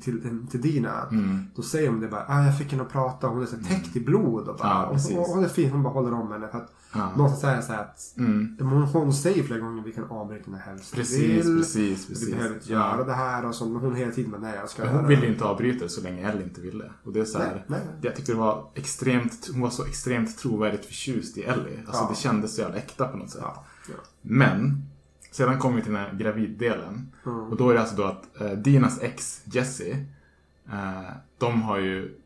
[0.00, 1.02] till, till, till Dina.
[1.10, 1.44] Mm.
[1.54, 3.26] Då säger hon det bara, ah, jag fick henne att prata.
[3.26, 4.48] Hon är så täckt i blod.
[4.48, 4.86] Och bara, Ja,
[5.18, 6.48] och, och det är fint, hon bara håller om henne.
[6.48, 7.10] För att Ja.
[7.16, 8.56] någonstans är det så här att Mm.
[8.60, 11.58] hon, hon säger flera gånger vi kan avbryta när helst vi Precis, vill.
[11.58, 12.30] precis, Vi precis.
[12.30, 12.78] behöver inte Ja.
[12.96, 13.46] göra det här.
[13.46, 15.88] Och så, men hon hela tiden bara, nej jag ska Men hon ville inte avbryta
[15.88, 16.84] så länge Ellie inte ville.
[17.04, 17.96] Och det är så här, Nej, nej.
[18.00, 21.78] Jag tyckte det var extremt, hon var så extremt trovärdigt förtjust i Ellie.
[21.86, 22.08] Alltså Ja.
[22.10, 23.42] det kändes så jävla äkta på något sätt.
[24.22, 24.82] Men,
[25.34, 27.12] sedan kommer vi till den här graviddelen.
[27.26, 27.40] Mm.
[27.40, 30.06] Och då är det alltså då att eh, Dinas ex, Jesse,
[30.72, 32.20] eh, de har ju,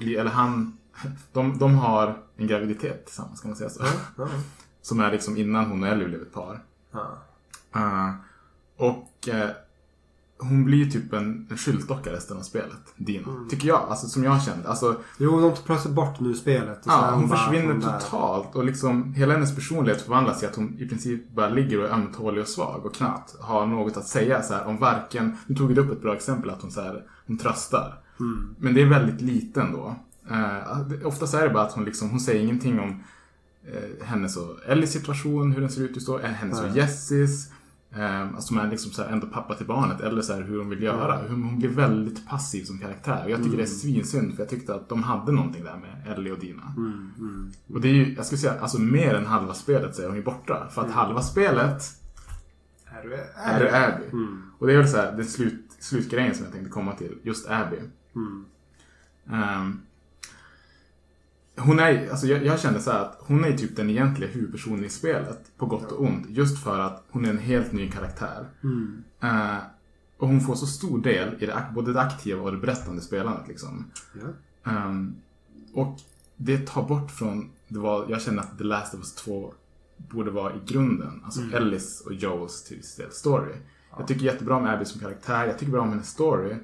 [0.00, 0.78] eller han,
[1.32, 3.84] de, de har en graviditet tillsammans, kan man säga så?
[4.16, 4.28] Ja,
[4.82, 6.64] Som är liksom innan hon och Ellie blev ett par.
[7.74, 8.14] Eh,
[8.76, 9.50] och eh,
[10.40, 12.80] hon blir ju typ en, en skyltdocka resten av spelet.
[12.96, 13.28] Dina.
[13.50, 13.80] Tycker jag.
[13.88, 14.68] Alltså som jag kände.
[14.68, 16.78] Alltså, Jo, de tar plötsligt bort nu spelet.
[16.86, 18.54] och ja, hon bara försvinner där- totalt.
[18.56, 21.92] Och liksom hela hennes personlighet förvandlas till att hon i princip bara ligger och är
[21.92, 22.86] ömtålig och svag.
[22.86, 25.36] Och knappt har något att säga så här, om varken...
[25.46, 27.98] Nu tog du upp ett bra exempel att hon, så här, hon tröstar.
[28.20, 28.54] Mm.
[28.58, 29.94] Men det är väldigt liten då.
[30.88, 33.02] Det- oftast är det bara att hon liksom, hon säger ingenting om
[33.66, 36.18] eh, hennes och Ellies situation, hur den ser ut just då.
[36.18, 36.76] eh, Hennes och Nej.
[36.76, 37.50] Jessis.
[37.90, 40.00] Eh, alltså som är liksom så här ändå pappa till barnet.
[40.00, 41.16] Eller så hur hon vill göra.
[41.16, 43.24] Hur hon blir väldigt passiv som karaktär.
[43.24, 46.12] Och jag tycker det är svinsynd för jag tyckte att de hade någonting där med
[46.12, 46.74] Ellie och Dina.
[46.76, 47.50] Mm, mm.
[47.74, 50.16] Och det är ju, jag skulle säga, alltså mer än halva spelet så är hon
[50.16, 50.68] ju borta.
[50.70, 51.82] För att halva spelet
[52.84, 54.04] Är du, är det Abby.
[54.12, 54.42] Mm.
[54.58, 57.18] Och det är väl så här, den slut, slutgrejen som jag tänkte komma till.
[57.22, 57.76] Just Abby.
[58.16, 58.44] Mm.
[61.58, 64.84] Hon är, alltså jag, jag kände så här att hon är typ den egentliga huvudpersonen
[64.84, 65.38] i spelet.
[65.56, 66.26] På gott och ont.
[66.28, 68.46] Just för att hon är en helt ny karaktär.
[68.62, 69.02] Mm.
[69.20, 69.56] Eh,
[70.18, 73.48] och hon får så stor del i det, både det aktiva och det berättande spelandet.
[73.48, 73.90] Liksom.
[74.14, 74.72] Ja.
[74.72, 75.14] Ehm,
[75.74, 75.96] och
[76.36, 79.54] det tar bort från, det var, jag känner att The Last of Us 2
[79.96, 81.22] borde vara i grunden.
[81.24, 81.54] Alltså Mm.
[81.54, 83.52] Ellis och Joes till viss del story.
[83.98, 86.56] Jag tycker jättebra om Abby som karaktär, jag tycker bra om hennes story.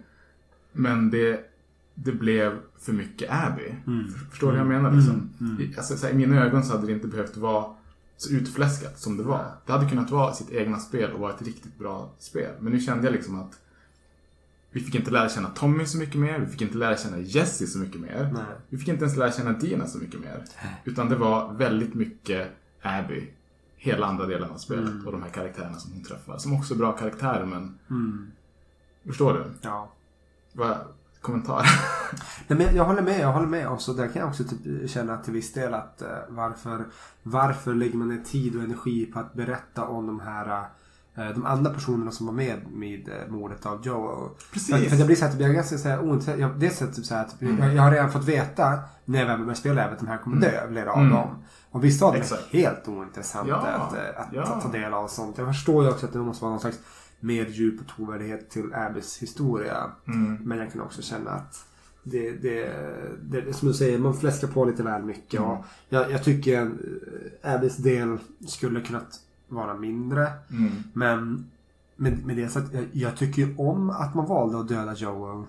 [0.72, 1.40] Men det,
[1.94, 3.74] det blev för mycket Abby.
[3.86, 4.08] Mm.
[4.12, 4.92] För- Förstår du vad jag menar?
[4.96, 5.30] Liksom?
[5.60, 7.66] I, alltså, så här, I mina ögon så hade det inte behövt vara
[8.16, 9.52] så utfläskat som det var.
[9.66, 12.54] Det hade kunnat vara sitt egna spel och vara ett riktigt bra spel.
[12.60, 13.60] Men nu kände jag liksom att
[14.72, 16.38] vi fick inte lära känna Tommy så mycket mer.
[16.38, 18.30] Vi fick inte lära känna Jesse så mycket mer.
[18.34, 18.42] Nej.
[18.68, 20.44] Vi fick inte ens lära känna Dina så mycket mer.
[20.84, 22.48] Utan det var väldigt mycket
[22.82, 23.30] Abby.
[23.76, 25.06] Hela andra delen av spelet.
[25.06, 26.38] Och de här karaktärerna som hon träffar.
[26.38, 27.78] Som också är bra karaktärer men...
[27.90, 28.26] Mm.
[29.06, 29.44] Förstår du?
[30.52, 30.84] Ja.
[31.24, 31.66] Kommentar?
[32.48, 33.68] Nej, men jag håller med, jag håller med.
[33.68, 36.84] Och så där kan jag också typ känna till viss del att eh, varför,
[37.22, 40.64] varför lägger man ner tid och energi på att berätta om de här
[41.16, 44.30] eh, de andra personerna som var med med eh, mordet av Joe.
[44.52, 44.74] Precis.
[44.74, 46.38] För, för det blir så här, typ, jag är ganska så här, ointresserad.
[46.40, 47.58] Jag, dels är typ så här, typ, Mm.
[47.58, 50.36] jag, jag har redan fått veta när jag väl börjar spela att de här kommer
[50.40, 51.12] dö, flera av Mm.
[51.12, 51.28] dem.
[51.70, 54.42] Och vissa av dem är helt ointressanta Ja, att, eh, att, ja.
[54.42, 55.38] att ta del av och sånt.
[55.38, 56.78] Jag förstår ju också att det måste vara någon slags
[57.24, 59.90] mer djup och trovärdighet till Abbys historia.
[60.06, 60.38] Mm.
[60.44, 61.64] Men jag kan också känna att
[62.02, 62.72] det, det,
[63.22, 65.40] det, som du säger, man fläskar på lite väl mycket.
[65.40, 65.50] Mm.
[65.50, 66.70] Och jag, jag tycker
[67.42, 70.32] äh, Abbys del skulle kunnat vara mindre.
[70.50, 70.70] Mm.
[70.92, 71.50] Men
[71.96, 75.44] med, med det sagt, jag, jag tycker ju om att man valde att döda Joel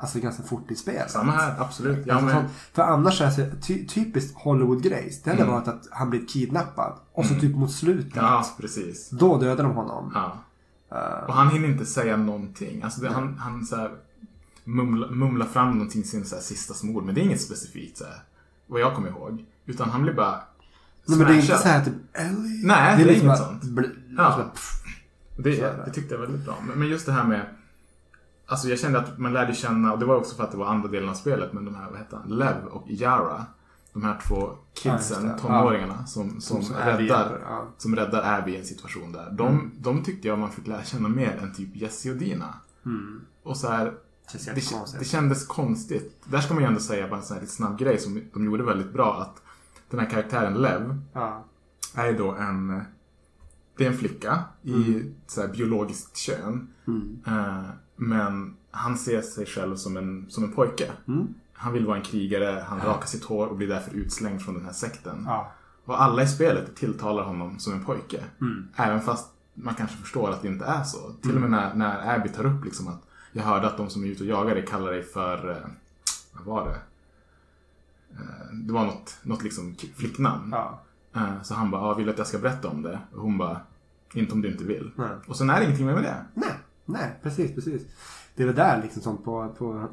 [0.00, 1.10] Alltså ganska fort i spelet.
[1.10, 2.06] Samma här, absolut.
[2.06, 5.22] Ja, Alltså, men, För annars är det ty, typiskt Hollywood-grejs.
[5.24, 5.54] Det hade Mm.
[5.54, 6.92] varit att han blivit kidnappad.
[7.12, 8.16] Och så typ mot slutet.
[8.16, 9.10] ja, precis.
[9.10, 10.12] Då dödar de honom.
[10.14, 10.38] Ja.
[11.26, 12.82] Och han hinner inte säga någonting.
[12.82, 13.90] Alltså det, han, han så här,
[14.64, 17.04] mumlar, mumlar fram någonting sin så här, sista smord.
[17.04, 18.22] Men det är inget specifikt så här,
[18.66, 19.44] vad jag kommer ihåg.
[19.66, 20.40] Utan han blir bara
[21.06, 22.66] Nej men det är inte så här typ Ellie.
[22.66, 23.62] Nej, det är liksom inget sånt.
[23.64, 24.32] bl- Ja.
[24.32, 24.72] så bara, pff.
[25.36, 25.82] Det, är det.
[25.84, 26.56] det tyckte jag var väldigt bra.
[26.68, 27.46] Men, men just det här med
[28.46, 30.66] Alltså jag kände att man lärde känna, och det var också för att det var
[30.66, 33.46] andra delen av spelet, men de här, vad heter han, Lev och Yara.
[34.00, 34.56] De här två Ja,
[34.96, 35.38] kidsen, det.
[35.38, 37.66] tonåringarna, som, som, Som Abby räddar, ja.
[37.78, 39.30] som räddar Abby i en situation där.
[39.30, 39.70] De, Mm.
[39.78, 42.54] de tyckte jag man fick lära känna mer än typ Jesse och Dina.
[42.86, 43.20] Mm.
[43.42, 43.94] Och så här,
[44.54, 44.54] det,
[44.98, 46.16] det kändes konstigt.
[46.24, 48.44] Där ska man ju ändå säga bara en sån här lite snabb grej som de
[48.44, 49.20] gjorde väldigt bra.
[49.22, 49.42] Att
[49.90, 51.44] den här karaktären Lev Ja.
[51.94, 52.82] är då en...
[53.76, 56.68] Det är en flicka i så här biologiskt kön.
[56.86, 57.18] Mm.
[57.26, 57.64] Eh,
[57.96, 60.92] men han ser sig själv som en, som en pojke.
[61.08, 61.34] Mm.
[61.58, 64.64] Han vill vara en krigare, han rakar sitt hår och blir därför utslängd från den
[64.64, 65.24] här sekten.
[65.26, 65.52] Ja.
[65.84, 68.24] Och alla i spelet tilltalar honom som en pojke.
[68.40, 68.68] Mm.
[68.76, 71.12] Även fast man kanske förstår att det inte är så.
[71.22, 73.02] Till och med när, när Abby tar upp liksom att
[73.32, 75.68] jag hörde att de som är ute och jagar dig kallar dig för, eh,
[76.32, 76.78] vad var det?
[78.14, 80.48] Eh, det var något, något liksom flicknamn.
[80.52, 80.80] Ja.
[81.14, 82.98] Eh, så han bara, ah, vill du att jag ska berätta om det?
[83.14, 83.60] Och hon bara,
[84.12, 84.90] inte om du inte vill.
[84.96, 85.08] Nej.
[85.26, 86.24] Och sen är det ingenting mer med det.
[86.34, 86.54] Nej,
[86.84, 87.82] nej, precis, precis.
[88.34, 89.54] Det är väl där liksom sånt på...
[89.58, 89.88] på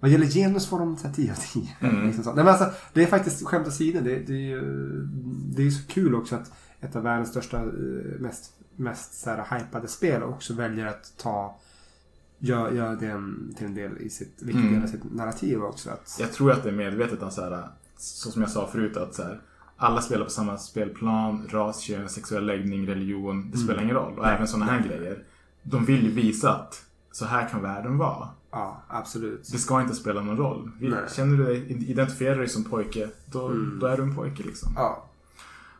[0.00, 1.76] vad gäller genus får de så här 10 av 10.
[1.80, 2.06] Mm.
[2.06, 2.22] Liksom.
[2.24, 4.00] Nej, men alltså, det är faktiskt skämt åsido.
[4.00, 4.60] Det, det,
[5.54, 9.30] det är ju så kul också att ett av världens största, eh, mest, mest så
[9.30, 11.60] här, hypade spel också väljer att ta
[12.38, 14.72] Gör, gör det en, till en del i sitt, Mm.
[14.74, 15.90] del av sitt narrativ också.
[15.90, 18.96] Att, Jag tror att det är medvetet att så, här, så som jag sa förut
[18.96, 19.40] att så här,
[19.76, 23.50] alla spelar på samma spelplan, ras, kön, sexuell läggning, religion.
[23.50, 24.18] Det spelar ingen roll.
[24.18, 25.22] Och även sådana här grejer.
[25.62, 28.28] De vill ju visa att så här kan världen vara.
[28.54, 29.48] Ja, absolut.
[29.52, 30.70] Det ska inte spela någon roll.
[30.80, 30.98] Nej.
[31.16, 33.78] Känner du dig, identifierar dig som pojke, då, Mm.
[33.80, 34.72] då är du en pojke liksom.
[34.76, 35.04] Ja,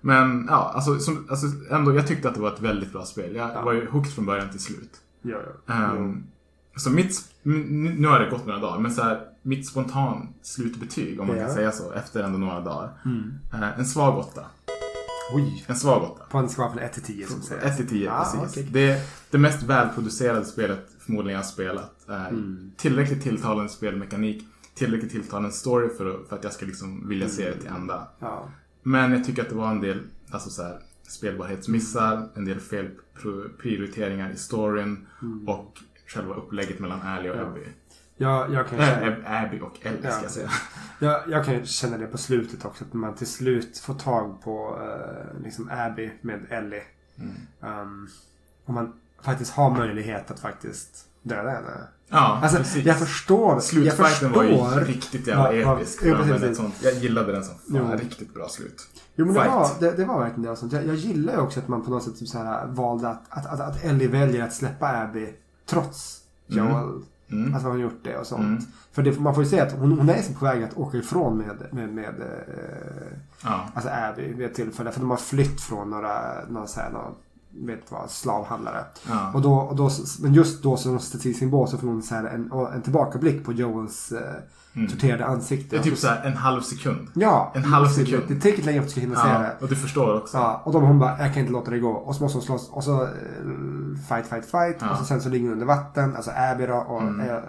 [0.00, 3.36] Men ja, alltså, som, alltså ändå, jag tyckte att det var ett väldigt bra spel.
[3.36, 3.62] Jag Ja.
[3.62, 4.90] var ju hooked från början till slut.
[5.22, 5.74] ja, ja.
[5.74, 6.22] Ehm,
[6.76, 11.26] Så mitt, nu har det gått några dagar, men så här, mitt spontan slutbetyg, om
[11.26, 12.90] man kan säga så, efter ändå några dagar.
[13.04, 13.32] Mm.
[13.52, 14.46] Eh, en svag åtta.
[15.32, 15.64] Oj.
[15.66, 16.24] En svag åtta.
[16.30, 17.62] På en skala från 1 till 10 som säger.
[17.62, 18.50] 1 till 10, Ja, precis.
[18.62, 18.68] okej.
[18.72, 19.00] Det,
[19.30, 22.08] det mest välproducerade spelet förmodligen jag spelat.
[22.08, 22.72] är Mm.
[22.76, 24.44] Tillräckligt tilltalande spelmekanik,
[24.74, 28.08] tillräckligt tilltalande story för, att- för att jag ska liksom vilja se det till ända.
[28.18, 28.48] Ja.
[28.82, 34.30] Men jag tycker att det var en del alltså så här, spelbarhetsmissar, en del felprioriteringar
[34.30, 35.48] i storyn Mm.
[35.48, 37.54] och själva upplägget mellan Ally och Ja.
[38.16, 40.18] Jag, jag kan Äh, känna, Ab- Abby och Ellie ska Ja.
[40.22, 40.50] jag säga.
[40.98, 42.84] jag, jag kan känna det på slutet också.
[42.84, 46.82] Att man till slut får tag på uh, liksom Abby med Ellie.
[47.18, 47.80] Mm.
[47.80, 48.08] Um,
[48.64, 48.92] och man
[49.22, 51.70] faktiskt har möjlighet att faktiskt döda henne.
[52.08, 52.84] Ja, Alltså, precis.
[52.86, 53.52] jag förstår.
[53.52, 56.02] jag Slutfighten var ju riktigt jävla vad- episk.
[56.04, 56.56] Ja, precis, precis.
[56.56, 57.88] sånt, jag gillade den som fan.
[57.92, 57.96] Jo.
[57.98, 58.86] Riktigt bra slut.
[59.16, 60.56] Jo men det var, det, det var verkligen det.
[60.56, 60.72] sånt.
[60.72, 63.22] Jag, jag gillar ju också att man på något sätt typ så här valde att,
[63.28, 65.28] att, att, att Ellie väljer att släppa Abby
[65.66, 66.64] trots Mm.
[66.68, 66.84] Joel.
[66.84, 67.04] Mm.
[67.54, 68.42] Att hon har gjort det och sånt.
[68.42, 68.62] Mm.
[68.92, 70.96] För det, man får ju se att hon, hon är liksom på väg att åka
[70.98, 73.60] ifrån med, med, med eh, Ja.
[73.74, 74.92] alltså Abby vid ett tillfälle.
[74.92, 77.06] För de har flytt från några, några, så här, några
[77.66, 78.84] vet vad, slavhandlare.
[79.08, 79.30] Ja.
[79.34, 79.90] Och då, och då,
[80.22, 83.52] men just då så sin båt så får hon så här en, en tillbakablick på
[83.52, 84.18] Joels eh,
[84.76, 84.88] Mm.
[84.90, 85.76] torterade ansikte.
[85.76, 87.08] Det är typ så här en halv sekund.
[87.14, 88.22] Ja, En halv sekund.
[88.28, 89.56] Det är tillräckligt länge för att du ska hinna se Ja, det.
[89.60, 90.36] och du förstår också.
[90.36, 91.90] Ja, och då hon bara, jag kan inte låta det gå.
[91.90, 92.70] Och så måste hon slåss.
[92.70, 93.08] Och så eh,
[94.08, 94.76] fight, fight, fight.
[94.80, 94.90] Ja.
[94.90, 96.16] Och så sen så ligger hon under vatten.
[96.16, 96.74] Alltså Abby då.
[96.74, 97.40] Och, Mm.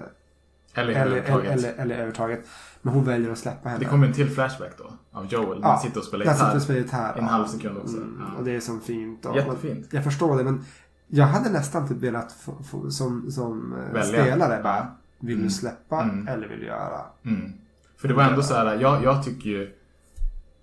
[0.76, 1.51] Eller eller, övertaget.
[1.51, 2.47] eller, eller övertaget.
[2.82, 3.80] Men hon väljer att släppa henne.
[3.80, 4.93] Det kommer en till flashback då.
[5.11, 5.59] Av Joel.
[5.59, 6.38] När han sitter och spelar gitarr.
[6.38, 7.13] sitter och spelar gitarr.
[7.17, 7.30] En ja.
[7.30, 7.97] halv sekund också.
[7.97, 8.38] Mm, Ja.
[8.38, 9.26] Och det är som fint.
[9.26, 9.88] Och Jättefint.
[9.93, 10.65] Jag förstår det men
[11.07, 14.21] jag hade nästan typ velat få, få, som, som eh, Välja.
[14.23, 14.88] spelare bara.
[15.19, 15.43] Vill Mm.
[15.47, 16.28] du släppa Mm.
[16.28, 17.01] eller vill du göra?
[17.23, 17.53] Mm.
[17.97, 19.76] För det var ändå så här, jag, jag tycker ju...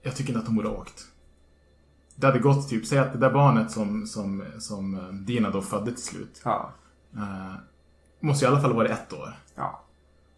[0.03, 1.05] Jag tycker inte att hon borde ha åkt.
[2.17, 5.63] Det hade gått typ, säg att det där barnet som, som, som eh, Dina då
[5.63, 6.41] födde till slut.
[6.45, 6.71] Ja.
[7.17, 7.55] Eh,
[8.21, 9.35] måste i alla fall varit ett år.
[9.55, 9.83] Ja.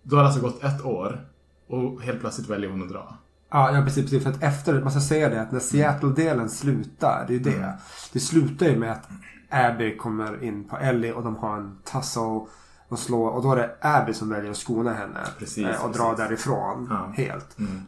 [0.05, 1.29] Då har det alltså gått ett år.
[1.69, 3.19] Och helt plötsligt väljer hon att dra.
[3.51, 4.23] Ja, ja precis, precis.
[4.23, 7.57] För att efter, man ska säga det, att när Seattle-delen slutar, det är ju det.
[7.57, 7.71] Mm.
[8.13, 9.09] Det slutar ju med att
[9.51, 12.47] Abby kommer in på Ellie och de har en tussle
[12.89, 13.31] och slår.
[13.31, 15.21] Och då är det Abby som väljer att skona henne.
[15.39, 16.25] Precis, eh, och dra precis.
[16.27, 17.13] därifrån Ja.
[17.17, 17.59] helt.
[17.59, 17.81] Mm.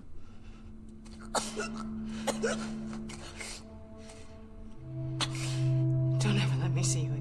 [6.20, 7.15] Don't ever let me see you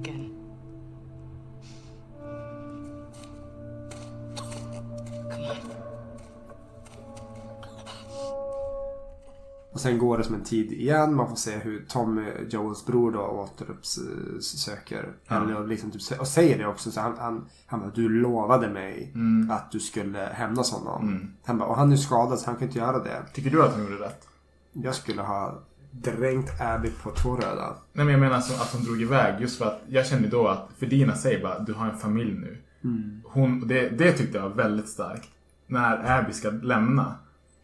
[9.75, 11.15] Och sen går det som en tid igen.
[11.15, 15.13] Man får se hur Tommy, Joels bror då, återuppsöker.
[15.57, 16.91] Och, liksom typ, och säger det också.
[16.91, 19.51] Så han, han, han bara, du lovade mig Mm.
[19.51, 21.07] att du skulle hämnas honom.
[21.09, 21.27] Mm.
[21.45, 23.23] Han bara, och han är skadad så han kan inte göra det.
[23.33, 24.27] Tycker du att hon gjorde rätt?
[24.73, 27.75] Jag skulle ha dränkt Abby på två röda.
[27.93, 30.47] Nej men jag menar alltså att hon drog iväg just för att jag kände då
[30.47, 32.57] att för Dina säger bara du har en familj nu.
[32.83, 33.21] Mm.
[33.25, 35.29] Hon, det, det tyckte jag var väldigt starkt.
[35.67, 37.15] När Abby ska lämna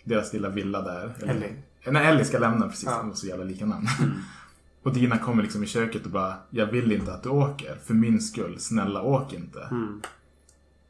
[0.03, 1.16] deras lilla villa där.
[1.22, 1.53] eller- Ellie.
[1.86, 2.97] När Ellie ska lämna precis, Ja.
[2.97, 3.88] de var så jävla lika namn.
[4.84, 7.75] Och Dina kommer liksom i köket och bara Jag vill inte att du åker.
[7.86, 9.67] För min skull, snälla åk inte.
[9.71, 10.01] Mm.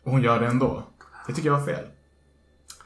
[0.03, 0.83] Och hon gör det ändå.
[1.27, 1.85] Det tycker jag var fel.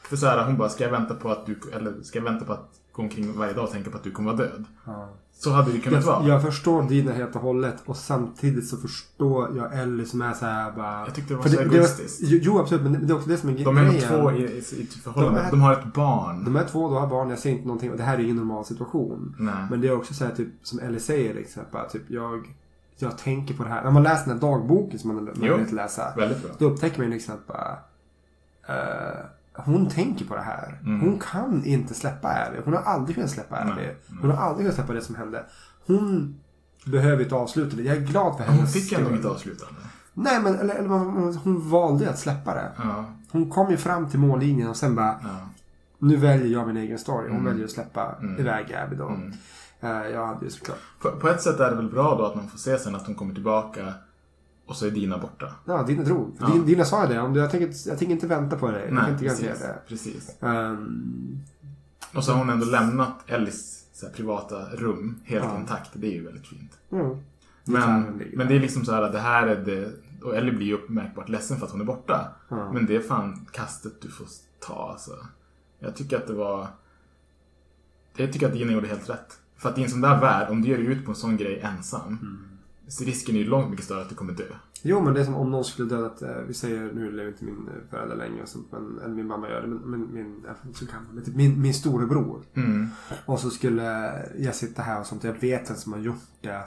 [0.09, 2.45] För så här, hon bara, ska jag vänta på att du, eller ska jag vänta
[2.45, 4.65] på att gå omkring varje dag och tänka på att du kommer vara död?
[4.85, 5.09] Ja.
[5.37, 6.19] Så hade det kunnat vara.
[6.27, 10.33] Jag, jag förstår Dina helt och hållet och samtidigt så förstår jag Ellie som är
[10.33, 11.05] så här bara...
[11.05, 12.19] Jag tyckte det var så egoistiskt.
[12.23, 12.83] jo, absolut.
[12.83, 14.09] Men det är också det som är De är grejen.
[14.09, 14.45] två i, i,
[14.77, 15.39] i ett förhållande.
[15.41, 16.43] De De, är- har ett barn.
[16.45, 17.29] De är två, då har barn.
[17.29, 17.91] Jag säger inte någonting.
[17.91, 19.35] Och det här är ingen normal situation.
[19.39, 19.53] Nej.
[19.69, 21.63] Men det är också så här typ som Ellie säger liksom.
[21.71, 22.55] Bara, typ jag,
[22.97, 23.83] jag tänker på det här.
[23.83, 26.13] När man läser den här dagboken som man har möjlighet att läsa.
[26.57, 27.77] Då upptäcker man ju liksom att bara,
[28.67, 29.25] eh,
[29.57, 30.79] hon tänker på det här.
[30.83, 30.99] Mm.
[31.01, 32.57] Hon kan inte släppa Abby.
[32.65, 33.71] Hon har aldrig kunnat släppa Abby.
[33.75, 35.43] Nej, Hon har aldrig kunnat släppa det som hände.
[35.87, 36.35] Hon
[36.85, 37.83] behöver ett avslutande.
[37.83, 39.15] Jag är glad för hennes Hon fick ändå skull.
[39.15, 39.73] inget avslutande.
[40.13, 42.71] Nej men eller, eller, hon- hon valde att släppa det.
[42.77, 43.05] Ja.
[43.31, 45.29] Hon kom ju fram till mållinjen och sen bara Ja.
[45.99, 47.27] Nu väljer jag min egen story.
[47.27, 47.45] Hon Mm.
[47.45, 48.39] väljer att släppa Mm.
[48.39, 49.07] iväg Abby då.
[49.07, 49.33] Mm.
[49.81, 50.77] Eh, jag hade ju såklart.
[51.01, 53.05] På, på ett sätt är det väl bra då att man får se sen att
[53.05, 53.93] hon kommer tillbaka
[54.65, 55.55] och så är Dina borta.
[55.65, 56.35] Ja, Dina drog.
[56.39, 56.47] Ja.
[56.47, 57.19] Din, Dina sa ju det.
[57.21, 58.79] Om du, jag, tänker, jag tänker inte vänta på dig.
[58.79, 59.63] jag kan Nej, inte garantera precis.
[59.67, 59.81] det.
[59.87, 60.41] precis.
[60.41, 61.39] Ehm,
[62.13, 65.57] Och så har hon ändå lämnat Ellis så här, privata rum helt Ja.
[65.59, 65.89] intakt.
[65.93, 66.71] Det är ju väldigt fint.
[66.91, 67.17] mm.
[67.67, 69.91] Men, ligger men det är liksom så här att det här är det...
[70.23, 72.27] Och Ellie blir ju märkbart ledsen för att hon är borta.
[72.49, 72.71] Ja.
[72.71, 74.27] Men det är fan kastet du får
[74.59, 75.11] ta alltså.
[75.79, 76.67] Jag tycker att det var...
[78.17, 79.39] Jag tycker att Dina gjorde helt rätt.
[79.57, 81.37] För att i en sån där värld, om du ger dig ut på en sån
[81.37, 82.07] grej ensam.
[82.07, 82.44] Mm.
[82.87, 84.43] Så risken är ju långt mycket större att du kommer dö.
[84.81, 87.45] Jo men det är som om någon skulle dödat, eh, vi säger, nu lever inte
[87.45, 90.45] min eh, förälder längre och sånt, men, eller min mamma gör det, men, men min,
[90.65, 92.41] inte så men typ min, min storebror.
[92.53, 92.87] Mm.
[93.25, 93.83] Och så skulle
[94.37, 96.63] jag sitta här och sånt, jag vet vem som har gjort det.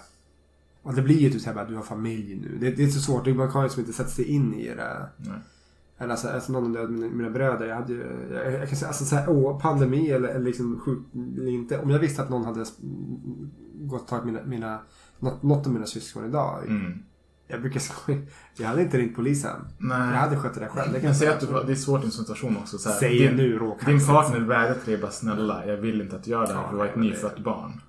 [0.83, 2.59] Och det blir ju typ såhär du har familj nu.
[2.61, 5.09] Det, det är så svårt, man kan ju liksom inte sätta sig in i det.
[5.17, 5.39] Nej.
[5.99, 7.67] Eller alltså, alltså någon av mina, mina bröder.
[7.67, 10.81] Jag hade ju, jag, jag kan säga, alltså så här, åh, pandemi eller, eller liksom
[10.81, 11.79] sjuk eller inte.
[11.79, 12.65] Om jag visste att någon hade
[13.81, 14.79] gått och tagit mina, mina,
[15.21, 16.67] något, av mina syskon idag.
[16.67, 17.03] Mm.
[17.49, 18.19] Jag brukar skoja.
[18.57, 19.57] Jag hade inte ringt polisen.
[19.79, 19.99] Nej.
[19.99, 20.93] Jag hade skött det där själv.
[20.93, 21.61] Det kan Jag säger att säga.
[21.61, 22.79] du, det är svårt i en situation också.
[22.79, 24.47] Så här, Säg din, nu, råkar Din partner säga.
[24.49, 26.79] vädjar till dig bara snälla, jag vill inte att du gör det här för du
[26.79, 27.81] har ett nyfött barn.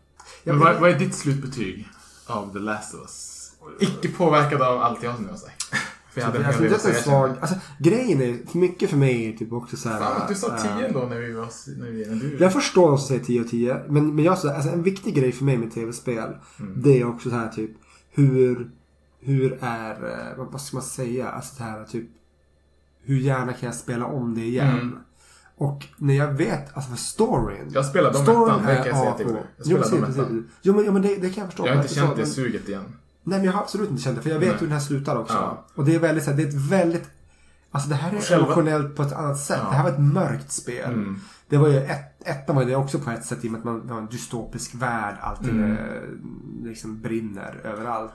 [0.43, 1.87] Men men- vad, vad är ditt slutbetyg
[2.27, 3.35] av The Last of Us?
[3.79, 5.73] Icke påverkad av allt jag nu har sagt.
[6.11, 6.95] För jag hade en Jag del inte säga.
[6.95, 7.35] svag.
[7.41, 9.99] Alltså, grejen är, för mycket för mig är typ också så här.
[9.99, 11.47] Fan, du sa äh, 10 ändå när vi var...
[11.79, 12.37] När vi, när du...
[12.39, 13.81] Jag förstår vad som säger 10 och 10.
[13.89, 16.29] Men, men jag så, alltså, en viktig grej för mig med tv-spel.
[16.59, 16.73] Mm.
[16.81, 17.71] Det är också så här typ.
[18.11, 18.69] Hur,
[19.19, 19.91] hur är,
[20.37, 21.29] eh, vad, ska man säga?
[21.29, 22.09] Alltså det här typ.
[23.03, 24.69] Hur gärna kan jag spela om det igen?
[24.79, 24.95] Mm.
[25.57, 27.69] Och när jag vet, alltså för storyn.
[27.73, 29.35] Jag spelade om ettan, det kan jag säga till dig.
[29.35, 30.25] Jag Jo, spelade om precis, ettan.
[30.43, 30.51] precis.
[30.61, 31.67] Jo men, jo, men det, det kan jag förstå.
[31.67, 32.83] Jag har inte Så- känt det suget igen.
[33.23, 34.21] Nej men jag har absolut inte känt det.
[34.21, 34.57] För jag vet Nej.
[34.59, 35.33] hur den här slutar också.
[35.33, 35.65] Ja.
[35.75, 37.09] Och det är väldigt så här, det är ett väldigt
[37.71, 39.59] Alltså det här är Själva- emotionellt på ett annat sätt.
[39.63, 39.69] Ja.
[39.69, 40.93] Det här var ett mörkt spel.
[40.93, 41.19] Mm.
[41.49, 43.65] Det var ju ett, ettan var det också på ett sätt i och med att
[43.65, 45.15] man det var en dystopisk värld.
[45.21, 45.77] Allting Mm.
[46.63, 48.11] liksom brinner överallt.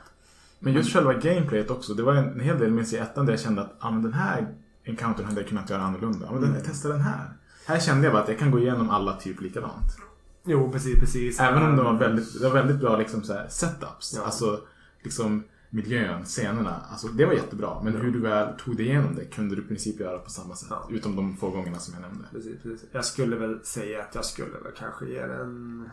[0.59, 1.95] Men just själva gameplayet också.
[1.95, 4.13] Det var en hel del minns i ettan där jag kände att ah, men den
[4.13, 4.49] här
[4.85, 6.27] encountern hade jag kunnat göra annorlunda.
[6.27, 6.63] Ja, men den, Mm.
[6.63, 7.37] jag testar den här.
[7.67, 9.97] Här kände jag bara att jag kan gå igenom alla typ likadant.
[10.45, 11.41] Jo precis, precis.
[11.41, 14.15] Även om det var väldigt, det var väldigt bra liksom så här setups.
[14.17, 14.25] Ja.
[14.25, 14.61] Alltså
[15.05, 16.81] liksom miljön, scenerna.
[16.91, 17.83] Alltså det var jättebra.
[17.83, 20.55] Men hur du väl tog dig igenom det kunde du i princip göra på samma
[20.57, 20.69] sätt.
[20.71, 20.89] Ja.
[20.91, 22.25] Utom de få gångerna som jag nämnde.
[22.33, 22.89] Precis, precis.
[22.93, 25.91] Jag skulle väl säga att jag skulle väl kanske ge den...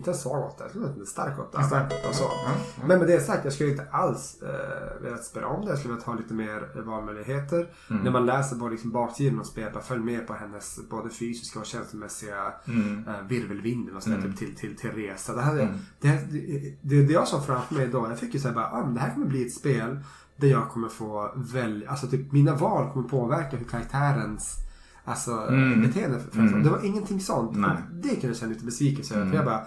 [0.00, 1.58] Inte en svag åtta, jag skulle säga en stark åtta.
[1.60, 2.22] En stark åtta, Och så.
[2.24, 2.86] ja, ja.
[2.86, 5.70] Men med det sagt, jag skulle inte alls eh, velat spela om det.
[5.70, 7.68] Jag skulle vilja ha lite mer eh, valmöjligheter.
[7.90, 8.02] Mm.
[8.02, 11.58] När man läser på liksom baksidan av spelet, bara följ med på hennes både fysiska
[11.58, 13.04] och känslomässiga Mm.
[13.08, 14.30] eh, virvelvinden och sådär, Mm.
[14.32, 15.34] typ till, till, till resa.
[15.34, 15.74] Det, här, Mm.
[16.00, 18.82] det, det, det, det jag såg framför mig då, jag fick ju säga bara, ah,
[18.82, 19.98] det här kommer bli ett spel
[20.36, 24.56] där jag kommer få välja, alltså typ mina val kommer påverka hur karaktärens
[25.04, 25.82] Alltså Mm.
[25.82, 26.20] beteende.
[26.20, 26.62] För, Mm.
[26.62, 27.52] Det var ingenting sånt.
[27.92, 29.22] Det kunde jag känna lite besvikelse över.
[29.22, 29.30] Mm.
[29.32, 29.62] För jag bara,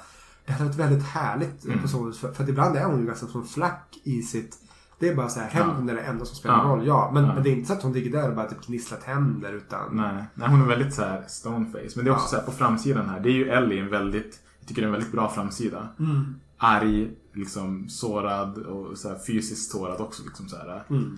[0.46, 1.82] det hade varit väldigt härligt Mm.
[1.82, 2.18] på så vis.
[2.20, 4.58] För, för att ibland är hon ju ganska som flack i sitt
[5.00, 6.64] det är bara så här, hämnden är det enda som spelar Ja.
[6.64, 6.88] roll.
[6.88, 7.34] Ja, men, Ja.
[7.34, 9.96] men det är inte så att hon ligger där och bara typ gnisslar tänder utan...
[9.96, 11.90] Nej, nej, hon är väldigt så här stoneface.
[11.96, 12.30] Men det är också Ja.
[12.30, 13.20] så här på framsidan här.
[13.20, 15.88] Det är ju Ellie en väldigt, jag tycker det är en väldigt bra framsida.
[16.00, 16.36] Mm.
[16.58, 20.24] Arg, liksom sårad och så här fysiskt sårad också.
[20.24, 20.84] Liksom så här.
[20.90, 21.18] Mm.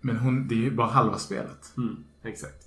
[0.00, 1.72] Men hon, det är ju bara halva spelet.
[1.76, 1.96] Mm.
[2.22, 2.64] Exakt.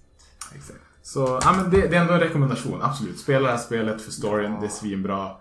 [0.56, 0.80] Exakt.
[1.04, 3.20] Så ja, men det, det är ändå en rekommendation, absolut.
[3.20, 5.32] Spela det här spelet för storyn, det är svinbra.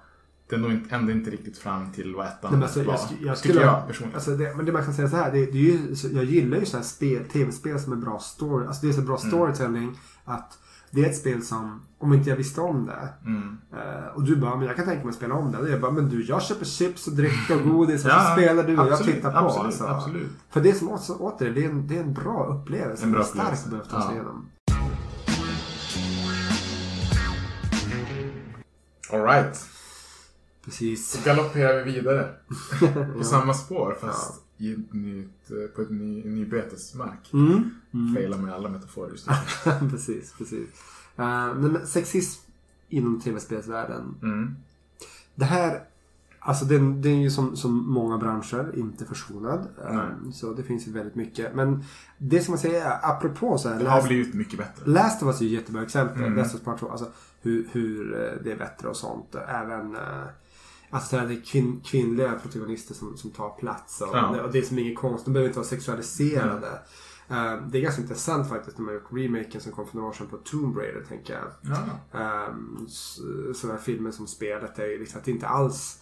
[0.50, 2.92] Det nog inte, ändå inte riktigt fram till vad ettan Nej, alltså, var.
[2.92, 4.14] jag, jag tycker skulle, jag personligen.
[4.14, 5.32] Alltså det, men det man kan säga så här.
[5.32, 8.66] Det, det är ju, jag gillar ju så här spel, tv-spel som är bra story.
[8.66, 9.30] Alltså det är så bra Mm.
[9.30, 9.98] storytelling.
[10.24, 10.58] Att
[10.90, 13.08] det är ett spel som, om inte jag visste om det.
[13.26, 13.58] Mm.
[13.72, 15.58] eh, och du bara, men jag kan tänka mig att spela om det.
[15.58, 18.04] Och jag bara, men du jag köper chips och dryck och godis.
[18.04, 19.38] Och Ja, så spelar du och jag tittar på.
[19.38, 19.84] absolut, alltså.
[19.84, 20.28] absolut.
[20.50, 23.04] För det som också, åter, det är en, det är en bra upplevelse.
[23.04, 23.64] En bra upplevelse.
[23.66, 23.94] upplevelse.
[23.96, 24.22] att ta sig Ja.
[24.22, 24.46] igenom.
[29.12, 29.64] Alright.
[30.70, 31.10] Precis.
[31.10, 32.28] Så galopperar vi vidare.
[33.18, 37.32] på samma spår fast i ett nytt, eh, på ett ny, en ny betesmark.
[37.32, 37.70] Mm.
[37.94, 38.14] Mm.
[38.14, 39.34] Failar med alla metaforer just nu.
[39.90, 40.68] precis, precis.
[41.18, 42.50] Uh, men sexism
[42.88, 44.14] inom tv-spelsvärlden.
[44.22, 44.56] Mm.
[45.34, 45.82] Det här,
[46.38, 49.68] alltså den, den är ju som, som många branscher inte försonad.
[49.90, 51.54] Um, så det finns ju väldigt mycket.
[51.54, 51.84] Men
[52.18, 53.78] det ska man säga, apropå så här.
[53.78, 54.90] Det har blivit mycket bättre.
[54.90, 56.22] Last of Us är ju ett jättebra exempel.
[56.22, 56.36] Mm.
[56.36, 56.88] Last of Us Part 2.
[56.88, 57.06] Alltså
[57.42, 59.34] hur, hur eh, det är bättre och sånt.
[59.48, 60.26] Även eh,
[60.90, 64.00] Alltså det är kvinn, kvinnliga protagonister som, som tar plats.
[64.00, 64.32] Och, Ja.
[64.34, 65.24] det, och det är som ingen konst.
[65.24, 66.68] De behöver inte vara sexualiserade.
[67.28, 70.08] Eh, det är ganska intressant faktiskt när man har gjort remaken som kom för några
[70.08, 71.74] år sedan på Tomb Raider tänker jag.
[72.12, 72.46] Ja.
[72.50, 72.86] Um,
[73.54, 75.98] sådana filmer som spelet är liksom att det inte alls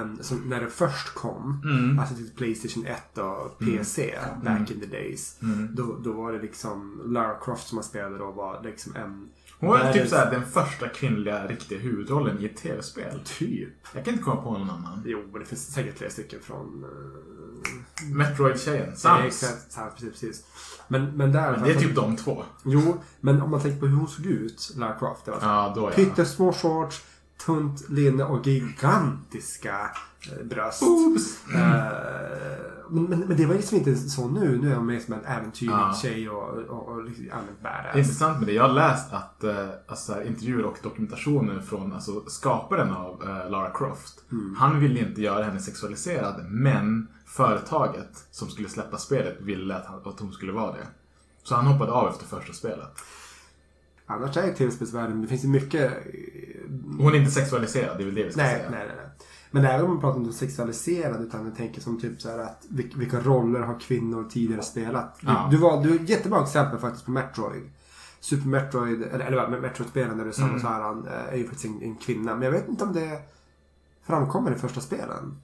[0.00, 1.98] um, när det först kom, Mm.
[1.98, 3.78] alltså till Playstation 1 och Mm.
[3.78, 4.14] PC
[4.44, 5.38] back in the days.
[5.42, 5.74] Mm.
[5.74, 9.28] Då, då var det liksom Lara Croft som man spelade då var liksom en
[9.58, 13.20] Hon var typ såhär den första kvinnliga riktiga huvudrollen i ett tv-spel.
[13.24, 13.68] Typ.
[13.94, 15.02] Jag kan inte komma på någon annan.
[15.06, 16.84] Jo, men det finns säkert flera stycken från...
[16.84, 19.26] Uh, Metroid-tjejen, Samus.
[19.26, 20.44] Exakt, Samus, precis, precis.
[20.88, 21.52] Men, men där...
[21.52, 22.44] Men det är typ de två.
[22.64, 25.24] Jo, men om man tänker på hur hon såg ut, Lara Croft.
[25.24, 25.90] Det var så Ja, då ja.
[25.90, 27.04] Pyttesmå shorts,
[27.46, 29.90] tunt linne och gigantiska
[30.32, 30.82] eh, bröst.
[30.82, 30.88] Eh,
[31.46, 31.82] men,
[32.90, 34.58] men, men det var liksom inte så nu.
[34.62, 35.94] Nu är hon mer som en äventyrlig Ja.
[36.02, 37.96] tjej och, och, och liksom allmänt Det är badass.
[37.96, 38.52] intressant med det.
[38.52, 43.70] Jag har läst att eh, alltså, intervjuer och dokumentationer från alltså, skaparen av eh, Lara
[43.70, 44.24] Croft.
[44.32, 44.54] Mm.
[44.58, 50.00] Han ville inte göra henne sexualiserad, men företaget som skulle släppa spelet ville att, han,
[50.04, 50.86] att hon skulle vara det.
[51.42, 52.88] Så han hoppade av efter första spelet.
[54.06, 55.92] Annars är tv-spelsvärlden, det finns ju mycket...
[56.98, 58.70] Hon är inte sexualiserad, det är väl det vi ska Nej, säga.
[58.70, 58.96] nej, nej.
[58.96, 59.05] nej.
[59.50, 62.38] Men även om man pratar om det sexualiserade utan jag tänker som typ så här
[62.38, 65.16] att vil- vilka roller har kvinnor tidigare spelat?
[65.20, 65.48] Du, Ja.
[65.50, 67.62] du, var, du är ett jättebra exempel faktiskt på Metroid.
[68.20, 70.60] Super Metroid, eller, eller Metroid-spelen där du sa Mm.
[70.60, 72.32] så här, han eh, är ju faktiskt en, en kvinna.
[72.34, 73.18] Men jag vet inte om det
[74.06, 75.38] framkommer i första spelen.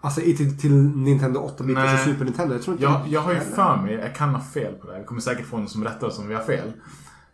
[0.00, 2.00] Alltså i- till, till Nintendo 8-bitars och.
[2.04, 2.54] Super Nintendo.
[2.54, 4.92] Jag tror inte Jag, jag har ju för mig, jag kan ha fel på det
[4.92, 4.98] här.
[4.98, 6.72] Jag kommer säkert få någon som rättar oss om vi har fel.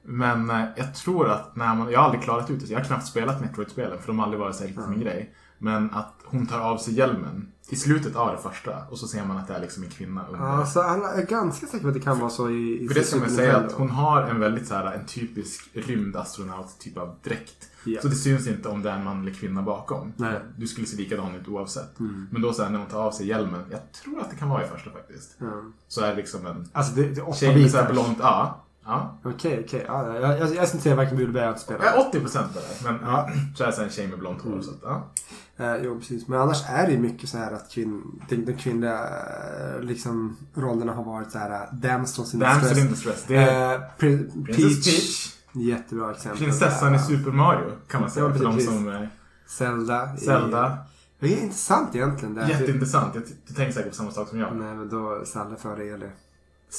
[0.03, 2.67] Men eh, jag tror att när man, jag har aldrig klarat ut det.
[2.67, 5.35] Jag har knappt spelat Metroid-spelen för de har aldrig varit så riktigt min grej.
[5.59, 9.25] Men att hon tar av sig hjälmen i slutet av det första och så ser
[9.25, 10.47] man att det är liksom en kvinna under.
[10.47, 13.05] Alltså alla är ganska säker på att det kan vara så i, i För det
[13.05, 17.17] ska man säga att hon har en väldigt så här, en typisk rymdastronaut typ av
[17.23, 17.71] dräkt.
[17.85, 18.01] Ja.
[18.03, 20.13] Så det syns inte om det är en man eller kvinna bakom.
[20.17, 20.41] Nej.
[20.57, 22.01] Du skulle se likadan ut oavsett.
[22.01, 22.27] Mm.
[22.31, 24.49] Men då så här, när hon tar av sig hjälmen, jag tror att det kan
[24.49, 25.37] vara i första faktiskt.
[25.39, 25.63] Ja.
[25.89, 28.63] Så är det liksom en Alltså det, det är tjej med så blont, ja.
[28.87, 29.19] Ja.
[29.25, 29.85] Okej, okej.
[29.89, 31.85] Ja, jag, jag, jag syns varken borde börja spela.
[31.85, 32.91] Ja, 80 procent är det.
[32.93, 33.31] Men Ja.
[33.57, 34.61] så är det en tjej med blont hår.
[34.61, 35.11] Så att, ja.
[35.59, 36.29] Eh, jo, precis.
[36.29, 40.37] Men annars är det ju mycket så här att kvinn, de, de kvinnliga eh, liksom,
[40.55, 42.79] rollerna har varit så här uh, damsels in Damsel distress.
[42.85, 43.25] in distress.
[43.29, 44.85] Det är Eh, Pri- Princess Peach.
[44.85, 45.33] Peach.
[45.53, 46.39] Jättebra exempel.
[46.39, 48.27] prinsessan i Super Mario kan man säga.
[48.27, 49.11] Ja, för de som är
[49.47, 50.15] Zelda.
[50.17, 50.79] i- Zelda.
[51.21, 52.35] Det är intressant egentligen.
[52.35, 52.49] Det.
[52.49, 53.15] Jätteintressant.
[53.15, 54.57] Jag- Du tänker säkert på samma sak som jag.
[54.57, 56.07] Nej, men då Zelda före Eli.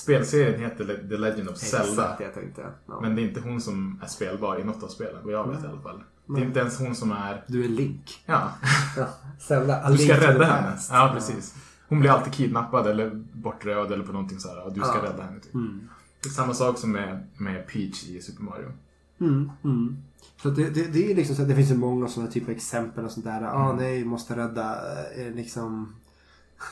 [0.04, 2.18] Spelserien heter The Legend of Zelda.
[2.20, 2.38] Exakt.
[2.88, 3.00] Ja.
[3.02, 5.22] Men det är inte hon som är spelbar i något av spelen.
[5.24, 5.98] Vad jag vet i alla fall.
[6.26, 6.42] Det Nej.
[6.42, 7.44] är inte ens hon som är...
[7.48, 8.24] Du är Link.
[8.26, 8.52] Ja.
[8.98, 9.08] Ja.
[9.40, 10.72] Zelda, Du ska rädda henne.
[10.72, 10.90] past.
[10.92, 11.56] Ja, precis.
[11.90, 14.66] Hon blir alltid kidnappad eller bortrövad eller på någonting så här.
[14.66, 15.10] Och du ska Ja.
[15.12, 15.40] rädda henne.
[15.40, 15.54] Typ.
[15.54, 15.90] Mm.
[16.24, 18.72] Det är samma sak som med, med Peach i Super Mario.
[19.22, 19.98] Mm, mm.
[20.42, 23.06] Så det, det, det är liksom så det finns ju många sådana typer av exempel
[23.06, 23.42] och sånt där.
[23.42, 23.78] Ah Mm.
[23.84, 24.76] nej, vi måste rädda
[25.16, 25.96] eh, liksom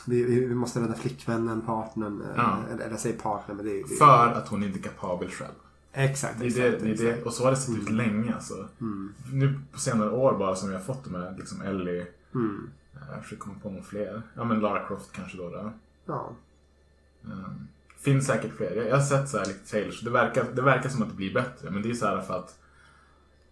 [0.07, 2.21] vi, vi måste rädda flickvännen, partnern.
[2.21, 2.57] eh, Ja.
[2.71, 5.51] Eller, eller säg partner men det det, För att hon inte är kapabel själv.
[5.93, 6.81] Exakt, Det exakt.
[6.99, 7.23] det.
[7.25, 8.67] Och så har det sett ut länge alltså.
[8.81, 9.13] Mm.
[9.31, 12.07] Nu på senare år bara som vi har fått de här liksom Ellie.
[12.35, 12.69] Mm.
[13.11, 14.21] Jag försöker komma på någon fler.
[14.33, 15.49] Ja men Lara Croft kanske då.
[15.49, 15.71] då.
[16.05, 16.31] Ja.
[17.23, 17.67] Um,
[17.99, 18.75] finns säkert fler.
[18.75, 20.01] Jag, jag har sett så här lite trailers.
[20.01, 21.69] Det verkar, det verkar som att det blir bättre.
[21.71, 22.59] Men det är så här för att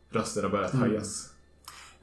[0.10, 0.90] röster har börjat Mm.
[0.90, 1.33] höjas.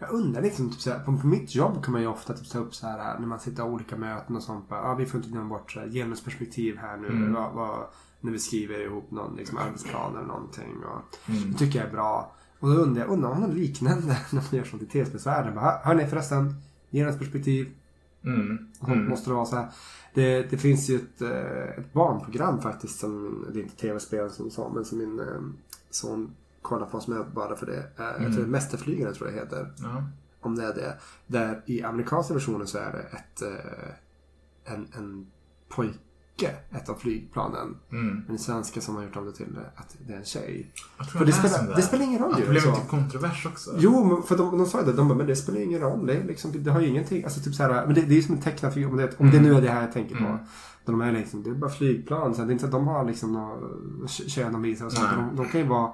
[0.01, 2.75] Jag undrar liksom, typ, såhär, på, mitt jobb kan man ju ofta typ, ta upp
[2.75, 4.69] så här när man sitter i olika möten och sånt.
[4.69, 7.09] Bara, ah, vi får inte glömma bort så här, genusperspektiv här nu.
[7.09, 7.33] Mm.
[7.33, 7.87] Vad, vad,
[8.21, 10.77] när vi skriver ihop någon liksom, arbetsplan eller någonting.
[10.85, 11.53] Och, Mm.
[11.53, 12.33] Det tycker jag är bra.
[12.59, 15.55] Och då undrar jag, undrar om något liknande när man gör sånt i tv-spelsvärlden.
[15.55, 16.55] Bara, Hörni förresten,
[16.91, 17.73] genusperspektiv.
[18.25, 18.59] Mm.
[18.87, 19.09] Mm.
[19.09, 19.69] måste det vara så här.
[20.15, 22.99] Det, det finns ju ett, eh, ett barnprogram faktiskt.
[22.99, 25.41] Som, det är inte tv-spel som så, men som min eh,
[25.91, 26.31] son
[26.63, 27.79] kollar på som är bara för det.
[27.79, 28.33] Eh, Jag Mm.
[28.33, 29.73] tror det är Mästerflygare tror jag det heter.
[29.83, 30.03] Ja.
[30.41, 30.99] Om det är det.
[31.27, 35.27] Där i amerikanska versionen så är det ett, eh, en, en
[35.69, 37.77] pojke, ett av flygplanen.
[37.93, 38.23] Mm.
[38.27, 40.73] Men i svenska som har gjort om det till eh, att det är en tjej.
[41.13, 42.73] För det spelar- det det spelar ingen roll Att ju, Det blev så.
[42.75, 43.71] typ kontrovers också.
[43.79, 44.93] Jo, för de, de sa ju det.
[44.93, 46.07] De bara, men det spelar ingen roll.
[46.07, 47.25] Det, liksom, det har ju ingenting.
[47.25, 48.89] Alltså typ så här, men det, det är ju som en tecknad figur.
[48.91, 49.51] Om, det, om det Mm.
[49.51, 50.25] nu är det här jag tänker på.
[50.25, 50.39] Mm.
[50.85, 52.35] De är liksom, det är bara flygplan.
[52.35, 55.09] Så det är inte så att de har liksom något kön de visar och sånt.
[55.17, 55.27] Nej.
[55.31, 55.93] De, de kan ju vara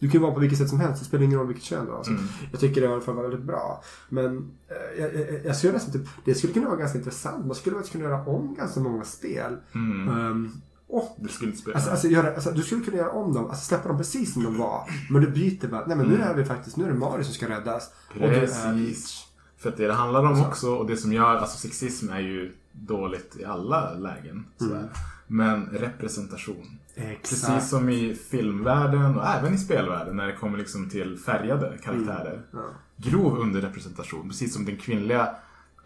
[0.00, 0.98] du kan ju vara på vilket sätt som helst.
[1.02, 2.08] Det spelar ingen roll vilket kön du har.
[2.08, 2.22] Mm.
[2.50, 3.82] Jag tycker det i alla fall var väldigt bra.
[4.08, 4.36] Men
[4.68, 7.46] eh, jag, jag, jag skulle nästan typ, det skulle kunna vara ganska intressant.
[7.46, 9.56] Man skulle faktiskt kunna göra om ganska många spel.
[9.74, 10.08] Mm.
[10.08, 10.50] Ehm,
[10.88, 11.74] och Du skulle inte spela.
[11.76, 14.42] Alltså, alltså, göra, alltså, du skulle kunna göra om dem, alltså släppa dem precis som
[14.44, 14.90] de var.
[15.10, 16.28] Men du byter bara, nej men nu Mm.
[16.28, 17.90] är vi faktiskt, nu är det Mario som ska räddas.
[18.14, 19.26] Och du Precis.
[19.58, 20.46] För att det det handlar om Så.
[20.46, 24.44] också och det som gör, alltså sexism är ju dåligt i alla lägen.
[24.60, 24.84] Mm.
[25.26, 26.78] Men representation.
[27.00, 27.46] Exakt.
[27.46, 32.32] Precis som i filmvärlden och även i spelvärlden när det kommer liksom till färgade karaktärer.
[32.32, 32.44] Mm.
[32.52, 32.66] Ja.
[32.96, 34.28] Grov underrepresentation.
[34.28, 35.34] Precis som den kvinnliga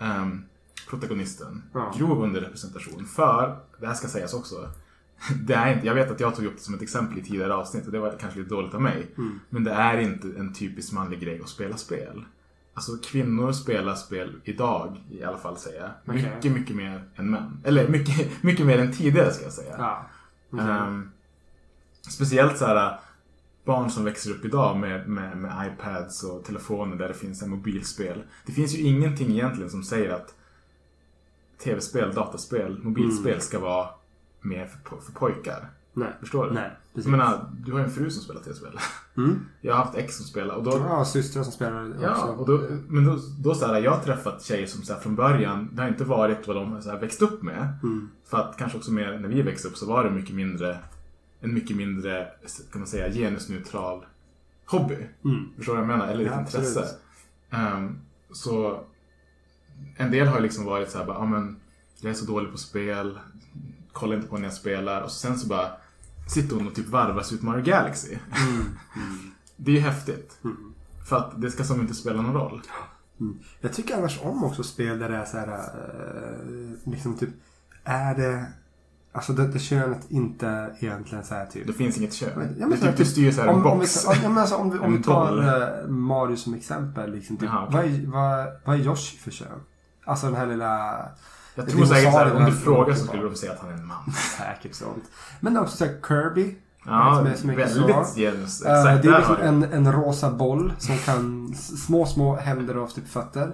[0.01, 0.45] ehm,
[0.91, 1.63] protagonisten.
[1.73, 1.95] Ja.
[1.99, 3.05] Grov underrepresentation.
[3.05, 4.71] För, det här ska sägas också.
[5.47, 7.55] Det är inte, jag vet att jag tog upp det som ett exempel i tidigare
[7.55, 9.07] avsnitt och det var kanske lite dåligt av mig.
[9.19, 9.41] Mm.
[9.51, 12.25] Men det är inte en typisk manlig grej att spela spel.
[12.75, 15.91] Alltså kvinnor spelar spel idag, i alla fall säger jag.
[16.07, 16.33] Okej.
[16.35, 17.61] Mycket, mycket mer än män.
[17.65, 19.75] Eller mycket, mycket mer än tidigare ska jag säga.
[19.79, 20.07] Ja.
[20.55, 20.67] Okej.
[20.67, 21.11] Ehm,
[22.11, 22.99] speciellt så här
[23.65, 27.51] barn som växer upp idag med, med, med iPads och telefoner där det finns en
[27.51, 28.23] mobilspel.
[28.47, 30.35] Det finns ju ingenting egentligen som säger att
[31.65, 33.41] tv-spel, dataspel, mobilspel Mm.
[33.41, 33.89] ska vara
[34.41, 35.69] mer för, för pojkar.
[35.95, 36.09] Nej.
[36.21, 36.53] Förstår du?
[36.53, 37.11] Nej, precis.
[37.11, 38.79] Jag menar, du har ju en fru som spelar tv-spel.
[39.17, 39.39] Mm.
[39.61, 40.71] Jag har haft ex som spelar och då...
[40.79, 42.27] Ja, systrar som spelar Ja, också.
[42.27, 45.15] och då, men då, då så här, jag har träffat tjejer som så här, från
[45.17, 47.73] början, det har inte varit vad de har så här, växt upp med.
[47.83, 48.09] Mm.
[48.25, 50.79] För att kanske också mer när vi växte upp så var det mycket mindre,
[51.41, 52.27] en mycket mindre,
[52.73, 54.05] kan man säga, genusneutral
[54.67, 54.97] hobby.
[55.25, 55.49] Mm.
[55.57, 56.13] Förstår du vad jag menar?
[56.13, 56.81] Eller ett Ja, intresse.
[56.81, 57.01] absolut.
[57.51, 57.99] Ehm,
[58.33, 58.81] så
[59.97, 61.57] en del har ju liksom varit så här, bara, ah, men
[62.01, 63.19] jag är så dålig på spel,
[63.93, 65.03] kolla inte på när jag spelar.
[65.03, 65.69] Och sen så bara
[66.27, 68.19] sitter hon och typ varvar Super Mario Galaxy.
[68.47, 68.65] Mm.
[69.57, 70.39] Det är ju häftigt.
[70.45, 70.57] Mm.
[71.05, 72.63] För att det ska som inte spela någon roll.
[73.21, 73.39] Mm.
[73.61, 77.31] Jag tycker annars om också spel där det är så här, eh, liksom typ,
[77.85, 78.47] är det,
[79.13, 81.67] alltså det, det könet inte egentligen så här typ.
[81.67, 82.57] Det finns inget kön.
[82.59, 84.05] Ja, det är så här typ du styr så här en om, om vi, box.
[84.23, 85.39] ja, men alltså, om vi, om vi tar
[85.83, 87.13] eh, Mario som exempel.
[87.13, 87.77] Liksom, typ, Jaha, okej.
[87.77, 89.61] vad, är, vad, vad är Yoshi för kön?
[90.05, 91.09] Alltså den här lilla...
[91.55, 93.75] Jag tror säkert så här, om du frågar så skulle du säga att han är
[93.75, 94.13] en man.
[94.39, 95.05] Säkert sånt.
[95.41, 96.57] Men också så här Kirby.
[96.87, 98.21] Ja, som är så mycket väldigt så.
[98.21, 98.63] genus.
[98.63, 101.55] Eh, det är liksom en, en rosa boll som kan...
[101.55, 103.53] Små, små händer och typ fötter.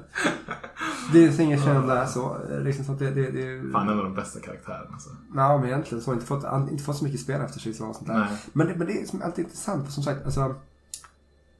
[1.13, 2.37] Det är inget kön där så.
[2.51, 4.91] eh, Liksom så att det, det, det, Fan, en av de bästa karaktärerna.
[4.93, 5.11] Alltså.
[5.37, 7.75] Ja, men egentligen så har inte fått, inte fått så mycket spel efter sig.
[7.75, 8.19] Så sånt där.
[8.19, 8.29] Nej.
[8.53, 9.85] Men, det, men det är som alltid intressant.
[9.87, 10.55] För som sagt, alltså,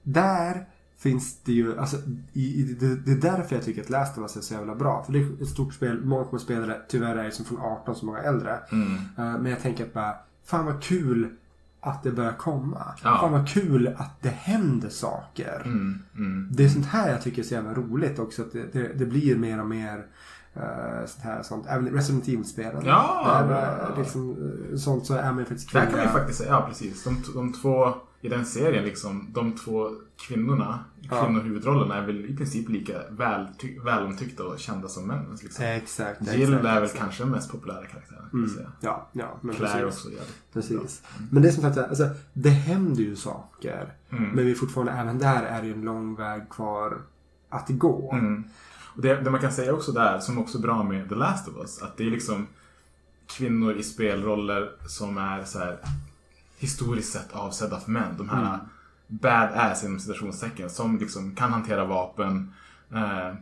[0.03, 0.67] där
[1.03, 1.97] finns det ju, alltså,
[2.33, 4.75] i, i, det, det är därför jag tycker att Last of Us är så jävla
[4.75, 5.03] bra.
[5.05, 7.59] För det är ett stort spel, många kommer spela det, tyvärr är det som från
[7.61, 8.59] 18 så många äldre.
[8.73, 8.95] Mm.
[8.95, 11.29] Eh, men jag tänker att bara, fan vad kul
[11.81, 12.83] att det börjar komma.
[13.05, 13.19] Ja.
[13.21, 15.63] Fan vad kul att det händer saker.
[15.65, 16.49] Mm, mm.
[16.53, 18.43] Det är sånt här jag tycker är så jävla roligt också.
[18.43, 20.07] Att det, det, det blir mer och mer
[20.57, 21.67] uh, sånt här sånt.
[21.69, 22.83] Även Resident Evil-spelen.
[22.87, 23.93] Ja, Där, ja.
[23.93, 24.31] eh, liksom,
[24.71, 26.09] eh, sånt så är man ju faktiskt Där kan vi kul.
[26.09, 27.05] faktiskt säga, ja precis.
[27.05, 32.69] De, de två i den serien, liksom, de två kvinnorna, kvinnohuvudrollerna är väl i princip
[32.69, 35.39] lika väl, ty, välomtyckta och kända som männen.
[35.43, 35.65] Liksom.
[35.65, 36.21] Exakt.
[36.21, 38.25] Jill exakt, är väl kanske den mest populära karaktären.
[38.31, 38.51] kan Mm.
[38.51, 38.73] säga.
[38.81, 39.39] Ja, ja.
[39.41, 39.99] Men Claire precis.
[39.99, 41.03] också jävligt Precis.
[41.03, 41.27] bra.
[41.31, 43.93] Men det är som sagt, alltså, det händer ju saker.
[44.11, 44.31] Mm.
[44.31, 46.99] Men vi fortfarande, även där är det en lång väg kvar
[47.49, 48.13] att gå.
[48.13, 48.45] Mm.
[48.97, 51.49] Och det, det man kan säga också där, som också är bra med The Last
[51.49, 52.47] of Us, att det är liksom
[53.27, 55.79] kvinnor i spelroller som är så här
[56.61, 58.15] historiskt sett avsedda för män.
[58.19, 58.61] De här Mm.
[59.09, 62.53] badass inom citationstecken som liksom kan hantera vapen,
[62.95, 63.35] eh,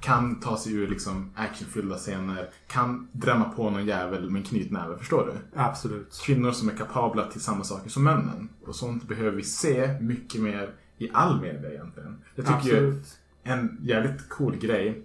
[0.00, 4.98] kan ta sig ur liksom actionfyllda scener, kan drämma på någon jävel med en knytnäve,
[4.98, 5.58] förstår du?
[5.60, 6.20] Absolut.
[6.24, 8.48] Kvinnor som är kapabla till samma saker som männen.
[8.66, 12.18] Och sånt behöver vi se mycket mer i all media egentligen.
[12.34, 13.18] Jag tycker ju Absolut.
[13.42, 15.02] en jävligt cool grej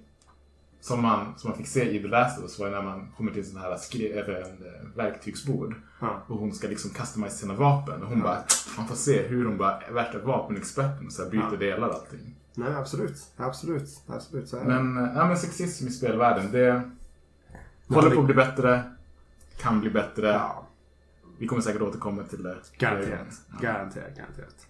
[0.87, 3.31] som man, som man fick se i The Last of Us var när man kommer
[3.31, 5.75] till sån här skri- eller en eh, verktygsbord.
[5.99, 6.21] Ja.
[6.27, 8.03] Och hon ska liksom customize sina vapen.
[8.03, 8.43] Och hon bara,
[8.77, 11.57] man får se hur hon bara är värsta vapenexperten och så här byter Ja.
[11.57, 12.35] delar och allting.
[12.53, 13.17] Nej, absolut.
[13.37, 13.89] Absolut.
[14.07, 14.49] Absolut.
[14.49, 14.67] Så är det.
[14.81, 16.81] Men, eh, ja, men sexism i spelvärlden, det
[17.87, 18.83] Ja, håller på att bli bättre.
[19.57, 20.27] Kan bli bättre.
[20.27, 20.67] Ja.
[21.37, 22.57] Vi kommer säkert återkomma till det.
[22.77, 23.27] Garanterat.
[23.51, 23.57] Ja.
[23.61, 24.15] Garanterat.
[24.17, 24.67] Garanterat.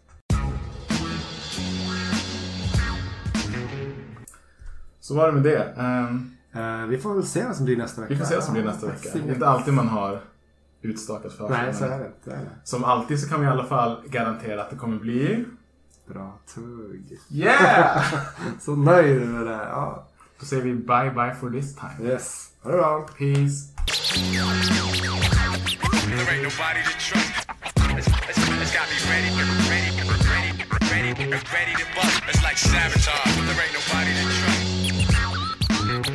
[5.06, 5.74] Så var det med det.
[5.78, 8.14] Ehm, Eh, vi får väl se vad som blir nästa vecka.
[8.14, 9.10] vi får se vad som blir nästa vecka.
[9.14, 10.22] Det är inte alltid man har
[10.82, 12.12] utstakat för sig, Nej, så är det.
[12.24, 12.50] Så är det.
[12.64, 15.46] Som alltid så kan vi i alla fall garantera att det kommer bli...
[16.08, 17.20] Bra tugg.
[17.30, 18.04] Yeah!
[18.60, 19.52] så nöjd med det.
[19.52, 20.08] Ja.
[20.40, 22.10] Då säger vi bye bye for this time.
[22.12, 22.50] Yes.
[22.64, 23.08] Ha det bra.
[23.18, 23.74] Peace.
[26.06, 27.32] There ain't nobody to trust.
[27.98, 29.30] It's, it's, it's got me ready,
[29.70, 29.92] ready,
[30.32, 30.52] ready,
[30.92, 31.14] ready,
[31.56, 32.22] ready to bust.
[32.30, 33.36] It's like sabotage.
[33.48, 34.85] There ain't nobody to trust.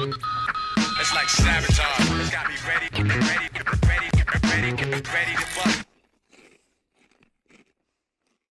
[0.02, 2.20] It's like sabotage.
[2.20, 3.48] It's got me ready, ready,
[3.86, 4.08] ready,
[4.48, 5.89] ready, ready to bust.